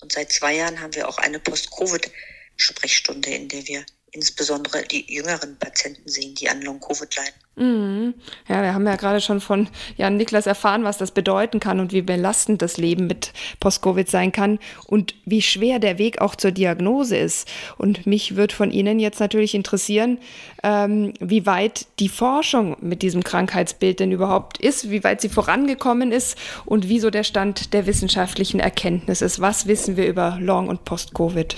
Und 0.00 0.12
seit 0.12 0.30
zwei 0.30 0.54
Jahren 0.56 0.80
haben 0.80 0.94
wir 0.94 1.08
auch 1.08 1.18
eine 1.18 1.40
Post-Covid-Sprechstunde, 1.40 3.30
in 3.30 3.48
der 3.48 3.66
wir 3.66 3.86
insbesondere 4.14 4.82
die 4.84 5.12
jüngeren 5.12 5.56
Patienten 5.58 6.08
sehen, 6.08 6.34
die 6.34 6.48
an 6.48 6.62
Long-Covid 6.62 7.16
leiden. 7.16 7.34
Mhm. 7.56 8.14
Ja, 8.48 8.62
wir 8.62 8.74
haben 8.74 8.86
ja 8.86 8.96
gerade 8.96 9.20
schon 9.20 9.40
von 9.40 9.68
Jan 9.96 10.16
Niklas 10.16 10.46
erfahren, 10.46 10.82
was 10.82 10.98
das 10.98 11.12
bedeuten 11.12 11.60
kann 11.60 11.78
und 11.78 11.92
wie 11.92 12.02
belastend 12.02 12.62
das 12.62 12.78
Leben 12.78 13.06
mit 13.06 13.32
Post-Covid 13.60 14.08
sein 14.08 14.32
kann 14.32 14.58
und 14.86 15.14
wie 15.24 15.42
schwer 15.42 15.78
der 15.78 15.98
Weg 15.98 16.20
auch 16.20 16.34
zur 16.34 16.50
Diagnose 16.50 17.16
ist. 17.16 17.48
Und 17.76 18.06
mich 18.06 18.34
wird 18.34 18.52
von 18.52 18.70
Ihnen 18.70 18.98
jetzt 18.98 19.20
natürlich 19.20 19.54
interessieren, 19.54 20.18
ähm, 20.62 21.14
wie 21.20 21.46
weit 21.46 21.86
die 22.00 22.08
Forschung 22.08 22.76
mit 22.80 23.02
diesem 23.02 23.22
Krankheitsbild 23.22 24.00
denn 24.00 24.12
überhaupt 24.12 24.58
ist, 24.58 24.90
wie 24.90 25.04
weit 25.04 25.20
sie 25.20 25.28
vorangekommen 25.28 26.10
ist 26.10 26.36
und 26.64 26.88
wieso 26.88 27.10
der 27.10 27.24
Stand 27.24 27.72
der 27.72 27.86
wissenschaftlichen 27.86 28.58
Erkenntnis 28.58 29.22
ist. 29.22 29.40
Was 29.40 29.66
wissen 29.66 29.96
wir 29.96 30.06
über 30.06 30.38
Long- 30.40 30.68
und 30.68 30.84
Post-Covid? 30.84 31.56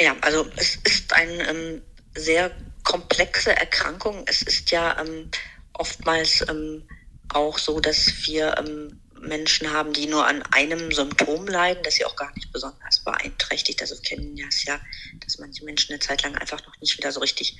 Ja, 0.00 0.16
also 0.20 0.46
es 0.56 0.76
ist 0.84 1.12
eine 1.14 1.48
ähm, 1.48 1.82
sehr 2.14 2.50
komplexe 2.84 3.56
Erkrankung. 3.56 4.24
Es 4.26 4.42
ist 4.42 4.70
ja 4.70 4.98
ähm, 5.00 5.30
oftmals 5.72 6.44
ähm, 6.48 6.86
auch 7.30 7.58
so, 7.58 7.80
dass 7.80 8.12
wir 8.26 8.56
ähm, 8.58 9.00
Menschen 9.20 9.72
haben, 9.72 9.92
die 9.92 10.06
nur 10.06 10.26
an 10.26 10.42
einem 10.52 10.92
Symptom 10.92 11.46
leiden, 11.46 11.82
das 11.82 11.94
sie 11.94 12.04
auch 12.04 12.16
gar 12.16 12.32
nicht 12.34 12.52
besonders 12.52 13.00
beeinträchtigt. 13.00 13.80
Also 13.80 13.94
wir 13.96 14.02
kennen 14.02 14.36
ja 14.36 14.46
es 14.48 14.64
ja, 14.64 14.78
dass 15.24 15.38
manche 15.38 15.64
Menschen 15.64 15.92
eine 15.92 16.00
Zeit 16.00 16.22
lang 16.22 16.36
einfach 16.36 16.64
noch 16.64 16.78
nicht 16.80 16.96
wieder 16.96 17.12
so 17.12 17.20
richtig 17.20 17.56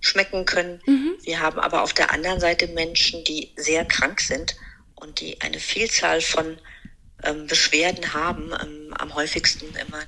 schmecken 0.00 0.44
können. 0.44 0.80
Mhm. 0.86 1.16
Wir 1.22 1.40
haben 1.40 1.58
aber 1.58 1.82
auf 1.82 1.92
der 1.92 2.10
anderen 2.10 2.40
Seite 2.40 2.68
Menschen, 2.68 3.24
die 3.24 3.52
sehr 3.56 3.84
krank 3.84 4.20
sind 4.20 4.56
und 4.94 5.20
die 5.20 5.40
eine 5.40 5.60
Vielzahl 5.60 6.20
von 6.20 6.58
ähm, 7.22 7.46
Beschwerden 7.46 8.14
haben. 8.14 8.52
Ähm, 8.62 8.94
am 8.98 9.14
häufigsten 9.14 9.74
immer 9.76 10.04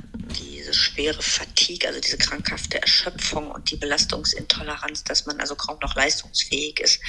diese 0.68 0.78
schwere 0.78 1.22
Fatigue, 1.22 1.88
also 1.88 2.00
diese 2.00 2.18
krankhafte 2.18 2.80
Erschöpfung 2.80 3.50
und 3.50 3.70
die 3.70 3.76
Belastungsintoleranz, 3.76 5.04
dass 5.04 5.24
man 5.26 5.40
also 5.40 5.54
kaum 5.56 5.78
noch 5.80 5.94
leistungsfähig 5.94 6.80
ist. 6.80 7.00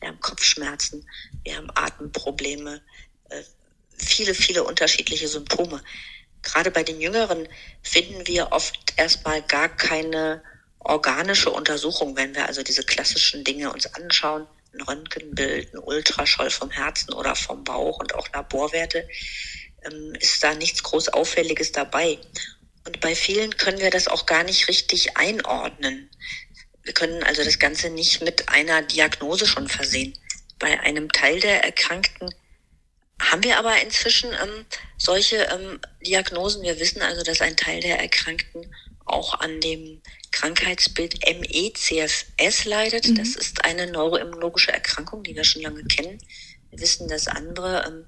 Wir 0.00 0.08
haben 0.08 0.20
Kopfschmerzen, 0.20 1.06
wir 1.44 1.56
haben 1.56 1.70
Atemprobleme, 1.74 2.82
äh, 3.30 3.42
viele, 3.96 4.34
viele 4.34 4.64
unterschiedliche 4.64 5.28
Symptome. 5.28 5.82
Gerade 6.42 6.70
bei 6.70 6.82
den 6.82 7.00
Jüngeren 7.00 7.48
finden 7.82 8.26
wir 8.26 8.52
oft 8.52 8.76
erstmal 8.96 9.42
gar 9.42 9.68
keine 9.68 10.42
organische 10.80 11.50
Untersuchung, 11.50 12.16
wenn 12.16 12.34
wir 12.34 12.46
also 12.46 12.62
diese 12.62 12.82
klassischen 12.82 13.44
Dinge 13.44 13.72
uns 13.72 13.86
anschauen, 13.94 14.46
ein 14.74 14.82
Röntgenbild, 14.82 15.74
ein 15.74 15.78
Ultraschall 15.78 16.50
vom 16.50 16.70
Herzen 16.70 17.14
oder 17.14 17.34
vom 17.34 17.64
Bauch 17.64 17.98
und 17.98 18.14
auch 18.14 18.28
Laborwerte, 18.34 19.08
ähm, 19.84 20.14
ist 20.20 20.44
da 20.44 20.54
nichts 20.54 20.82
groß 20.82 21.08
Auffälliges 21.08 21.72
dabei. 21.72 22.18
Und 22.86 23.00
bei 23.00 23.14
vielen 23.14 23.56
können 23.56 23.80
wir 23.80 23.90
das 23.90 24.08
auch 24.08 24.26
gar 24.26 24.44
nicht 24.44 24.68
richtig 24.68 25.16
einordnen. 25.16 26.08
Wir 26.82 26.94
können 26.94 27.22
also 27.24 27.42
das 27.42 27.58
Ganze 27.58 27.90
nicht 27.90 28.22
mit 28.22 28.48
einer 28.48 28.82
Diagnose 28.82 29.46
schon 29.46 29.68
versehen. 29.68 30.16
Bei 30.58 30.80
einem 30.80 31.10
Teil 31.10 31.40
der 31.40 31.64
Erkrankten 31.64 32.32
haben 33.20 33.42
wir 33.42 33.58
aber 33.58 33.80
inzwischen 33.82 34.30
ähm, 34.30 34.66
solche 34.96 35.36
ähm, 35.36 35.80
Diagnosen. 36.06 36.62
Wir 36.62 36.78
wissen 36.78 37.02
also, 37.02 37.22
dass 37.22 37.40
ein 37.40 37.56
Teil 37.56 37.80
der 37.80 37.98
Erkrankten 37.98 38.72
auch 39.04 39.40
an 39.40 39.60
dem 39.60 40.00
Krankheitsbild 40.32 41.20
MECFS 41.26 42.64
leidet. 42.66 43.08
Mhm. 43.08 43.14
Das 43.16 43.36
ist 43.36 43.64
eine 43.64 43.90
neuroimmunologische 43.90 44.72
Erkrankung, 44.72 45.22
die 45.22 45.34
wir 45.34 45.44
schon 45.44 45.62
lange 45.62 45.82
kennen. 45.84 46.18
Wir 46.70 46.80
wissen, 46.80 47.08
dass 47.08 47.26
andere 47.26 47.84
ähm, 47.86 48.04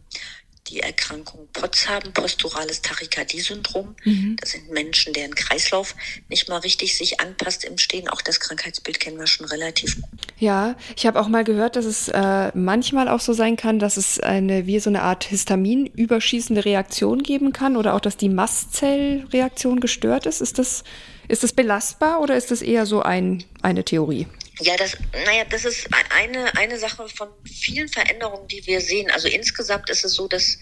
die 0.69 0.81
Erkrankung 0.81 1.49
POTS 1.53 1.89
haben, 1.89 2.13
posturales 2.13 2.83
Tachykardie-Syndrom. 2.83 3.95
Mhm. 4.05 4.37
Das 4.41 4.51
sind 4.51 4.71
Menschen, 4.71 5.13
deren 5.13 5.35
Kreislauf 5.35 5.95
nicht 6.29 6.49
mal 6.49 6.59
richtig 6.59 6.97
sich 6.97 7.21
anpasst 7.21 7.65
im 7.65 7.79
Stehen. 7.79 8.09
Auch 8.09 8.23
das 8.23 8.41
Krankheitsbild 8.41 9.01
kennen 9.01 9.19
wir 9.19 9.27
schon 9.27 9.47
relativ 9.47 10.01
gut. 10.01 10.21
Ja, 10.39 10.77
ich 10.97 11.07
habe 11.07 11.21
auch 11.21 11.29
mal 11.29 11.45
gehört, 11.45 11.77
dass 11.77 11.85
es 11.85 12.09
äh, 12.09 12.57
manchmal 12.57 13.09
auch 13.09 13.21
so 13.21 13.33
sein 13.33 13.57
kann, 13.57 13.79
dass 13.79 13.97
es 13.97 14.21
eine 14.21 14.67
wie 14.67 14.79
so 14.79 14.91
eine 14.91 15.03
Art 15.03 15.25
Histamin-überschießende 15.25 16.65
Reaktion 16.65 17.23
geben 17.23 17.53
kann 17.53 17.77
oder 17.77 17.95
auch, 17.95 18.01
dass 18.01 18.17
die 18.17 18.29
Mastzellreaktion 18.29 19.81
gestört 19.81 20.27
ist. 20.27 20.41
Ist 20.41 20.59
das, 20.59 20.85
ist 21.29 21.43
das 21.43 21.53
belastbar 21.53 22.21
oder 22.21 22.37
ist 22.37 22.51
das 22.51 22.63
eher 22.63 22.87
so 22.87 23.03
ein, 23.03 23.45
eine 23.63 23.85
Theorie? 23.85 24.27
Ja, 24.61 24.77
das, 24.77 24.97
naja, 25.13 25.45
das 25.45 25.65
ist 25.65 25.89
eine, 26.11 26.57
eine 26.57 26.79
Sache 26.79 27.09
von 27.09 27.29
vielen 27.45 27.89
Veränderungen, 27.89 28.49
die 28.49 28.67
wir 28.67 28.81
sehen. 28.81 29.11
Also 29.11 29.29
insgesamt 29.29 29.89
ist 29.89 30.05
es 30.05 30.15
so, 30.15 30.27
dass 30.27 30.59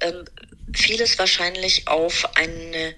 ähm, 0.00 0.24
vieles 0.74 1.18
wahrscheinlich 1.18 1.88
auf 1.88 2.36
eine 2.36 2.94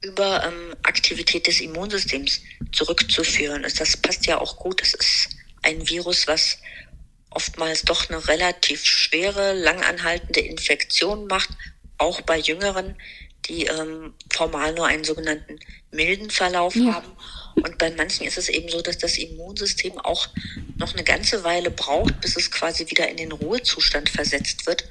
Überaktivität 0.00 1.46
des 1.46 1.60
Immunsystems 1.60 2.40
zurückzuführen 2.72 3.62
ist. 3.62 3.80
Das 3.80 3.96
passt 3.96 4.26
ja 4.26 4.40
auch 4.40 4.56
gut. 4.56 4.80
Das 4.80 4.94
ist 4.94 5.28
ein 5.62 5.88
Virus, 5.88 6.26
was 6.26 6.58
oftmals 7.30 7.82
doch 7.82 8.10
eine 8.10 8.26
relativ 8.26 8.84
schwere, 8.84 9.52
langanhaltende 9.52 10.40
Infektion 10.40 11.28
macht, 11.28 11.50
auch 11.98 12.20
bei 12.22 12.38
Jüngeren, 12.38 12.96
die 13.46 13.66
ähm, 13.66 14.14
formal 14.32 14.74
nur 14.74 14.86
einen 14.86 15.04
sogenannten 15.04 15.60
milden 15.92 16.30
Verlauf 16.30 16.74
ja. 16.74 16.94
haben 16.94 17.12
und 17.54 17.78
bei 17.78 17.90
manchen 17.90 18.26
ist 18.26 18.38
es 18.38 18.48
eben 18.48 18.68
so, 18.68 18.80
dass 18.80 18.98
das 18.98 19.18
Immunsystem 19.18 19.98
auch 19.98 20.28
noch 20.76 20.94
eine 20.94 21.04
ganze 21.04 21.44
Weile 21.44 21.70
braucht, 21.70 22.20
bis 22.20 22.36
es 22.36 22.50
quasi 22.50 22.88
wieder 22.90 23.08
in 23.08 23.16
den 23.16 23.32
Ruhezustand 23.32 24.08
versetzt 24.08 24.66
wird. 24.66 24.84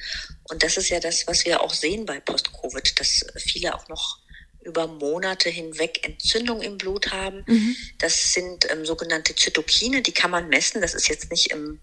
Und 0.50 0.64
das 0.64 0.78
ist 0.78 0.90
ja 0.90 1.00
das, 1.00 1.28
was 1.28 1.46
wir 1.46 1.62
auch 1.62 1.74
sehen 1.74 2.06
bei 2.06 2.20
Post-Covid, 2.20 3.00
dass 3.00 3.26
viele 3.38 3.76
auch 3.76 3.88
noch 3.88 4.20
über 4.64 4.88
Monate 4.88 5.50
hinweg 5.50 6.06
Entzündung 6.06 6.62
im 6.62 6.78
Blut 6.78 7.12
haben. 7.12 7.44
Mhm. 7.48 7.76
Das 7.98 8.34
sind 8.34 8.70
ähm, 8.72 8.86
sogenannte 8.86 9.36
Zytokine, 9.36 10.02
die 10.02 10.12
kann 10.12 10.32
man 10.32 10.50
messen. 10.50 10.82
Das 10.82 10.94
ist 10.94 11.08
jetzt 11.08 11.32
nicht 11.32 11.52
im 11.52 11.80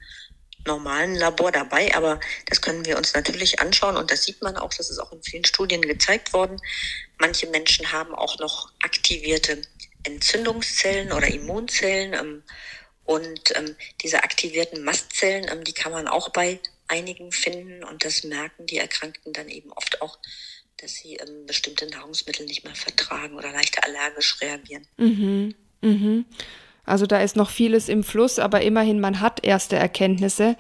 normalen 0.67 1.15
Labor 1.15 1.51
dabei, 1.51 1.95
aber 1.95 2.21
das 2.47 2.61
können 2.61 2.85
wir 2.85 2.97
uns 2.99 3.15
natürlich 3.15 3.61
anschauen 3.61 3.97
und 3.97 4.11
das 4.11 4.25
sieht 4.25 4.43
man 4.43 4.57
auch, 4.57 4.73
das 4.75 4.91
ist 4.91 4.99
auch 4.99 5.13
in 5.13 5.23
vielen 5.23 5.45
Studien 5.45 5.83
gezeigt 5.83 6.33
worden. 6.33 6.61
Manche 7.19 7.47
Menschen 7.49 7.91
haben 7.91 8.15
auch 8.15 8.39
noch 8.39 8.71
aktivierte 8.83 9.63
Entzündungszellen 10.05 11.13
oder 11.13 11.29
Immunzellen. 11.29 12.15
Ähm, 12.15 12.43
und 13.05 13.57
ähm, 13.57 13.75
diese 14.03 14.23
aktivierten 14.23 14.85
Mastzellen, 14.85 15.47
ähm, 15.51 15.65
die 15.65 15.73
kann 15.73 15.93
man 15.93 16.09
auch 16.09 16.31
bei 16.31 16.61
einigen 16.89 17.33
finden. 17.33 17.85
Und 17.85 18.05
das 18.05 18.25
merken 18.25 18.67
die 18.67 18.79
Erkrankten 18.79 19.33
dann 19.33 19.49
eben 19.49 19.73
oft 19.73 20.03
auch, 20.03 20.19
dass 20.77 20.95
sie 20.95 21.19
bestimmte 21.47 21.89
Nahrungsmittel 21.89 22.47
nicht 22.47 22.65
mehr 22.65 22.75
vertragen 22.75 23.37
oder 23.37 23.51
leichter 23.51 23.85
allergisch 23.85 24.41
reagieren. 24.41 24.87
Mhm. 24.97 25.55
Mhm. 25.81 26.25
Also 26.85 27.07
da 27.07 27.21
ist 27.21 27.37
noch 27.37 27.51
vieles 27.51 27.89
im 27.89 28.03
Fluss, 28.03 28.39
aber 28.39 28.63
immerhin, 28.63 28.99
man 28.99 29.21
hat 29.21 29.45
erste 29.45 29.77
Erkenntnisse. 29.77 30.57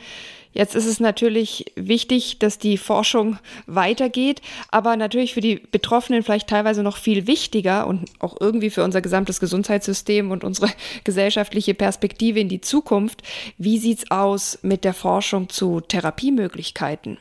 Jetzt 0.52 0.74
ist 0.74 0.86
es 0.86 0.98
natürlich 0.98 1.66
wichtig, 1.76 2.38
dass 2.38 2.58
die 2.58 2.78
Forschung 2.78 3.38
weitergeht, 3.66 4.40
aber 4.70 4.96
natürlich 4.96 5.34
für 5.34 5.40
die 5.40 5.56
Betroffenen 5.56 6.22
vielleicht 6.22 6.48
teilweise 6.48 6.82
noch 6.82 6.96
viel 6.96 7.26
wichtiger 7.26 7.86
und 7.86 8.06
auch 8.18 8.36
irgendwie 8.40 8.70
für 8.70 8.82
unser 8.82 9.00
gesamtes 9.00 9.40
Gesundheitssystem 9.40 10.30
und 10.30 10.44
unsere 10.44 10.70
gesellschaftliche 11.04 11.74
Perspektive 11.74 12.40
in 12.40 12.48
die 12.48 12.60
Zukunft. 12.60 13.22
Wie 13.58 13.78
sieht 13.78 13.98
es 13.98 14.10
aus 14.10 14.58
mit 14.62 14.84
der 14.84 14.94
Forschung 14.94 15.48
zu 15.48 15.80
Therapiemöglichkeiten? 15.80 17.18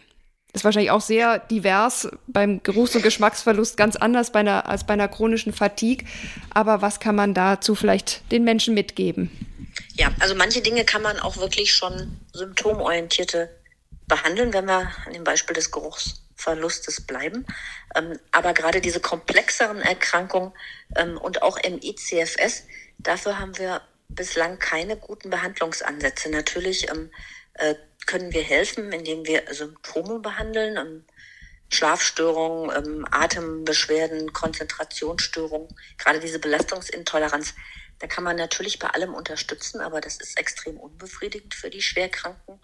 Ist 0.53 0.63
wahrscheinlich 0.63 0.91
auch 0.91 1.01
sehr 1.01 1.37
divers 1.37 2.09
beim 2.25 2.63
Geruchs- 2.63 2.95
und 2.95 3.03
Geschmacksverlust, 3.03 3.77
ganz 3.77 3.95
anders 3.95 4.31
bei 4.31 4.39
einer, 4.39 4.67
als 4.67 4.85
bei 4.85 4.93
einer 4.93 5.07
chronischen 5.07 5.53
Fatigue. 5.53 6.07
Aber 6.51 6.81
was 6.81 6.99
kann 6.99 7.15
man 7.15 7.33
dazu 7.33 7.75
vielleicht 7.75 8.31
den 8.31 8.43
Menschen 8.43 8.73
mitgeben? 8.73 9.29
Ja, 9.97 10.13
also 10.19 10.35
manche 10.35 10.61
Dinge 10.61 10.85
kann 10.85 11.01
man 11.01 11.19
auch 11.19 11.37
wirklich 11.37 11.73
schon 11.73 12.19
symptomorientierte 12.31 13.49
behandeln, 14.07 14.53
wenn 14.53 14.65
wir 14.65 14.91
an 15.05 15.13
dem 15.13 15.23
Beispiel 15.23 15.55
des 15.55 15.71
Geruchsverlustes 15.71 17.01
bleiben. 17.07 17.45
Ähm, 17.95 18.19
aber 18.31 18.53
gerade 18.53 18.79
diese 18.79 18.99
komplexeren 18.99 19.81
Erkrankungen 19.81 20.53
ähm, 20.95 21.17
und 21.17 21.41
auch 21.41 21.57
im 21.57 21.79
ICFS, 21.81 22.63
dafür 22.99 23.39
haben 23.39 23.57
wir 23.57 23.81
bislang 24.07 24.59
keine 24.59 24.97
guten 24.97 25.31
Behandlungsansätze. 25.31 26.29
Natürlich 26.29 26.89
ähm, 26.89 27.09
äh, 27.55 27.73
können 28.05 28.31
wir 28.33 28.43
helfen, 28.43 28.91
indem 28.91 29.25
wir 29.25 29.43
Symptome 29.51 30.19
behandeln, 30.19 30.77
ähm, 30.77 31.05
Schlafstörungen, 31.69 32.71
ähm, 32.75 33.07
Atembeschwerden, 33.11 34.31
Konzentrationsstörungen, 34.31 35.67
gerade 35.97 36.19
diese 36.19 36.39
Belastungsintoleranz. 36.39 37.55
Da 37.99 38.07
kann 38.07 38.23
man 38.23 38.35
natürlich 38.35 38.79
bei 38.79 38.89
allem 38.89 39.13
unterstützen, 39.13 39.81
aber 39.81 40.01
das 40.01 40.17
ist 40.17 40.37
extrem 40.39 40.77
unbefriedigend 40.77 41.53
für 41.55 41.69
die 41.69 41.81
Schwerkranken. 41.81 42.59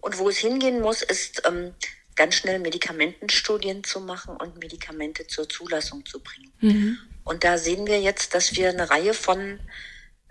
Und 0.00 0.18
wo 0.18 0.28
es 0.28 0.38
hingehen 0.38 0.80
muss, 0.80 1.02
ist 1.02 1.42
ähm, 1.46 1.74
ganz 2.16 2.34
schnell 2.34 2.58
Medikamentenstudien 2.58 3.84
zu 3.84 4.00
machen 4.00 4.36
und 4.36 4.58
Medikamente 4.58 5.26
zur 5.26 5.48
Zulassung 5.48 6.04
zu 6.06 6.20
bringen. 6.20 6.52
Mhm. 6.60 6.98
Und 7.24 7.44
da 7.44 7.58
sehen 7.58 7.86
wir 7.86 8.00
jetzt, 8.00 8.34
dass 8.34 8.54
wir 8.56 8.70
eine 8.70 8.90
Reihe 8.90 9.14
von 9.14 9.60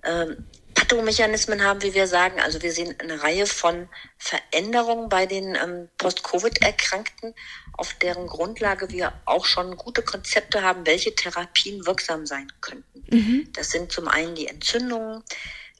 ähm, 0.04 0.46
Pathomechanismen 0.74 1.64
haben, 1.64 1.82
wie 1.84 1.94
wir 1.94 2.08
sagen. 2.08 2.40
Also 2.42 2.62
wir 2.62 2.72
sehen 2.72 2.96
eine 3.00 3.22
Reihe 3.24 3.46
von 3.46 3.88
Veränderungen 4.18 5.10
bei 5.10 5.26
den 5.26 5.56
ähm, 5.56 5.90
Post-Covid-Erkrankten, 5.98 7.34
auf 7.74 7.94
deren 7.96 8.28
Grundlage 8.28 8.90
wir 8.90 9.14
auch 9.26 9.46
schon 9.46 9.78
gute 9.78 10.02
Konzepte 10.02 10.62
haben, 10.62 10.86
welche 10.86 11.16
Therapien 11.16 11.86
wirksam 11.86 12.26
sein 12.26 12.52
könnten. 12.62 13.04
Mhm. 13.10 13.50
Das 13.54 13.70
sind 13.70 13.92
zum 13.92 14.08
einen 14.08 14.36
die 14.36 14.48
Entzündungen, 14.48 15.24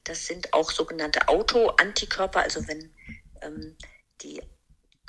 das 0.04 0.26
sind 0.26 0.52
auch 0.52 0.70
sogenannte 0.70 1.28
Autoantikörper, 1.28 2.40
also 2.40 2.66
wenn 2.66 2.92
ähm, 3.42 3.76
die 4.22 4.42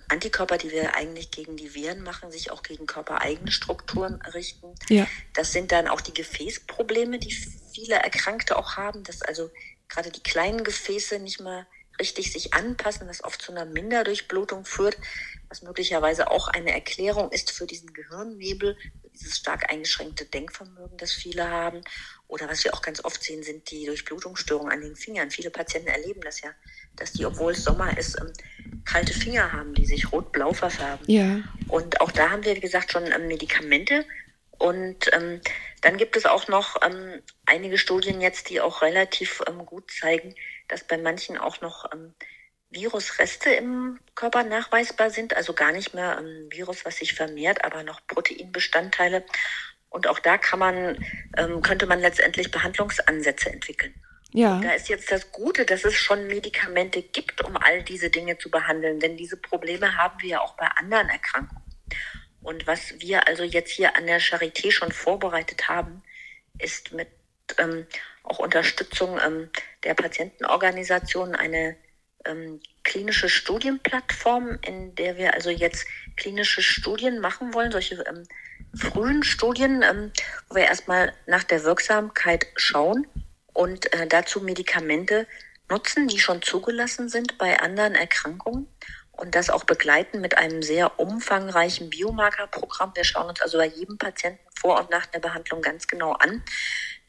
Antikörper, 0.10 0.58
die 0.58 0.72
wir 0.72 0.96
eigentlich 0.96 1.32
gegen 1.32 1.58
die 1.58 1.74
Viren 1.74 2.04
machen, 2.04 2.32
sich 2.32 2.52
auch 2.52 2.62
gegen 2.62 2.86
körpereigene 2.86 3.52
Strukturen 3.52 4.22
richten. 4.34 4.76
Ja. 4.90 5.08
Das 5.34 5.52
sind 5.52 5.72
dann 5.72 5.88
auch 5.88 6.02
die 6.02 6.14
Gefäßprobleme, 6.14 7.18
die 7.20 7.34
viele 7.74 7.96
Erkrankte 7.96 8.58
auch 8.58 8.78
haben, 8.78 9.04
dass 9.04 9.22
also 9.22 9.50
gerade 9.88 10.12
die 10.12 10.22
kleinen 10.22 10.64
Gefäße 10.64 11.20
nicht 11.20 11.40
mehr 11.40 11.66
richtig 12.00 12.32
sich 12.32 12.54
anpassen, 12.54 13.08
was 13.08 13.24
oft 13.24 13.42
zu 13.42 13.52
einer 13.52 13.66
Minderdurchblutung 13.66 14.66
führt, 14.66 14.98
was 15.50 15.62
möglicherweise 15.62 16.32
auch 16.32 16.48
eine 16.48 16.74
Erklärung 16.74 17.32
ist 17.32 17.52
für 17.52 17.68
diesen 17.68 17.94
Gehirnnebel, 17.94 18.78
dieses 19.14 19.38
stark 19.38 19.72
eingeschränkte 19.72 20.26
Denkvermögen, 20.26 20.98
das 20.98 21.12
viele 21.12 21.50
haben. 21.50 21.82
Oder 22.28 22.50
was 22.50 22.64
wir 22.64 22.74
auch 22.74 22.82
ganz 22.82 23.06
oft 23.06 23.24
sehen, 23.24 23.44
sind 23.44 23.70
die 23.70 23.86
Durchblutungsstörungen 23.86 24.72
an 24.72 24.82
den 24.82 24.96
Fingern. 24.96 25.30
Viele 25.30 25.52
Patienten 25.52 25.90
erleben 25.90 26.22
das 26.22 26.42
ja, 26.42 26.50
dass 26.96 27.14
die, 27.14 27.26
obwohl 27.26 27.52
es 27.52 27.64
Sommer 27.64 27.96
ist, 27.98 28.20
ähm, 28.20 28.34
kalte 28.86 29.14
Finger 29.14 29.52
haben, 29.52 29.76
die 29.76 29.86
sich 29.86 30.12
rot-blau 30.12 30.54
verfärben. 30.54 31.06
Ja. 31.10 31.44
Und 31.68 32.02
auch 32.02 32.12
da 32.12 32.32
haben 32.32 32.44
wir, 32.44 32.56
wie 32.56 32.62
gesagt, 32.62 32.92
schon 32.92 33.06
ähm, 33.12 33.28
Medikamente. 33.28 34.06
Und 34.58 35.12
ähm, 35.14 35.42
dann 35.82 35.98
gibt 35.98 36.16
es 36.16 36.26
auch 36.26 36.48
noch 36.48 36.78
ähm, 36.82 37.22
einige 37.46 37.78
Studien 37.78 38.22
jetzt, 38.22 38.50
die 38.50 38.62
auch 38.62 38.82
relativ 38.82 39.44
ähm, 39.48 39.66
gut 39.66 39.92
zeigen, 39.92 40.34
dass 40.68 40.84
bei 40.84 40.98
manchen 40.98 41.38
auch 41.38 41.62
noch 41.62 41.92
ähm, 41.92 42.14
Virusreste 42.70 43.52
im 43.52 44.00
Körper 44.16 44.44
nachweisbar 44.44 45.10
sind, 45.10 45.36
also 45.36 45.54
gar 45.54 45.72
nicht 45.72 45.94
mehr 45.94 46.18
ein 46.18 46.48
Virus, 46.50 46.86
was 46.86 46.98
sich 46.98 47.14
vermehrt, 47.14 47.64
aber 47.64 47.84
noch 47.84 48.06
Proteinbestandteile. 48.08 49.24
Und 49.90 50.08
auch 50.08 50.20
da 50.20 50.38
kann 50.38 50.60
man, 50.60 51.06
ähm, 51.38 51.62
könnte 51.62 51.86
man 51.86 52.00
letztendlich 52.00 52.50
Behandlungsansätze 52.50 53.52
entwickeln. 53.52 53.94
Ja. 54.32 54.60
Da 54.60 54.72
ist 54.72 54.90
jetzt 54.90 55.12
das 55.12 55.32
Gute, 55.32 55.64
dass 55.66 55.86
es 55.86 55.94
schon 55.94 56.26
Medikamente 56.26 57.04
gibt, 57.04 57.44
um 57.44 57.56
all 57.56 57.84
diese 57.84 58.10
Dinge 58.10 58.40
zu 58.40 58.50
behandeln, 58.50 59.00
denn 59.00 59.16
diese 59.16 59.38
Probleme 59.38 59.96
haben 59.96 60.20
wir 60.22 60.30
ja 60.30 60.42
auch 60.42 60.56
bei 60.56 60.66
anderen 60.66 61.10
Erkrankungen. 61.10 61.62
Und 62.42 62.66
was 62.66 63.00
wir 63.00 63.28
also 63.28 63.44
jetzt 63.44 63.72
hier 63.72 63.96
an 63.96 64.08
der 64.08 64.20
Charité 64.20 64.72
schon 64.72 64.92
vorbereitet 64.92 65.70
haben, 65.70 66.02
ist 66.58 66.92
mit 66.92 67.08
ähm, 67.60 67.86
auch 68.24 68.40
Unterstützung 68.40 69.20
ähm, 69.26 69.50
der 69.84 69.94
Patientenorganisation 69.94 71.36
eine 71.36 71.76
ähm, 72.26 72.60
klinische 72.84 73.30
Studienplattform, 73.30 74.60
in 74.62 74.96
der 74.96 75.18
wir 75.18 75.34
also 75.34 75.50
jetzt 75.50 75.86
klinische 76.16 76.62
Studien 76.62 77.20
machen 77.20 77.54
wollen, 77.54 77.72
solche 77.72 77.96
ähm, 78.08 78.24
frühen 78.76 79.24
Studien, 79.24 79.84
ähm, 79.84 80.12
wo 80.50 80.56
wir 80.56 80.64
erstmal 80.64 81.14
nach 81.28 81.44
der 81.44 81.64
Wirksamkeit 81.64 82.48
schauen 82.56 83.08
und 83.54 83.92
äh, 83.94 84.08
dazu 84.08 84.42
Medikamente 84.42 85.28
nutzen, 85.70 86.08
die 86.08 86.20
schon 86.20 86.42
zugelassen 86.42 87.10
sind 87.10 87.38
bei 87.38 87.60
anderen 87.60 87.96
Erkrankungen 87.96 88.68
und 89.12 89.36
das 89.36 89.50
auch 89.50 89.64
begleiten 89.64 90.22
mit 90.22 90.38
einem 90.38 90.62
sehr 90.62 91.00
umfangreichen 91.00 91.90
Biomarkerprogramm. 91.90 92.96
Wir 92.96 93.04
schauen 93.04 93.30
uns 93.30 93.42
also 93.42 93.58
bei 93.58 93.68
jedem 93.68 93.98
Patienten 93.98 94.40
vor 94.60 94.80
und 94.80 94.90
nach 94.90 95.06
der 95.06 95.20
Behandlung 95.20 95.62
ganz 95.62 95.88
genau 95.88 96.14
an, 96.14 96.44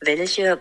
welche 0.07 0.61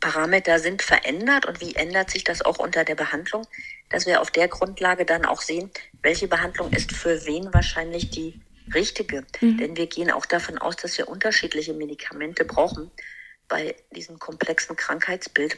Parameter 0.00 0.58
sind 0.58 0.82
verändert 0.82 1.46
und 1.46 1.60
wie 1.60 1.74
ändert 1.74 2.10
sich 2.10 2.24
das 2.24 2.42
auch 2.42 2.58
unter 2.58 2.84
der 2.84 2.94
Behandlung, 2.94 3.46
dass 3.88 4.06
wir 4.06 4.20
auf 4.20 4.30
der 4.30 4.48
Grundlage 4.48 5.06
dann 5.06 5.24
auch 5.24 5.40
sehen, 5.40 5.70
welche 6.02 6.28
Behandlung 6.28 6.70
ist 6.72 6.92
für 6.92 7.24
wen 7.24 7.52
wahrscheinlich 7.54 8.10
die 8.10 8.38
richtige. 8.74 9.24
Mhm. 9.40 9.58
Denn 9.58 9.76
wir 9.76 9.86
gehen 9.86 10.10
auch 10.10 10.26
davon 10.26 10.58
aus, 10.58 10.76
dass 10.76 10.98
wir 10.98 11.08
unterschiedliche 11.08 11.72
Medikamente 11.72 12.44
brauchen 12.44 12.90
bei 13.48 13.74
diesem 13.92 14.18
komplexen 14.18 14.76
Krankheitsbild. 14.76 15.56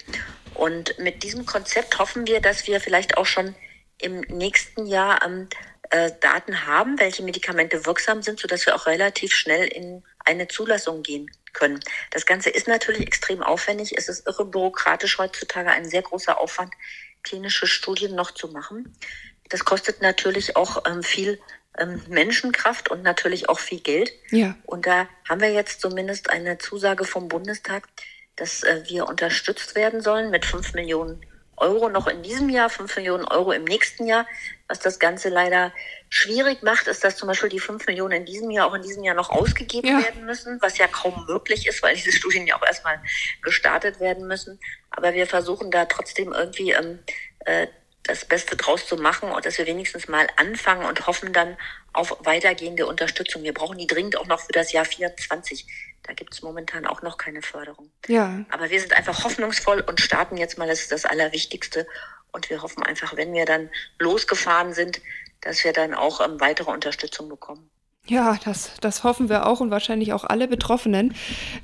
Und 0.54 0.98
mit 0.98 1.22
diesem 1.22 1.44
Konzept 1.44 1.98
hoffen 1.98 2.26
wir, 2.26 2.40
dass 2.40 2.66
wir 2.68 2.80
vielleicht 2.80 3.16
auch 3.16 3.26
schon 3.26 3.54
im 4.00 4.20
nächsten 4.20 4.86
Jahr 4.86 5.24
ähm, 5.24 5.48
äh, 5.90 6.12
Daten 6.20 6.66
haben, 6.66 6.98
welche 7.00 7.22
Medikamente 7.22 7.84
wirksam 7.84 8.22
sind, 8.22 8.38
sodass 8.38 8.66
wir 8.66 8.76
auch 8.76 8.86
relativ 8.86 9.32
schnell 9.32 9.66
in 9.66 10.04
eine 10.24 10.46
Zulassung 10.48 11.02
gehen 11.02 11.30
können. 11.56 11.80
Das 12.10 12.26
Ganze 12.26 12.50
ist 12.50 12.68
natürlich 12.68 13.02
extrem 13.02 13.42
aufwendig. 13.42 13.94
Es 13.96 14.08
ist 14.08 14.26
irre 14.26 14.44
bürokratisch 14.44 15.18
heutzutage 15.18 15.70
ein 15.70 15.88
sehr 15.88 16.02
großer 16.02 16.38
Aufwand, 16.38 16.72
klinische 17.24 17.66
Studien 17.66 18.14
noch 18.14 18.30
zu 18.30 18.48
machen. 18.48 18.96
Das 19.48 19.64
kostet 19.64 20.02
natürlich 20.02 20.56
auch 20.56 20.84
ähm, 20.86 21.02
viel 21.02 21.40
ähm, 21.78 22.02
Menschenkraft 22.08 22.90
und 22.90 23.02
natürlich 23.02 23.48
auch 23.48 23.58
viel 23.58 23.80
Geld. 23.80 24.12
Ja. 24.30 24.56
Und 24.64 24.86
da 24.86 25.08
haben 25.28 25.40
wir 25.40 25.52
jetzt 25.52 25.80
zumindest 25.80 26.30
eine 26.30 26.58
Zusage 26.58 27.04
vom 27.04 27.28
Bundestag, 27.28 27.88
dass 28.36 28.62
äh, 28.62 28.82
wir 28.86 29.08
unterstützt 29.08 29.74
werden 29.74 30.02
sollen 30.02 30.30
mit 30.30 30.44
fünf 30.44 30.74
Millionen 30.74 31.24
Euro 31.56 31.88
noch 31.88 32.06
in 32.06 32.22
diesem 32.22 32.48
Jahr, 32.48 32.70
fünf 32.70 32.96
Millionen 32.96 33.24
Euro 33.24 33.52
im 33.52 33.64
nächsten 33.64 34.06
Jahr. 34.06 34.26
Was 34.68 34.80
das 34.80 34.98
Ganze 34.98 35.28
leider 35.28 35.72
schwierig 36.08 36.62
macht, 36.62 36.86
ist, 36.86 37.04
dass 37.04 37.16
zum 37.16 37.28
Beispiel 37.28 37.48
die 37.48 37.60
fünf 37.60 37.86
Millionen 37.86 38.18
in 38.18 38.24
diesem 38.26 38.50
Jahr 38.50 38.66
auch 38.66 38.74
in 38.74 38.82
diesem 38.82 39.04
Jahr 39.04 39.14
noch 39.14 39.30
ausgegeben 39.30 39.88
ja. 39.88 40.02
werden 40.02 40.24
müssen, 40.24 40.58
was 40.60 40.78
ja 40.78 40.86
kaum 40.88 41.24
möglich 41.26 41.66
ist, 41.66 41.82
weil 41.82 41.94
diese 41.94 42.12
Studien 42.12 42.46
ja 42.46 42.56
auch 42.56 42.66
erstmal 42.66 43.00
gestartet 43.42 44.00
werden 44.00 44.26
müssen. 44.26 44.58
Aber 44.90 45.14
wir 45.14 45.26
versuchen 45.26 45.70
da 45.70 45.84
trotzdem 45.84 46.32
irgendwie 46.32 46.72
ähm, 46.72 46.98
äh, 47.40 47.68
das 48.06 48.24
Beste 48.24 48.56
draus 48.56 48.86
zu 48.86 48.96
machen 48.96 49.30
und 49.30 49.44
dass 49.44 49.58
wir 49.58 49.66
wenigstens 49.66 50.08
mal 50.08 50.26
anfangen 50.36 50.86
und 50.86 51.06
hoffen 51.06 51.32
dann 51.32 51.56
auf 51.92 52.16
weitergehende 52.20 52.86
Unterstützung. 52.86 53.42
Wir 53.42 53.54
brauchen 53.54 53.78
die 53.78 53.86
dringend 53.86 54.16
auch 54.16 54.26
noch 54.26 54.40
für 54.40 54.52
das 54.52 54.72
Jahr 54.72 54.84
24. 54.84 55.66
Da 56.02 56.12
gibt 56.12 56.35
es 56.35 56.42
momentan 56.42 56.87
auch 56.87 57.02
noch 57.02 57.18
keine 57.18 57.42
Förderung. 57.42 57.90
Ja. 58.06 58.44
Aber 58.50 58.70
wir 58.70 58.80
sind 58.80 58.92
einfach 58.92 59.24
hoffnungsvoll 59.24 59.80
und 59.80 60.00
starten 60.00 60.37
jetzt 60.37 60.56
mal, 60.56 60.68
das 60.68 60.80
ist 60.80 60.92
das 60.92 61.04
Allerwichtigste. 61.04 61.87
Und 62.32 62.48
wir 62.50 62.62
hoffen 62.62 62.82
einfach, 62.82 63.16
wenn 63.16 63.32
wir 63.32 63.44
dann 63.44 63.70
losgefahren 63.98 64.72
sind, 64.72 65.00
dass 65.40 65.64
wir 65.64 65.72
dann 65.72 65.94
auch 65.94 66.20
ähm, 66.20 66.40
weitere 66.40 66.70
Unterstützung 66.70 67.28
bekommen. 67.28 67.70
Ja, 68.08 68.38
das, 68.44 68.70
das 68.80 69.02
hoffen 69.02 69.28
wir 69.28 69.46
auch 69.46 69.58
und 69.58 69.72
wahrscheinlich 69.72 70.12
auch 70.12 70.22
alle 70.22 70.46
Betroffenen. 70.46 71.12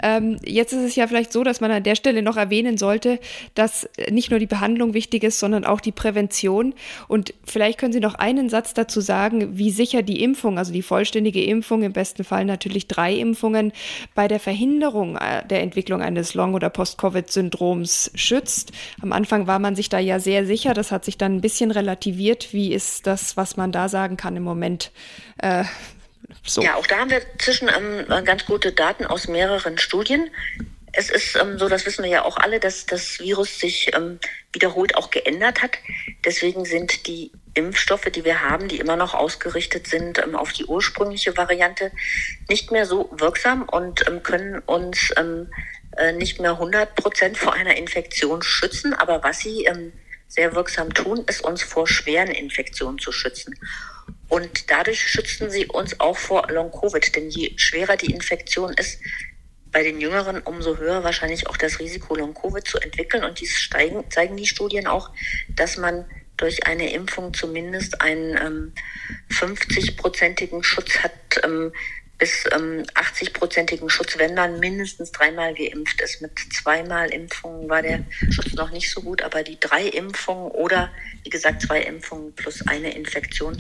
Ähm, 0.03 0.39
jetzt 0.45 0.73
ist 0.73 0.81
es 0.81 0.97
ja 0.97 1.07
vielleicht 1.07 1.33
so, 1.33 1.45
dass 1.45 1.61
man 1.61 1.71
an 1.71 1.85
der 1.85 1.95
Stelle 1.95 2.21
noch 2.21 2.37
erwähnen 2.37 2.79
sollte, 2.79 3.21
dass 3.55 3.89
nicht 4.11 4.31
nur 4.31 4.41
die 4.41 4.47
Behandlung 4.47 4.93
wichtig 4.93 5.23
ist, 5.23 5.39
sondern 5.39 5.65
auch 5.65 5.81
die 5.81 5.93
Prävention. 5.93 6.75
Und 7.07 7.33
vielleicht 7.45 7.79
können 7.79 7.93
Sie 7.93 8.01
noch 8.01 8.17
einen 8.17 8.49
Satz 8.49 8.75
dazu 8.75 9.01
sagen, 9.01 9.57
wie 9.57 9.71
sicher 9.71 10.03
die 10.03 10.21
Impfung, 10.21 10.59
also 10.59 10.73
die 10.73 10.83
vollständige 10.83 11.45
Impfung, 11.45 11.85
im 11.85 11.93
besten 11.93 12.25
Fall 12.25 12.45
natürlich 12.45 12.89
drei 12.89 13.15
Impfungen, 13.15 13.73
bei 14.17 14.27
der 14.27 14.41
Verhinderung 14.41 15.17
äh, 15.17 15.47
der 15.47 15.63
Entwicklung 15.63 16.03
eines 16.03 16.35
Long- 16.35 16.55
oder 16.55 16.71
Post-Covid-Syndroms 16.71 18.11
schützt. 18.17 18.73
Am 19.01 19.13
Anfang 19.13 19.47
war 19.47 19.61
man 19.61 19.77
sich 19.77 19.89
da 19.89 20.01
ja 20.01 20.19
sehr 20.19 20.45
sicher. 20.45 20.75
Das 20.75 20.91
hat 20.91 21.05
sich 21.05 21.17
dann 21.17 21.37
ein 21.37 21.41
bisschen 21.41 21.71
relativiert. 21.71 22.53
Wie 22.53 22.73
ist 22.73 23.07
das, 23.07 23.37
was 23.37 23.57
man 23.57 23.71
da 23.71 23.89
sagen 23.89 24.17
kann 24.17 24.37
im 24.37 24.43
Moment? 24.43 24.91
Äh, 25.39 25.63
so. 26.45 26.63
Ja, 26.63 26.77
auch 26.77 26.87
da 26.87 26.99
haben 26.99 27.11
wir 27.11 27.23
zwischen 27.39 27.69
ähm, 27.69 28.25
ganz 28.25 28.47
gute 28.47 28.73
Daten 28.73 29.07
aus 29.07 29.29
mehreren 29.29 29.79
Studien. 29.79 30.31
Es 30.93 31.09
ist 31.09 31.37
ähm, 31.37 31.59
so, 31.59 31.69
das 31.69 31.87
wissen 31.87 32.03
wir 32.03 32.11
ja 32.11 32.25
auch 32.25 32.37
alle, 32.37 32.61
dass 32.61 32.85
das 32.85 33.19
Virus 33.19 33.59
sich 33.59 33.95
ähm, 33.95 34.19
wiederholt 34.53 34.95
auch 34.97 35.11
geändert 35.11 35.63
hat. 35.63 35.79
Deswegen 36.25 36.67
sind 36.67 37.07
die 37.07 37.33
Impfstoffe, 37.55 38.05
die 38.05 38.25
wir 38.25 38.43
haben, 38.43 38.69
die 38.69 38.79
immer 38.79 38.97
noch 38.97 39.15
ausgerichtet 39.15 39.87
sind 39.87 40.19
ähm, 40.19 40.37
auf 40.37 40.53
die 40.53 40.67
ursprüngliche 40.67 41.37
Variante, 41.37 41.93
nicht 42.49 42.71
mehr 42.71 42.85
so 42.85 43.11
wirksam 43.13 43.63
und 43.63 44.07
ähm, 44.07 44.23
können 44.23 44.59
uns 44.61 45.13
ähm, 45.17 45.51
äh, 45.97 46.13
nicht 46.13 46.41
mehr 46.41 46.53
100 46.53 46.95
Prozent 46.95 47.39
vor 47.39 47.55
einer 47.55 47.77
Infektion 47.77 48.43
schützen. 48.43 48.93
Aber 48.93 49.23
was 49.23 49.39
sie 49.39 49.67
sehr 50.29 50.55
wirksam 50.55 50.93
tun, 50.93 51.25
ist 51.27 51.43
uns 51.43 51.63
vor 51.63 51.87
schweren 51.87 52.31
Infektionen 52.31 52.99
zu 52.99 53.13
schützen. 53.13 53.55
Und 54.33 54.71
dadurch 54.71 54.99
schützen 54.99 55.51
sie 55.51 55.67
uns 55.67 56.01
auch 56.01 56.17
vor 56.17 56.51
Long-Covid. 56.51 57.15
Denn 57.15 57.29
je 57.29 57.53
schwerer 57.59 57.99
die 57.99 58.15
Infektion 58.15 58.73
ist, 58.73 58.99
bei 59.71 59.83
den 59.83 60.01
Jüngeren 60.01 60.41
umso 60.41 60.79
höher 60.79 61.05
wahrscheinlich 61.05 61.49
auch 61.49 61.59
das 61.59 61.79
Risiko, 61.81 62.15
Long-Covid 62.15 62.67
zu 62.67 62.79
entwickeln. 62.79 63.25
Und 63.25 63.41
dies 63.41 63.55
steigen, 63.55 64.11
zeigen 64.11 64.39
die 64.39 64.47
Studien 64.47 64.87
auch, 64.87 65.11
dass 65.55 65.77
man 65.77 66.07
durch 66.39 66.67
eine 66.67 66.95
Impfung 66.95 67.35
zumindest 67.35 68.01
einen 68.01 68.39
ähm, 68.39 68.73
50-prozentigen 69.29 70.65
Schutz 70.65 71.01
hat 71.01 71.13
ähm, 71.45 71.71
bis 72.17 72.45
ähm, 72.55 72.85
80-prozentigen 72.95 73.91
Schutz, 73.91 74.17
wenn 74.17 74.35
man 74.35 74.61
mindestens 74.61 75.13
dreimal 75.13 75.53
geimpft 75.55 76.01
ist. 76.01 76.23
Mit 76.23 76.39
zweimal 76.55 77.13
Impfungen 77.13 77.69
war 77.69 77.83
der 77.83 78.05
Schutz 78.31 78.55
noch 78.55 78.71
nicht 78.71 78.91
so 78.91 79.03
gut, 79.03 79.21
aber 79.23 79.43
die 79.43 79.61
drei 79.61 79.89
Impfungen 79.89 80.53
oder 80.53 80.91
wie 81.23 81.31
gesagt 81.31 81.63
zwei 81.63 81.83
Impfungen 81.83 82.33
plus 82.35 82.67
eine 82.67 82.95
Infektion 82.95 83.57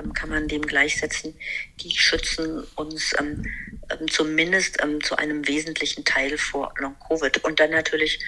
ähm, 0.00 0.12
kann 0.12 0.30
man 0.30 0.48
dem 0.48 0.62
gleichsetzen. 0.62 1.34
Die 1.80 1.90
schützen 1.90 2.64
uns 2.76 3.14
ähm, 3.18 3.44
ähm 3.90 4.08
zumindest 4.08 4.82
ähm, 4.82 5.02
zu 5.02 5.16
einem 5.16 5.46
wesentlichen 5.46 6.04
Teil 6.04 6.38
vor 6.38 6.74
Long-Covid. 6.78 7.44
Und 7.44 7.60
dann 7.60 7.70
natürlich 7.70 8.18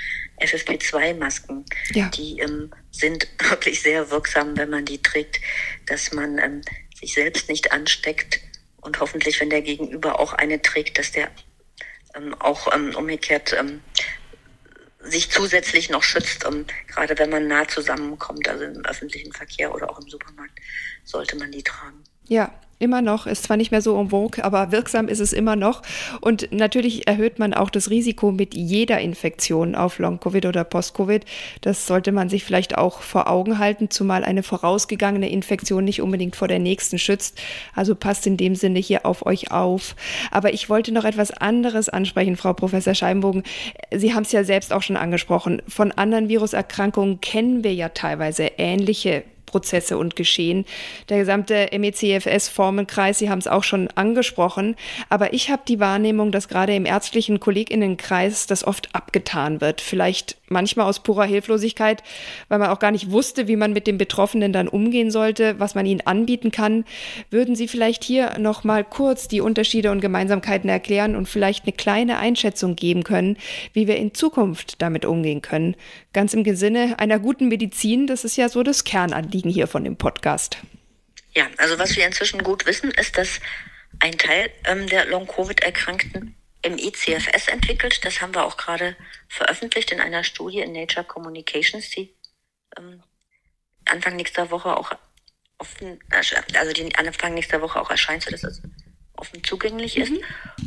FFP2-Masken. 0.41 1.64
Ja. 1.95 2.09
Die 2.11 2.39
ähm, 2.41 2.73
sind 2.91 3.29
wirklich 3.51 3.83
sehr 3.83 4.11
wirksam, 4.11 4.57
wenn 4.57 4.70
man 4.70 4.85
die 4.85 5.01
trägt, 5.03 5.41
dass 5.87 6.12
man 6.12 6.62
sich 6.95 7.14
selbst 7.14 7.49
nicht 7.49 7.73
ansteckt 7.73 8.41
und 8.81 9.01
hoffentlich, 9.01 9.41
wenn 9.41 9.51
der 9.51 9.62
Gegenüber 9.62 10.18
auch 10.18 10.33
eine 10.33 10.61
trägt, 10.61 10.99
dass 10.99 11.12
der 11.12 11.31
auch 12.41 12.66
umgekehrt 12.95 13.55
sich 15.05 15.31
zusätzlich 15.31 15.91
noch 15.91 16.03
schützt, 16.03 16.45
um, 16.45 16.64
gerade 16.87 17.18
wenn 17.18 17.31
man 17.31 17.49
nah 17.49 17.66
zusammenkommt, 17.66 18.49
also 18.49 18.64
im 18.64 18.85
öffentlichen 18.85 19.33
Verkehr 19.33 19.75
oder 19.75 19.91
auch 19.91 19.99
im 19.99 20.09
Supermarkt, 20.09 20.59
sollte 21.05 21.36
man 21.36 21.50
die 21.50 21.62
tragen. 21.62 22.03
Ja, 22.28 22.50
immer 22.82 23.00
noch, 23.00 23.26
ist 23.26 23.44
zwar 23.44 23.57
nicht 23.57 23.70
mehr 23.70 23.80
so 23.80 23.98
en 23.98 24.11
vogue, 24.11 24.44
aber 24.44 24.72
wirksam 24.72 25.07
ist 25.09 25.20
es 25.20 25.32
immer 25.32 25.57
noch. 25.57 25.82
Und 26.20 26.53
natürlich 26.53 27.07
erhöht 27.07 27.38
man 27.38 27.55
auch 27.55 27.70
das 27.70 27.90
Risiko 27.90 28.32
mit 28.32 28.55
jeder 28.55 29.00
Infektion 29.00 29.74
auf 29.74 29.98
Long-Covid 29.98 30.46
oder 30.46 30.64
Post-Covid. 30.64 31.24
Das 31.61 31.86
sollte 31.86 32.11
man 32.11 32.28
sich 32.28 32.44
vielleicht 32.44 32.76
auch 32.76 33.00
vor 33.00 33.30
Augen 33.30 33.59
halten, 33.59 33.88
zumal 33.88 34.24
eine 34.24 34.42
vorausgegangene 34.42 35.30
Infektion 35.30 35.84
nicht 35.84 36.03
unbedingt 36.03 36.34
vor 36.34 36.48
der 36.48 36.59
nächsten 36.59 36.98
schützt. 36.98 37.40
Also 37.74 37.94
passt 37.94 38.26
in 38.26 38.36
dem 38.36 38.57
Sinne 38.57 38.80
hier 38.80 39.07
auf 39.07 39.24
euch 39.24 39.53
auf. 39.53 39.94
Aber 40.32 40.53
ich 40.53 40.68
wollte 40.68 40.92
noch 40.92 41.05
etwas 41.05 41.30
anderes 41.30 41.88
ansprechen, 41.88 42.36
Frau 42.36 42.53
Professor 42.53 42.94
Scheinbogen. 42.94 43.44
Sie 43.94 44.12
haben 44.12 44.24
es 44.24 44.32
ja 44.32 44.42
selbst 44.42 44.72
auch 44.72 44.82
schon 44.82 44.96
angesprochen. 44.96 45.62
Von 45.68 45.92
anderen 45.92 46.28
Viruserkrankungen 46.28 47.20
kennen 47.20 47.62
wir 47.62 47.74
ja 47.74 47.90
teilweise 47.90 48.44
ähnliche 48.59 49.22
Prozesse 49.53 49.96
und 49.98 50.16
Geschehen. 50.16 50.64
Der 51.09 51.18
gesamte 51.18 51.68
MECFS-Formenkreis, 51.72 53.18
Sie 53.18 53.30
haben 53.30 53.38
es 53.38 53.46
auch 53.46 53.62
schon 53.62 53.88
angesprochen, 53.94 54.74
aber 55.09 55.32
ich 55.32 55.50
habe 55.50 55.62
die 55.68 55.78
Wahrnehmung, 55.78 56.32
dass 56.32 56.48
gerade 56.48 56.74
im 56.74 56.86
ärztlichen 56.86 57.38
Kolleginnenkreis 57.38 58.48
das 58.48 58.66
oft 58.66 58.92
abgetan 58.94 59.61
wird. 59.61 59.80
Vielleicht 59.80 60.36
manchmal 60.48 60.86
aus 60.86 61.00
purer 61.00 61.24
Hilflosigkeit, 61.24 62.03
weil 62.48 62.59
man 62.59 62.70
auch 62.70 62.78
gar 62.78 62.90
nicht 62.90 63.11
wusste, 63.11 63.46
wie 63.46 63.57
man 63.57 63.72
mit 63.72 63.86
den 63.86 63.98
Betroffenen 63.98 64.53
dann 64.53 64.68
umgehen 64.68 65.11
sollte, 65.11 65.59
was 65.61 65.74
man 65.74 65.86
ihnen 65.86 66.00
anbieten 66.07 66.50
kann. 66.50 66.84
Würden 67.30 67.55
Sie 67.55 67.68
vielleicht 67.68 68.05
hier 68.05 68.38
noch 68.38 68.64
mal 68.64 68.84
kurz 68.84 69.28
die 69.28 69.40
Unterschiede 69.40 69.90
und 69.90 70.00
Gemeinsamkeiten 70.00 70.70
erklären 70.70 71.14
und 71.14 71.28
vielleicht 71.28 71.64
eine 71.64 71.72
kleine 71.72 72.18
Einschätzung 72.18 72.76
geben 72.76 73.05
können, 73.05 73.36
wie 73.74 73.86
wir 73.86 73.96
in 73.96 74.14
Zukunft 74.14 74.80
damit 74.80 75.05
umgehen 75.05 75.42
können? 75.42 75.76
Ganz 76.12 76.34
im 76.34 76.56
Sinne 76.56 76.98
einer 76.98 77.18
guten 77.18 77.48
Medizin, 77.48 78.06
das 78.06 78.24
ist 78.24 78.36
ja 78.36 78.48
so 78.48 78.62
das 78.62 78.84
Kernanliegen 78.84 79.50
hier 79.50 79.66
von 79.66 79.84
dem 79.84 79.96
Podcast. 79.96 80.58
Ja, 81.34 81.46
also 81.56 81.78
was 81.78 81.96
wir 81.96 82.06
inzwischen 82.06 82.42
gut 82.42 82.66
wissen, 82.66 82.90
ist, 82.90 83.16
dass 83.16 83.40
ein 84.00 84.18
Teil 84.18 84.50
ähm, 84.64 84.86
der 84.86 85.06
Long-Covid-Erkrankten 85.06 86.34
im 86.62 86.78
ECFS 86.78 87.48
entwickelt. 87.48 88.04
Das 88.04 88.20
haben 88.20 88.34
wir 88.34 88.44
auch 88.44 88.56
gerade 88.56 88.96
veröffentlicht 89.28 89.90
in 89.90 90.00
einer 90.00 90.24
Studie 90.24 90.60
in 90.60 90.72
Nature 90.72 91.04
Communications, 91.04 91.88
die 91.90 92.14
ähm, 92.76 93.02
Anfang 93.86 94.16
nächster 94.16 94.50
Woche 94.50 94.76
auch 94.76 94.92
offen, 95.58 95.98
also 96.10 96.72
die 96.72 96.94
Anfang 96.94 97.34
nächster 97.34 97.60
Woche 97.62 97.80
auch 97.80 97.90
erscheint, 97.90 98.22
sodass 98.22 98.44
es 98.44 98.62
offen 99.14 99.42
zugänglich 99.44 99.96
ist. 99.96 100.10
Mhm. 100.10 100.22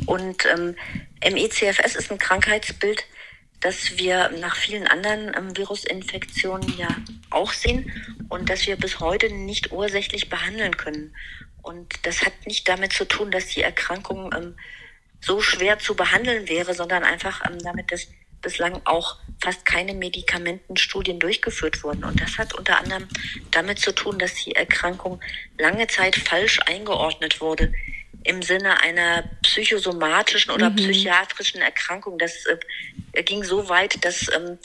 Und 0.06 0.46
ähm, 0.46 0.76
MECFS 1.22 1.94
ist 1.94 2.10
ein 2.10 2.18
Krankheitsbild, 2.18 3.04
das 3.60 3.98
wir 3.98 4.30
nach 4.40 4.56
vielen 4.56 4.86
anderen 4.86 5.32
ähm, 5.36 5.56
Virusinfektionen 5.56 6.76
ja 6.76 6.88
auch 7.30 7.52
sehen 7.52 7.90
und 8.28 8.50
das 8.50 8.66
wir 8.66 8.76
bis 8.76 9.00
heute 9.00 9.32
nicht 9.32 9.72
ursächlich 9.72 10.28
behandeln 10.28 10.76
können. 10.76 11.14
Und 11.62 11.94
das 12.02 12.24
hat 12.24 12.32
nicht 12.46 12.68
damit 12.68 12.92
zu 12.92 13.06
tun, 13.06 13.30
dass 13.30 13.48
die 13.48 13.62
Erkrankung 13.62 14.32
ähm, 14.34 14.56
so 15.20 15.40
schwer 15.40 15.78
zu 15.78 15.94
behandeln 15.96 16.48
wäre, 16.48 16.74
sondern 16.74 17.02
einfach 17.02 17.42
ähm, 17.44 17.58
damit, 17.58 17.90
dass 17.90 18.08
bislang 18.42 18.80
auch 18.84 19.16
fast 19.42 19.64
keine 19.64 19.94
Medikamentenstudien 19.94 21.18
durchgeführt 21.18 21.82
wurden. 21.82 22.04
Und 22.04 22.20
das 22.20 22.38
hat 22.38 22.54
unter 22.54 22.78
anderem 22.78 23.08
damit 23.50 23.80
zu 23.80 23.92
tun, 23.92 24.18
dass 24.18 24.34
die 24.34 24.54
Erkrankung 24.54 25.20
lange 25.58 25.88
Zeit 25.88 26.14
falsch 26.14 26.60
eingeordnet 26.66 27.40
wurde 27.40 27.72
im 28.26 28.42
Sinne 28.42 28.80
einer 28.80 29.24
psychosomatischen 29.42 30.52
oder 30.52 30.70
mhm. 30.70 30.76
psychiatrischen 30.76 31.60
Erkrankung. 31.60 32.18
Das 32.18 32.46
äh, 32.46 33.22
ging 33.22 33.44
so 33.44 33.68
weit, 33.68 34.04
dass 34.04 34.28
ähm, 34.34 34.58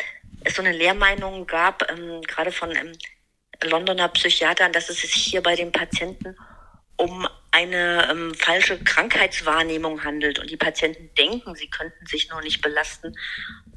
es 0.44 0.56
so 0.56 0.62
eine 0.62 0.72
Lehrmeinung 0.72 1.46
gab, 1.48 1.90
ähm, 1.92 2.22
gerade 2.22 2.52
von 2.52 2.72
ähm, 2.72 2.92
Londoner 3.64 4.08
Psychiatern, 4.10 4.72
dass 4.72 4.90
es 4.90 5.02
sich 5.02 5.14
hier 5.14 5.42
bei 5.42 5.56
den 5.56 5.72
Patienten 5.72 6.36
um 7.02 7.28
eine 7.50 8.08
ähm, 8.12 8.34
falsche 8.36 8.78
Krankheitswahrnehmung 8.78 10.04
handelt 10.04 10.38
und 10.38 10.52
die 10.52 10.58
Patienten 10.58 11.10
denken, 11.18 11.56
sie 11.56 11.68
könnten 11.68 12.06
sich 12.06 12.30
nur 12.30 12.42
nicht 12.42 12.62
belasten. 12.62 13.16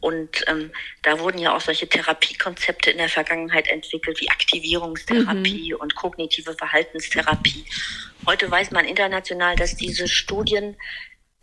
Und 0.00 0.44
ähm, 0.46 0.70
da 1.02 1.18
wurden 1.18 1.38
ja 1.38 1.56
auch 1.56 1.62
solche 1.62 1.88
Therapiekonzepte 1.88 2.90
in 2.90 2.98
der 2.98 3.08
Vergangenheit 3.08 3.68
entwickelt, 3.68 4.20
wie 4.20 4.28
Aktivierungstherapie 4.28 5.72
mhm. 5.72 5.80
und 5.80 5.94
kognitive 5.94 6.52
Verhaltenstherapie. 6.54 7.64
Heute 8.26 8.50
weiß 8.50 8.70
man 8.72 8.84
international, 8.84 9.56
dass 9.56 9.74
diese 9.74 10.06
Studien 10.06 10.76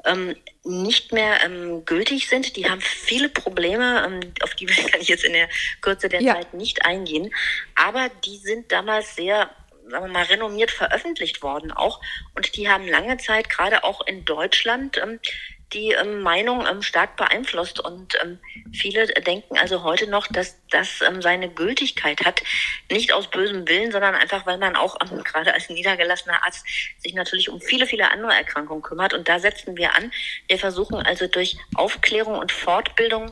ähm, 0.06 0.36
nicht 0.64 1.12
mehr 1.12 1.44
ähm, 1.44 1.84
gültig 1.86 2.30
sind. 2.30 2.56
Die 2.56 2.70
haben 2.70 2.82
viele 2.82 3.30
Probleme, 3.30 4.06
ähm, 4.06 4.34
auf 4.44 4.54
die 4.54 4.70
will 4.70 4.86
ich 5.00 5.08
jetzt 5.08 5.24
in 5.24 5.34
der 5.34 5.50
Kürze 5.82 6.10
der 6.10 6.22
ja. 6.22 6.36
Zeit 6.36 6.54
nicht 6.54 6.86
eingehen. 6.86 7.34
Aber 7.74 8.10
die 8.24 8.38
sind 8.38 8.72
damals 8.72 9.16
sehr 9.16 9.50
sagen 9.90 10.06
wir 10.06 10.12
mal, 10.12 10.24
renommiert 10.24 10.72
veröffentlicht 10.72 11.42
worden 11.42 11.72
auch. 11.72 12.02
Und 12.36 12.56
die 12.56 12.70
haben 12.70 12.88
lange 12.88 13.18
Zeit, 13.18 13.50
gerade 13.50 13.84
auch 13.84 14.06
in 14.06 14.26
Deutschland, 14.26 14.98
ähm, 14.98 15.20
die 15.74 15.92
ähm, 15.92 16.22
Meinung 16.22 16.66
ähm, 16.68 16.82
stark 16.82 17.16
beeinflusst. 17.16 17.80
Und 17.80 18.18
ähm, 18.22 18.40
viele 18.74 19.08
denken 19.08 19.58
also 19.58 19.84
heute 19.84 20.08
noch, 20.08 20.28
dass 20.28 20.58
das 20.70 21.02
ähm, 21.02 21.22
seine 21.22 21.50
Gültigkeit 21.50 22.26
hat. 22.26 22.44
Nicht 22.90 23.14
aus 23.14 23.30
bösem 23.30 23.68
Willen, 23.68 23.92
sondern 23.92 24.16
einfach, 24.16 24.46
weil 24.46 24.58
man 24.58 24.76
auch 24.76 24.98
ähm, 25.02 25.24
gerade 25.24 25.54
als 25.54 25.70
niedergelassener 25.70 26.46
Arzt 26.46 26.66
sich 27.00 27.14
natürlich 27.14 27.50
um 27.50 27.62
viele, 27.62 27.86
viele 27.86 28.12
andere 28.12 28.34
Erkrankungen 28.34 28.84
kümmert. 28.84 29.14
Und 29.14 29.30
da 29.30 29.40
setzen 29.40 29.78
wir 29.78 29.96
an. 29.96 30.12
Wir 30.48 30.58
versuchen 30.58 30.98
also 30.98 31.28
durch 31.28 31.58
Aufklärung 31.76 32.38
und 32.38 32.52
Fortbildung 32.52 33.32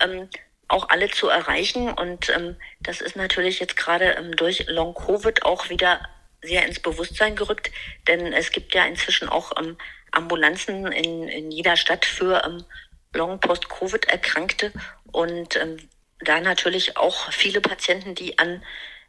ähm, 0.00 0.28
auch 0.70 0.88
alle 0.88 1.10
zu 1.10 1.28
erreichen. 1.28 1.90
Und 1.90 2.28
ähm, 2.30 2.56
das 2.80 3.00
ist 3.00 3.16
natürlich 3.16 3.60
jetzt 3.60 3.76
gerade 3.76 4.12
ähm, 4.12 4.36
durch 4.36 4.66
Long-Covid 4.68 5.44
auch 5.44 5.68
wieder 5.68 6.00
sehr 6.42 6.66
ins 6.66 6.80
Bewusstsein 6.80 7.36
gerückt, 7.36 7.70
denn 8.08 8.32
es 8.32 8.50
gibt 8.50 8.74
ja 8.74 8.84
inzwischen 8.84 9.28
auch 9.28 9.52
ähm, 9.58 9.76
Ambulanzen 10.10 10.86
in, 10.90 11.28
in 11.28 11.50
jeder 11.50 11.76
Stadt 11.76 12.04
für 12.04 12.42
ähm, 12.44 12.64
Long-Post-Covid-Erkrankte 13.12 14.72
und 15.12 15.56
ähm, 15.56 15.76
da 16.20 16.40
natürlich 16.40 16.96
auch 16.96 17.30
viele 17.32 17.60
Patienten, 17.60 18.14
die 18.14 18.38
an 18.38 18.62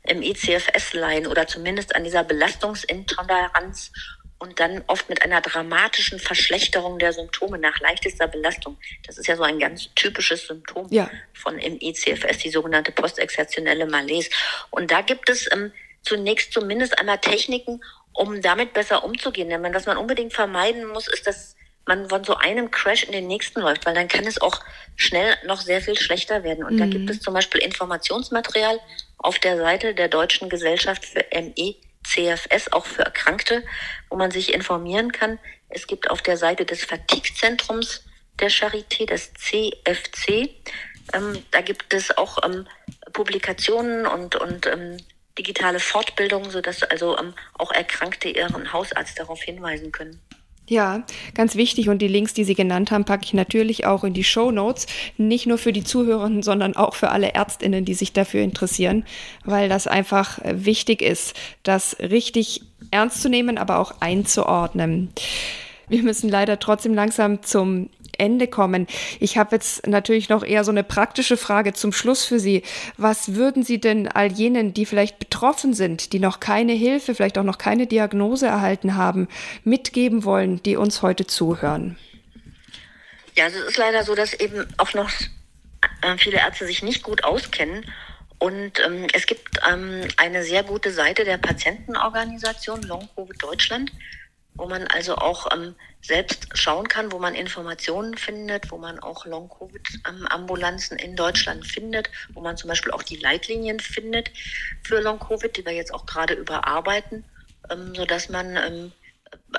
im 0.04 0.22
ECFS 0.24 0.94
leiden 0.94 1.28
oder 1.28 1.48
zumindest 1.48 1.96
an 1.96 2.04
dieser 2.04 2.24
Belastungsintoleranz 2.24 3.92
und 4.42 4.60
dann 4.60 4.84
oft 4.88 5.08
mit 5.08 5.22
einer 5.22 5.40
dramatischen 5.40 6.20
Verschlechterung 6.20 6.98
der 6.98 7.14
Symptome 7.14 7.60
nach 7.60 7.80
leichtester 7.80 8.28
Belastung. 8.28 8.76
Das 9.06 9.20
ist 9.20 9.28
ja 9.28 9.36
so 9.36 9.44
ein 9.44 9.60
ganz 9.60 9.94
typisches 9.94 10.48
Symptom 10.48 10.88
ja. 10.90 11.12
von 11.32 11.60
im 11.60 11.78
ECFS, 11.80 12.40
die 12.40 12.50
sogenannte 12.50 12.92
postexertionelle 12.92 13.86
Malaise. 13.86 14.32
Und 14.72 14.90
da 14.90 15.02
gibt 15.02 15.30
es 15.30 15.48
ähm, 15.54 15.72
zunächst 16.02 16.54
zumindest 16.54 16.98
einmal 16.98 17.20
Techniken, 17.20 17.84
um 18.14 18.42
damit 18.42 18.74
besser 18.74 19.04
umzugehen. 19.04 19.50
Denn 19.50 19.76
was 19.76 19.86
man 19.86 19.98
unbedingt 19.98 20.34
vermeiden 20.34 20.88
muss, 20.88 21.08
ist, 21.08 21.28
dass 21.28 21.56
man 21.86 22.10
von 22.10 22.24
so 22.24 22.34
einem 22.36 22.72
Crash 22.72 23.04
in 23.04 23.12
den 23.12 23.28
nächsten 23.28 23.62
läuft, 23.62 23.86
weil 23.86 23.94
dann 23.94 24.08
kann 24.08 24.26
es 24.26 24.42
auch 24.42 24.60
schnell 24.96 25.36
noch 25.46 25.62
sehr 25.62 25.82
viel 25.82 26.00
schlechter 26.00 26.44
werden. 26.44 26.64
Und 26.64 26.74
mhm. 26.74 26.80
da 26.80 26.86
gibt 26.88 27.12
es 27.12 27.20
zum 27.20 27.36
Beispiel 27.36 27.62
Informationsmaterial 27.62 28.80
auf 29.20 29.38
der 29.38 29.58
Seite 29.58 29.94
der 29.94 30.08
Deutschen 30.08 30.50
Gesellschaft 30.50 31.06
für 31.06 31.24
ME 31.32 31.76
CFS 32.04 32.72
auch 32.72 32.86
für 32.86 33.04
Erkrankte, 33.04 33.64
wo 34.10 34.18
man 34.18 34.32
sich 34.32 34.54
informieren 34.54 35.12
kann. 35.12 35.40
Es 35.70 35.88
gibt 35.88 36.10
auf 36.10 36.22
der 36.22 36.38
Seite 36.38 36.66
des 36.66 36.84
Fatigue-Zentrums 36.84 38.04
der 38.40 38.50
Charité, 38.50 39.06
das 39.06 39.34
CFC, 39.34 40.50
ähm, 41.14 41.44
da 41.52 41.62
gibt 41.62 41.94
es 41.94 42.18
auch 42.18 42.38
ähm, 42.44 42.68
Publikationen 43.14 44.06
und, 44.06 44.36
und 44.36 44.66
ähm, 44.68 44.98
digitale 45.38 45.80
Fortbildungen, 45.80 46.50
sodass 46.52 46.84
also 46.84 47.18
ähm, 47.18 47.34
auch 47.58 47.72
Erkrankte 47.72 48.30
ihren 48.30 48.72
Hausarzt 48.72 49.20
darauf 49.20 49.42
hinweisen 49.42 49.92
können. 49.92 50.22
Ja, 50.68 51.04
ganz 51.34 51.56
wichtig. 51.56 51.90
Und 51.90 52.00
die 52.02 52.08
Links, 52.08 52.34
die 52.34 52.46
Sie 52.46 52.56
genannt 52.56 52.92
haben, 52.92 53.04
packe 53.04 53.26
ich 53.26 53.34
natürlich 53.34 53.86
auch 53.86 54.04
in 54.04 54.14
die 54.14 54.24
Show 54.24 54.52
Notes. 54.52 54.88
Nicht 55.18 55.46
nur 55.46 55.58
für 55.58 55.74
die 55.74 55.84
Zuhörenden, 55.84 56.44
sondern 56.44 56.76
auch 56.76 56.96
für 56.96 57.10
alle 57.10 57.34
Ärztinnen, 57.34 57.84
die 57.84 57.94
sich 57.94 58.14
dafür 58.14 58.42
interessieren, 58.42 59.04
weil 59.44 59.68
das 59.68 59.88
einfach 59.88 60.40
wichtig 60.46 61.02
ist, 61.02 61.36
das 61.64 61.98
richtig 62.00 62.62
ernst 62.90 63.22
zu 63.22 63.30
nehmen, 63.30 63.58
aber 63.58 63.80
auch 63.80 63.96
einzuordnen. 64.00 65.10
Wir 65.92 66.04
müssen 66.04 66.30
leider 66.30 66.58
trotzdem 66.58 66.94
langsam 66.94 67.44
zum 67.44 67.90
Ende 68.18 68.48
kommen. 68.48 68.88
Ich 69.20 69.38
habe 69.38 69.58
jetzt 69.58 69.88
natürlich 69.88 70.30
noch 70.30 70.42
eher 70.42 70.64
so 70.64 70.72
eine 70.72 70.86
praktische 70.86 71.36
Frage 71.36 71.74
zum 71.74 71.92
Schluss 71.92 72.24
für 72.24 72.40
Sie. 72.40 72.64
Was 72.96 73.36
würden 73.36 73.64
Sie 73.64 73.82
denn 73.82 74.08
all 74.08 74.32
jenen, 74.32 74.74
die 74.74 74.86
vielleicht 74.86 75.20
betroffen 75.20 75.74
sind, 75.74 76.14
die 76.14 76.20
noch 76.20 76.40
keine 76.40 76.72
Hilfe, 76.72 77.14
vielleicht 77.14 77.38
auch 77.38 77.44
noch 77.44 77.58
keine 77.58 77.88
Diagnose 77.88 78.46
erhalten 78.46 78.96
haben, 78.96 79.28
mitgeben 79.66 80.24
wollen, 80.24 80.64
die 80.64 80.78
uns 80.78 81.02
heute 81.02 81.28
zuhören? 81.28 81.98
Ja, 83.36 83.46
also 83.46 83.60
es 83.60 83.72
ist 83.72 83.78
leider 83.78 84.06
so, 84.06 84.16
dass 84.16 84.34
eben 84.34 84.66
auch 84.78 84.94
noch 84.94 85.12
äh, 86.02 86.18
viele 86.18 86.38
Ärzte 86.38 86.66
sich 86.68 86.84
nicht 86.84 87.04
gut 87.04 87.26
auskennen. 87.26 87.86
Und 88.40 88.80
ähm, 88.86 89.08
es 89.12 89.26
gibt 89.26 89.60
ähm, 89.70 90.08
eine 90.16 90.44
sehr 90.44 90.64
gute 90.64 90.92
Seite 90.94 91.26
der 91.26 91.38
Patientenorganisation 91.38 92.82
Long 92.84 93.10
Covid 93.14 93.44
Deutschland, 93.44 93.92
wo 94.62 94.68
man 94.68 94.86
also 94.86 95.16
auch 95.16 95.52
ähm, 95.52 95.74
selbst 96.04 96.48
schauen 96.54 96.88
kann, 96.88 97.12
wo 97.12 97.18
man 97.18 97.34
Informationen 97.34 98.16
findet, 98.16 98.70
wo 98.70 98.78
man 98.78 99.00
auch 99.00 99.26
Long-Covid-Ambulanzen 99.26 101.00
in 101.00 101.16
Deutschland 101.16 101.66
findet, 101.66 102.12
wo 102.36 102.42
man 102.42 102.58
zum 102.58 102.68
Beispiel 102.68 102.92
auch 102.92 103.02
die 103.02 103.16
Leitlinien 103.16 103.80
findet 103.80 104.30
für 104.84 105.02
Long-Covid, 105.02 105.58
die 105.58 105.66
wir 105.66 105.74
jetzt 105.74 105.92
auch 105.92 106.06
gerade 106.06 106.36
überarbeiten, 106.36 107.26
ähm, 107.72 107.96
sodass 107.96 108.30
man 108.30 108.56
ähm, 108.56 108.92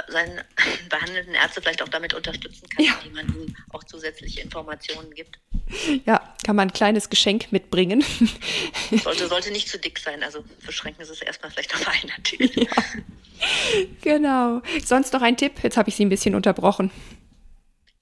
seinen 0.08 0.40
behandelnden 0.88 1.34
Ärzte 1.34 1.60
vielleicht 1.60 1.82
auch 1.82 1.88
damit 1.88 2.14
unterstützen 2.14 2.68
kann, 2.68 2.84
ja. 2.84 2.92
indem 3.02 3.14
man 3.14 3.34
ihnen 3.34 3.56
auch 3.70 3.84
zusätzliche 3.84 4.40
Informationen 4.40 5.14
gibt. 5.14 5.38
Ja, 6.04 6.34
kann 6.44 6.56
man 6.56 6.68
ein 6.68 6.72
kleines 6.72 7.08
Geschenk 7.08 7.50
mitbringen. 7.50 8.04
Sollte, 9.02 9.26
sollte 9.26 9.50
nicht 9.50 9.68
zu 9.68 9.78
dick 9.78 9.98
sein, 9.98 10.22
also 10.22 10.44
beschränken 10.66 11.04
Sie 11.04 11.12
es 11.12 11.22
erstmal 11.22 11.50
vielleicht 11.50 11.74
auf 11.74 11.86
ein 11.88 12.10
Artikel. 12.10 12.50
Ja. 12.54 12.70
Genau. 14.02 14.60
Sonst 14.84 15.12
noch 15.14 15.22
ein 15.22 15.36
Tipp? 15.36 15.62
Jetzt 15.62 15.76
habe 15.76 15.88
ich 15.88 15.96
Sie 15.96 16.04
ein 16.04 16.10
bisschen 16.10 16.34
unterbrochen. 16.34 16.90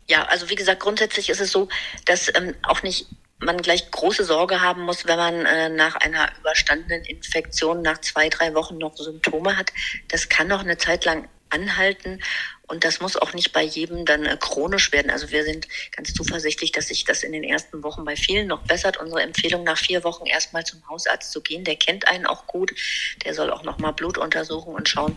Ja, 0.08 0.24
also 0.24 0.50
wie 0.50 0.56
gesagt, 0.56 0.80
grundsätzlich 0.80 1.30
ist 1.30 1.40
es 1.40 1.52
so, 1.52 1.68
dass 2.04 2.28
ähm, 2.34 2.54
auch 2.62 2.82
nicht 2.82 3.06
man 3.38 3.58
gleich 3.58 3.90
große 3.90 4.24
Sorge 4.24 4.60
haben 4.60 4.82
muss, 4.82 5.06
wenn 5.06 5.16
man 5.16 5.46
äh, 5.46 5.68
nach 5.68 5.96
einer 5.96 6.28
überstandenen 6.40 7.04
Infektion 7.04 7.82
nach 7.82 7.98
zwei, 7.98 8.28
drei 8.28 8.54
Wochen 8.54 8.76
noch 8.78 8.96
Symptome 8.96 9.56
hat. 9.56 9.72
Das 10.08 10.28
kann 10.28 10.48
noch 10.48 10.60
eine 10.60 10.76
Zeit 10.76 11.04
lang 11.04 11.28
anhalten 11.50 12.20
und 12.70 12.84
das 12.84 13.00
muss 13.00 13.16
auch 13.16 13.32
nicht 13.32 13.52
bei 13.52 13.62
jedem 13.62 14.04
dann 14.04 14.24
äh, 14.24 14.36
chronisch 14.38 14.92
werden. 14.92 15.10
Also 15.10 15.30
wir 15.30 15.42
sind 15.42 15.66
ganz 15.90 16.14
zuversichtlich, 16.14 16.70
dass 16.70 16.86
sich 16.86 17.02
das 17.04 17.24
in 17.24 17.32
den 17.32 17.42
ersten 17.42 17.82
Wochen 17.82 18.04
bei 18.04 18.14
vielen 18.14 18.46
noch 18.46 18.62
bessert. 18.62 18.96
Unsere 18.96 19.22
Empfehlung 19.22 19.64
nach 19.64 19.76
vier 19.76 20.04
Wochen 20.04 20.24
erstmal 20.26 20.64
zum 20.64 20.86
Hausarzt 20.88 21.32
zu 21.32 21.40
gehen, 21.40 21.64
der 21.64 21.74
kennt 21.74 22.06
einen 22.06 22.26
auch 22.26 22.46
gut. 22.46 22.72
Der 23.24 23.34
soll 23.34 23.50
auch 23.50 23.64
nochmal 23.64 23.92
Blut 23.92 24.18
untersuchen 24.18 24.72
und 24.72 24.88
schauen, 24.88 25.16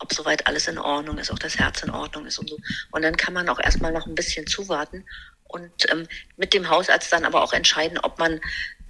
ob 0.00 0.12
soweit 0.12 0.48
alles 0.48 0.66
in 0.66 0.76
Ordnung 0.76 1.18
ist, 1.18 1.30
auch 1.30 1.38
das 1.38 1.56
Herz 1.56 1.84
in 1.84 1.90
Ordnung 1.90 2.26
ist 2.26 2.38
und 2.38 2.50
so. 2.50 2.58
Und 2.90 3.02
dann 3.02 3.16
kann 3.16 3.32
man 3.32 3.48
auch 3.48 3.60
erstmal 3.60 3.92
noch 3.92 4.08
ein 4.08 4.16
bisschen 4.16 4.48
zuwarten 4.48 5.04
und 5.44 5.90
ähm, 5.92 6.08
mit 6.36 6.52
dem 6.52 6.68
Hausarzt 6.68 7.12
dann 7.12 7.24
aber 7.24 7.44
auch 7.44 7.52
entscheiden, 7.52 7.98
ob 7.98 8.18
man 8.18 8.40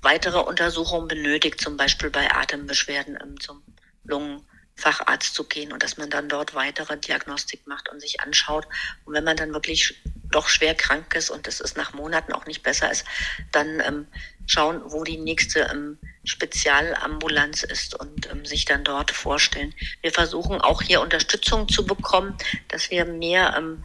weitere 0.00 0.38
Untersuchungen 0.38 1.08
benötigt, 1.08 1.60
zum 1.60 1.76
Beispiel 1.76 2.08
bei 2.08 2.30
Atembeschwerden 2.30 3.18
ähm, 3.22 3.38
zum 3.38 3.62
Lungen 4.04 4.46
Facharzt 4.78 5.34
zu 5.34 5.44
gehen 5.44 5.72
und 5.72 5.82
dass 5.82 5.96
man 5.96 6.08
dann 6.08 6.28
dort 6.28 6.54
weitere 6.54 6.96
Diagnostik 6.96 7.66
macht 7.66 7.88
und 7.88 8.00
sich 8.00 8.20
anschaut. 8.20 8.66
Und 9.04 9.12
wenn 9.14 9.24
man 9.24 9.36
dann 9.36 9.52
wirklich 9.52 10.00
doch 10.30 10.48
schwer 10.48 10.74
krank 10.74 11.14
ist 11.14 11.30
und 11.30 11.48
es 11.48 11.60
ist 11.60 11.76
nach 11.76 11.94
Monaten 11.94 12.32
auch 12.32 12.46
nicht 12.46 12.62
besser 12.62 12.90
ist, 12.90 13.04
dann 13.50 13.80
ähm, 13.80 14.06
schauen, 14.46 14.80
wo 14.84 15.02
die 15.02 15.18
nächste 15.18 15.60
ähm, 15.72 15.98
Spezialambulanz 16.24 17.64
ist 17.64 17.98
und 17.98 18.30
ähm, 18.30 18.44
sich 18.44 18.64
dann 18.64 18.84
dort 18.84 19.10
vorstellen. 19.10 19.74
Wir 20.00 20.12
versuchen 20.12 20.60
auch 20.60 20.82
hier 20.82 21.00
Unterstützung 21.00 21.68
zu 21.68 21.84
bekommen, 21.84 22.36
dass 22.68 22.90
wir 22.90 23.04
mehr 23.04 23.54
ähm, 23.58 23.84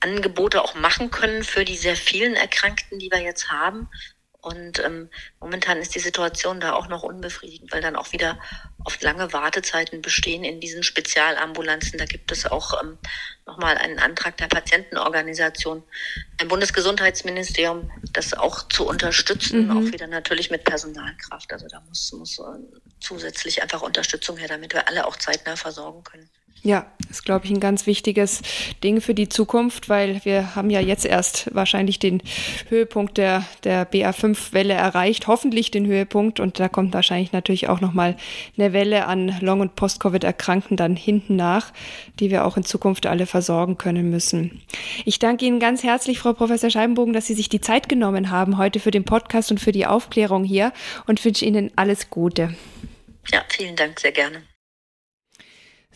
Angebote 0.00 0.62
auch 0.62 0.74
machen 0.74 1.10
können 1.10 1.42
für 1.44 1.64
die 1.64 1.76
sehr 1.76 1.96
vielen 1.96 2.34
Erkrankten, 2.34 2.98
die 2.98 3.10
wir 3.10 3.20
jetzt 3.20 3.50
haben. 3.50 3.88
Und 4.40 4.78
ähm, 4.84 5.10
momentan 5.40 5.78
ist 5.78 5.96
die 5.96 6.00
Situation 6.00 6.60
da 6.60 6.74
auch 6.74 6.88
noch 6.88 7.02
unbefriedigend, 7.02 7.72
weil 7.72 7.82
dann 7.82 7.96
auch 7.96 8.12
wieder 8.12 8.38
oft 8.84 9.02
lange 9.02 9.32
Wartezeiten 9.32 10.00
bestehen 10.00 10.44
in 10.44 10.60
diesen 10.60 10.84
Spezialambulanzen. 10.84 11.98
Da 11.98 12.04
gibt 12.04 12.30
es 12.30 12.46
auch 12.46 12.80
ähm, 12.80 12.98
nochmal 13.46 13.76
einen 13.76 13.98
Antrag 13.98 14.36
der 14.36 14.46
Patientenorganisation 14.46 15.82
im 16.40 16.48
Bundesgesundheitsministerium, 16.48 17.90
das 18.12 18.32
auch 18.32 18.68
zu 18.68 18.86
unterstützen, 18.86 19.66
mhm. 19.66 19.76
auch 19.76 19.92
wieder 19.92 20.06
natürlich 20.06 20.50
mit 20.50 20.62
Personalkraft. 20.62 21.52
Also 21.52 21.66
da 21.66 21.80
muss, 21.88 22.12
muss 22.12 22.38
äh, 22.38 22.42
zusätzlich 23.00 23.60
einfach 23.62 23.82
Unterstützung 23.82 24.36
her, 24.36 24.48
damit 24.48 24.72
wir 24.72 24.86
alle 24.86 25.04
auch 25.06 25.16
zeitnah 25.16 25.56
versorgen 25.56 26.04
können. 26.04 26.30
Ja, 26.62 26.86
ist, 27.08 27.24
glaube 27.24 27.46
ich, 27.46 27.52
ein 27.52 27.60
ganz 27.60 27.86
wichtiges 27.86 28.42
Ding 28.82 29.00
für 29.00 29.14
die 29.14 29.28
Zukunft, 29.28 29.88
weil 29.88 30.20
wir 30.24 30.56
haben 30.56 30.70
ja 30.70 30.80
jetzt 30.80 31.04
erst 31.04 31.54
wahrscheinlich 31.54 31.98
den 31.98 32.20
Höhepunkt 32.68 33.16
der, 33.16 33.44
der 33.64 33.90
BA5-Welle 33.90 34.74
erreicht, 34.74 35.28
hoffentlich 35.28 35.70
den 35.70 35.86
Höhepunkt. 35.86 36.40
Und 36.40 36.58
da 36.58 36.68
kommt 36.68 36.92
wahrscheinlich 36.94 37.32
natürlich 37.32 37.68
auch 37.68 37.80
nochmal 37.80 38.16
eine 38.56 38.72
Welle 38.72 39.06
an 39.06 39.36
Long- 39.40 39.60
und 39.60 39.76
Post-Covid-Erkrankten 39.76 40.76
dann 40.76 40.96
hinten 40.96 41.36
nach, 41.36 41.72
die 42.18 42.30
wir 42.30 42.44
auch 42.44 42.56
in 42.56 42.64
Zukunft 42.64 43.06
alle 43.06 43.26
versorgen 43.26 43.78
können 43.78 44.10
müssen. 44.10 44.60
Ich 45.04 45.18
danke 45.18 45.46
Ihnen 45.46 45.60
ganz 45.60 45.84
herzlich, 45.84 46.18
Frau 46.18 46.32
Professor 46.32 46.70
Scheibenbogen, 46.70 47.12
dass 47.12 47.26
Sie 47.26 47.34
sich 47.34 47.48
die 47.48 47.60
Zeit 47.60 47.88
genommen 47.88 48.30
haben 48.30 48.58
heute 48.58 48.80
für 48.80 48.90
den 48.90 49.04
Podcast 49.04 49.50
und 49.50 49.60
für 49.60 49.72
die 49.72 49.86
Aufklärung 49.86 50.44
hier 50.44 50.72
und 51.06 51.24
wünsche 51.24 51.44
Ihnen 51.44 51.70
alles 51.76 52.10
Gute. 52.10 52.54
Ja, 53.32 53.42
vielen 53.48 53.76
Dank, 53.76 54.00
sehr 54.00 54.12
gerne. 54.12 54.42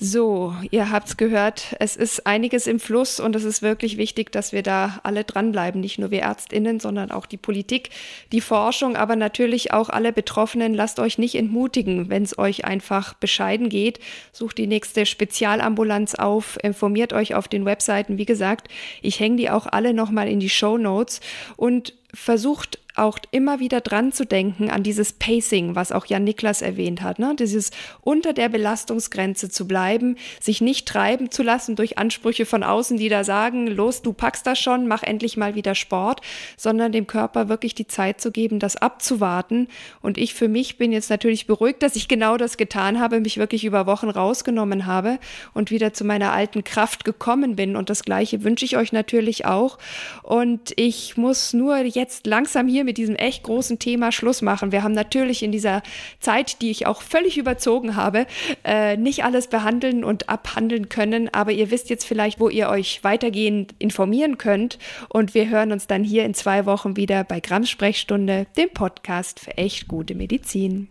So, 0.05 0.53
ihr 0.73 0.91
habt's 0.91 1.17
gehört, 1.17 1.77
es 1.79 1.95
ist 1.95 2.27
einiges 2.27 2.67
im 2.67 2.81
Fluss 2.81 3.21
und 3.21 3.37
es 3.37 3.45
ist 3.45 3.63
wirklich 3.63 3.99
wichtig, 3.99 4.33
dass 4.33 4.53
wir 4.53 4.65
da 4.65 4.99
alle 5.05 5.23
dranbleiben, 5.23 5.81
nicht 5.81 6.01
nur 6.01 6.11
wir 6.11 6.23
Ärztinnen, 6.23 6.81
sondern 6.81 7.13
auch 7.13 7.25
die 7.25 7.37
Politik, 7.37 7.91
die 8.33 8.41
Forschung, 8.41 8.97
aber 8.97 9.15
natürlich 9.15 9.73
auch 9.73 9.89
alle 9.89 10.13
Betroffenen. 10.13 10.75
Lasst 10.75 10.99
euch 10.99 11.19
nicht 11.19 11.37
entmutigen, 11.37 12.11
wenn 12.11 12.25
es 12.25 12.37
euch 12.37 12.65
einfach 12.65 13.15
bescheiden 13.15 13.69
geht. 13.69 14.01
Sucht 14.33 14.59
die 14.59 14.67
nächste 14.67 15.07
Spezialambulanz 15.07 16.17
auf, 16.17 16.59
informiert 16.65 17.13
euch 17.13 17.37
auf 17.37 17.47
den 17.47 17.65
Webseiten. 17.65 18.19
Wie 18.19 18.27
gesagt, 18.27 18.67
ich 19.03 19.21
hänge 19.21 19.37
die 19.37 19.51
auch 19.51 19.67
alle 19.67 19.95
nochmal 19.95 20.27
in 20.27 20.41
die 20.41 20.51
Show 20.51 20.79
Notes 20.79 21.21
und 21.57 21.95
versucht 22.13 22.81
auch 22.95 23.19
immer 23.31 23.61
wieder 23.61 23.81
dran 23.81 24.13
zu 24.13 24.27
denken 24.27 24.71
an 24.71 24.83
dieses 24.83 25.13
Pacing, 25.13 25.75
was 25.75 25.93
auch 25.93 26.07
Jan 26.07 26.25
Niklas 26.25 26.63
erwähnt 26.63 27.03
hat, 27.03 27.19
ne? 27.19 27.35
dieses 27.39 27.71
unter 28.01 28.33
der 28.33 28.49
Belastungsgrenze 28.49 29.49
zu 29.49 29.67
bleiben, 29.67 30.17
sich 30.41 30.61
nicht 30.61 30.87
treiben 30.87 31.31
zu 31.31 31.43
lassen 31.43 31.77
durch 31.77 31.99
Ansprüche 31.99 32.47
von 32.47 32.63
außen, 32.63 32.99
die 32.99 33.09
da 33.09 33.25
sagen, 33.25 33.67
los, 33.67 34.03
du 34.03 34.13
packst 34.13 34.47
das 34.47 34.59
schon, 34.59 34.87
mach 34.89 35.03
endlich 35.03 35.37
mal 35.37 35.55
wieder 35.55 35.75
Sport, 35.75 36.21
sondern 36.57 36.93
dem 36.93 37.07
Körper 37.07 37.49
wirklich 37.49 37.75
die 37.75 37.87
Zeit 37.87 38.21
zu 38.21 38.31
geben, 38.31 38.59
das 38.59 38.77
abzuwarten. 38.77 39.69
Und 40.01 40.19
ich 40.19 40.35
für 40.35 40.49
mich 40.49 40.77
bin 40.79 40.93
jetzt 40.93 41.11
natürlich 41.11 41.47
beruhigt, 41.47 41.83
dass 41.83 41.97
ich 41.97 42.09
genau 42.09 42.37
das 42.37 42.57
getan 42.57 43.01
habe, 43.01 43.21
mich 43.21 43.39
wirklich 43.39 43.65
über 43.65 43.87
Wochen 43.87 44.11
rausgenommen 44.11 44.87
habe 44.87 45.19
und 45.55 45.71
wieder 45.71 45.93
zu 45.93 46.05
meiner 46.05 46.33
alten 46.33 46.65
Kraft 46.65 47.05
gekommen 47.05 47.57
bin. 47.57 47.77
Und 47.77 47.91
das 47.91 48.05
Gleiche 48.05 48.45
wünsche 48.45 48.65
ich 48.65 48.77
euch 48.77 48.93
natürlich 48.93 49.47
auch. 49.47 49.79
Und 50.23 50.73
ich 50.77 51.17
muss 51.17 51.53
nur 51.53 51.79
jetzt 51.79 52.27
langsam 52.27 52.69
hier 52.83 52.85
mit 52.85 52.99
diesem 52.99 53.15
echt 53.15 53.45
großen 53.45 53.79
Thema 53.79 54.11
Schluss 54.11 54.43
machen. 54.43 54.73
Wir 54.73 54.83
haben 54.83 54.93
natürlich 54.93 55.43
in 55.43 55.53
dieser 55.53 55.83
Zeit, 56.19 56.61
die 56.61 56.71
ich 56.71 56.87
auch 56.87 57.01
völlig 57.01 57.39
überzogen 57.39 57.95
habe, 57.95 58.27
äh, 58.65 58.97
nicht 58.97 59.25
alles 59.25 59.47
behandeln 59.47 60.03
und 60.03 60.29
abhandeln 60.29 60.89
können. 60.89 61.33
Aber 61.33 61.53
ihr 61.53 61.71
wisst 61.71 61.91
jetzt 61.91 62.05
vielleicht, 62.05 62.41
wo 62.41 62.49
ihr 62.49 62.69
euch 62.69 63.05
weitergehend 63.05 63.75
informieren 63.79 64.37
könnt. 64.37 64.79
Und 65.09 65.35
wir 65.35 65.49
hören 65.49 65.71
uns 65.71 65.87
dann 65.87 66.03
hier 66.03 66.25
in 66.25 66.35
zwei 66.35 66.67
Wochen 66.67 66.97
wieder 66.97 67.23
bei 67.23 67.39
Grams 67.39 67.71
Sprechstunde, 67.71 68.47
dem 68.57 68.71
Podcast 68.71 69.39
für 69.39 69.57
echt 69.57 69.87
gute 69.87 70.15
Medizin. 70.17 70.89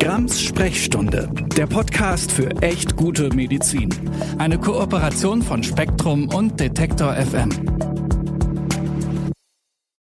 Grams 0.00 0.40
Sprechstunde, 0.40 1.28
der 1.56 1.66
Podcast 1.66 2.32
für 2.32 2.50
echt 2.62 2.96
gute 2.96 3.32
Medizin. 3.34 3.90
Eine 4.38 4.58
Kooperation 4.58 5.42
von 5.42 5.62
Spektrum 5.62 6.28
und 6.34 6.58
Detektor 6.58 7.14
FM. 7.14 8.07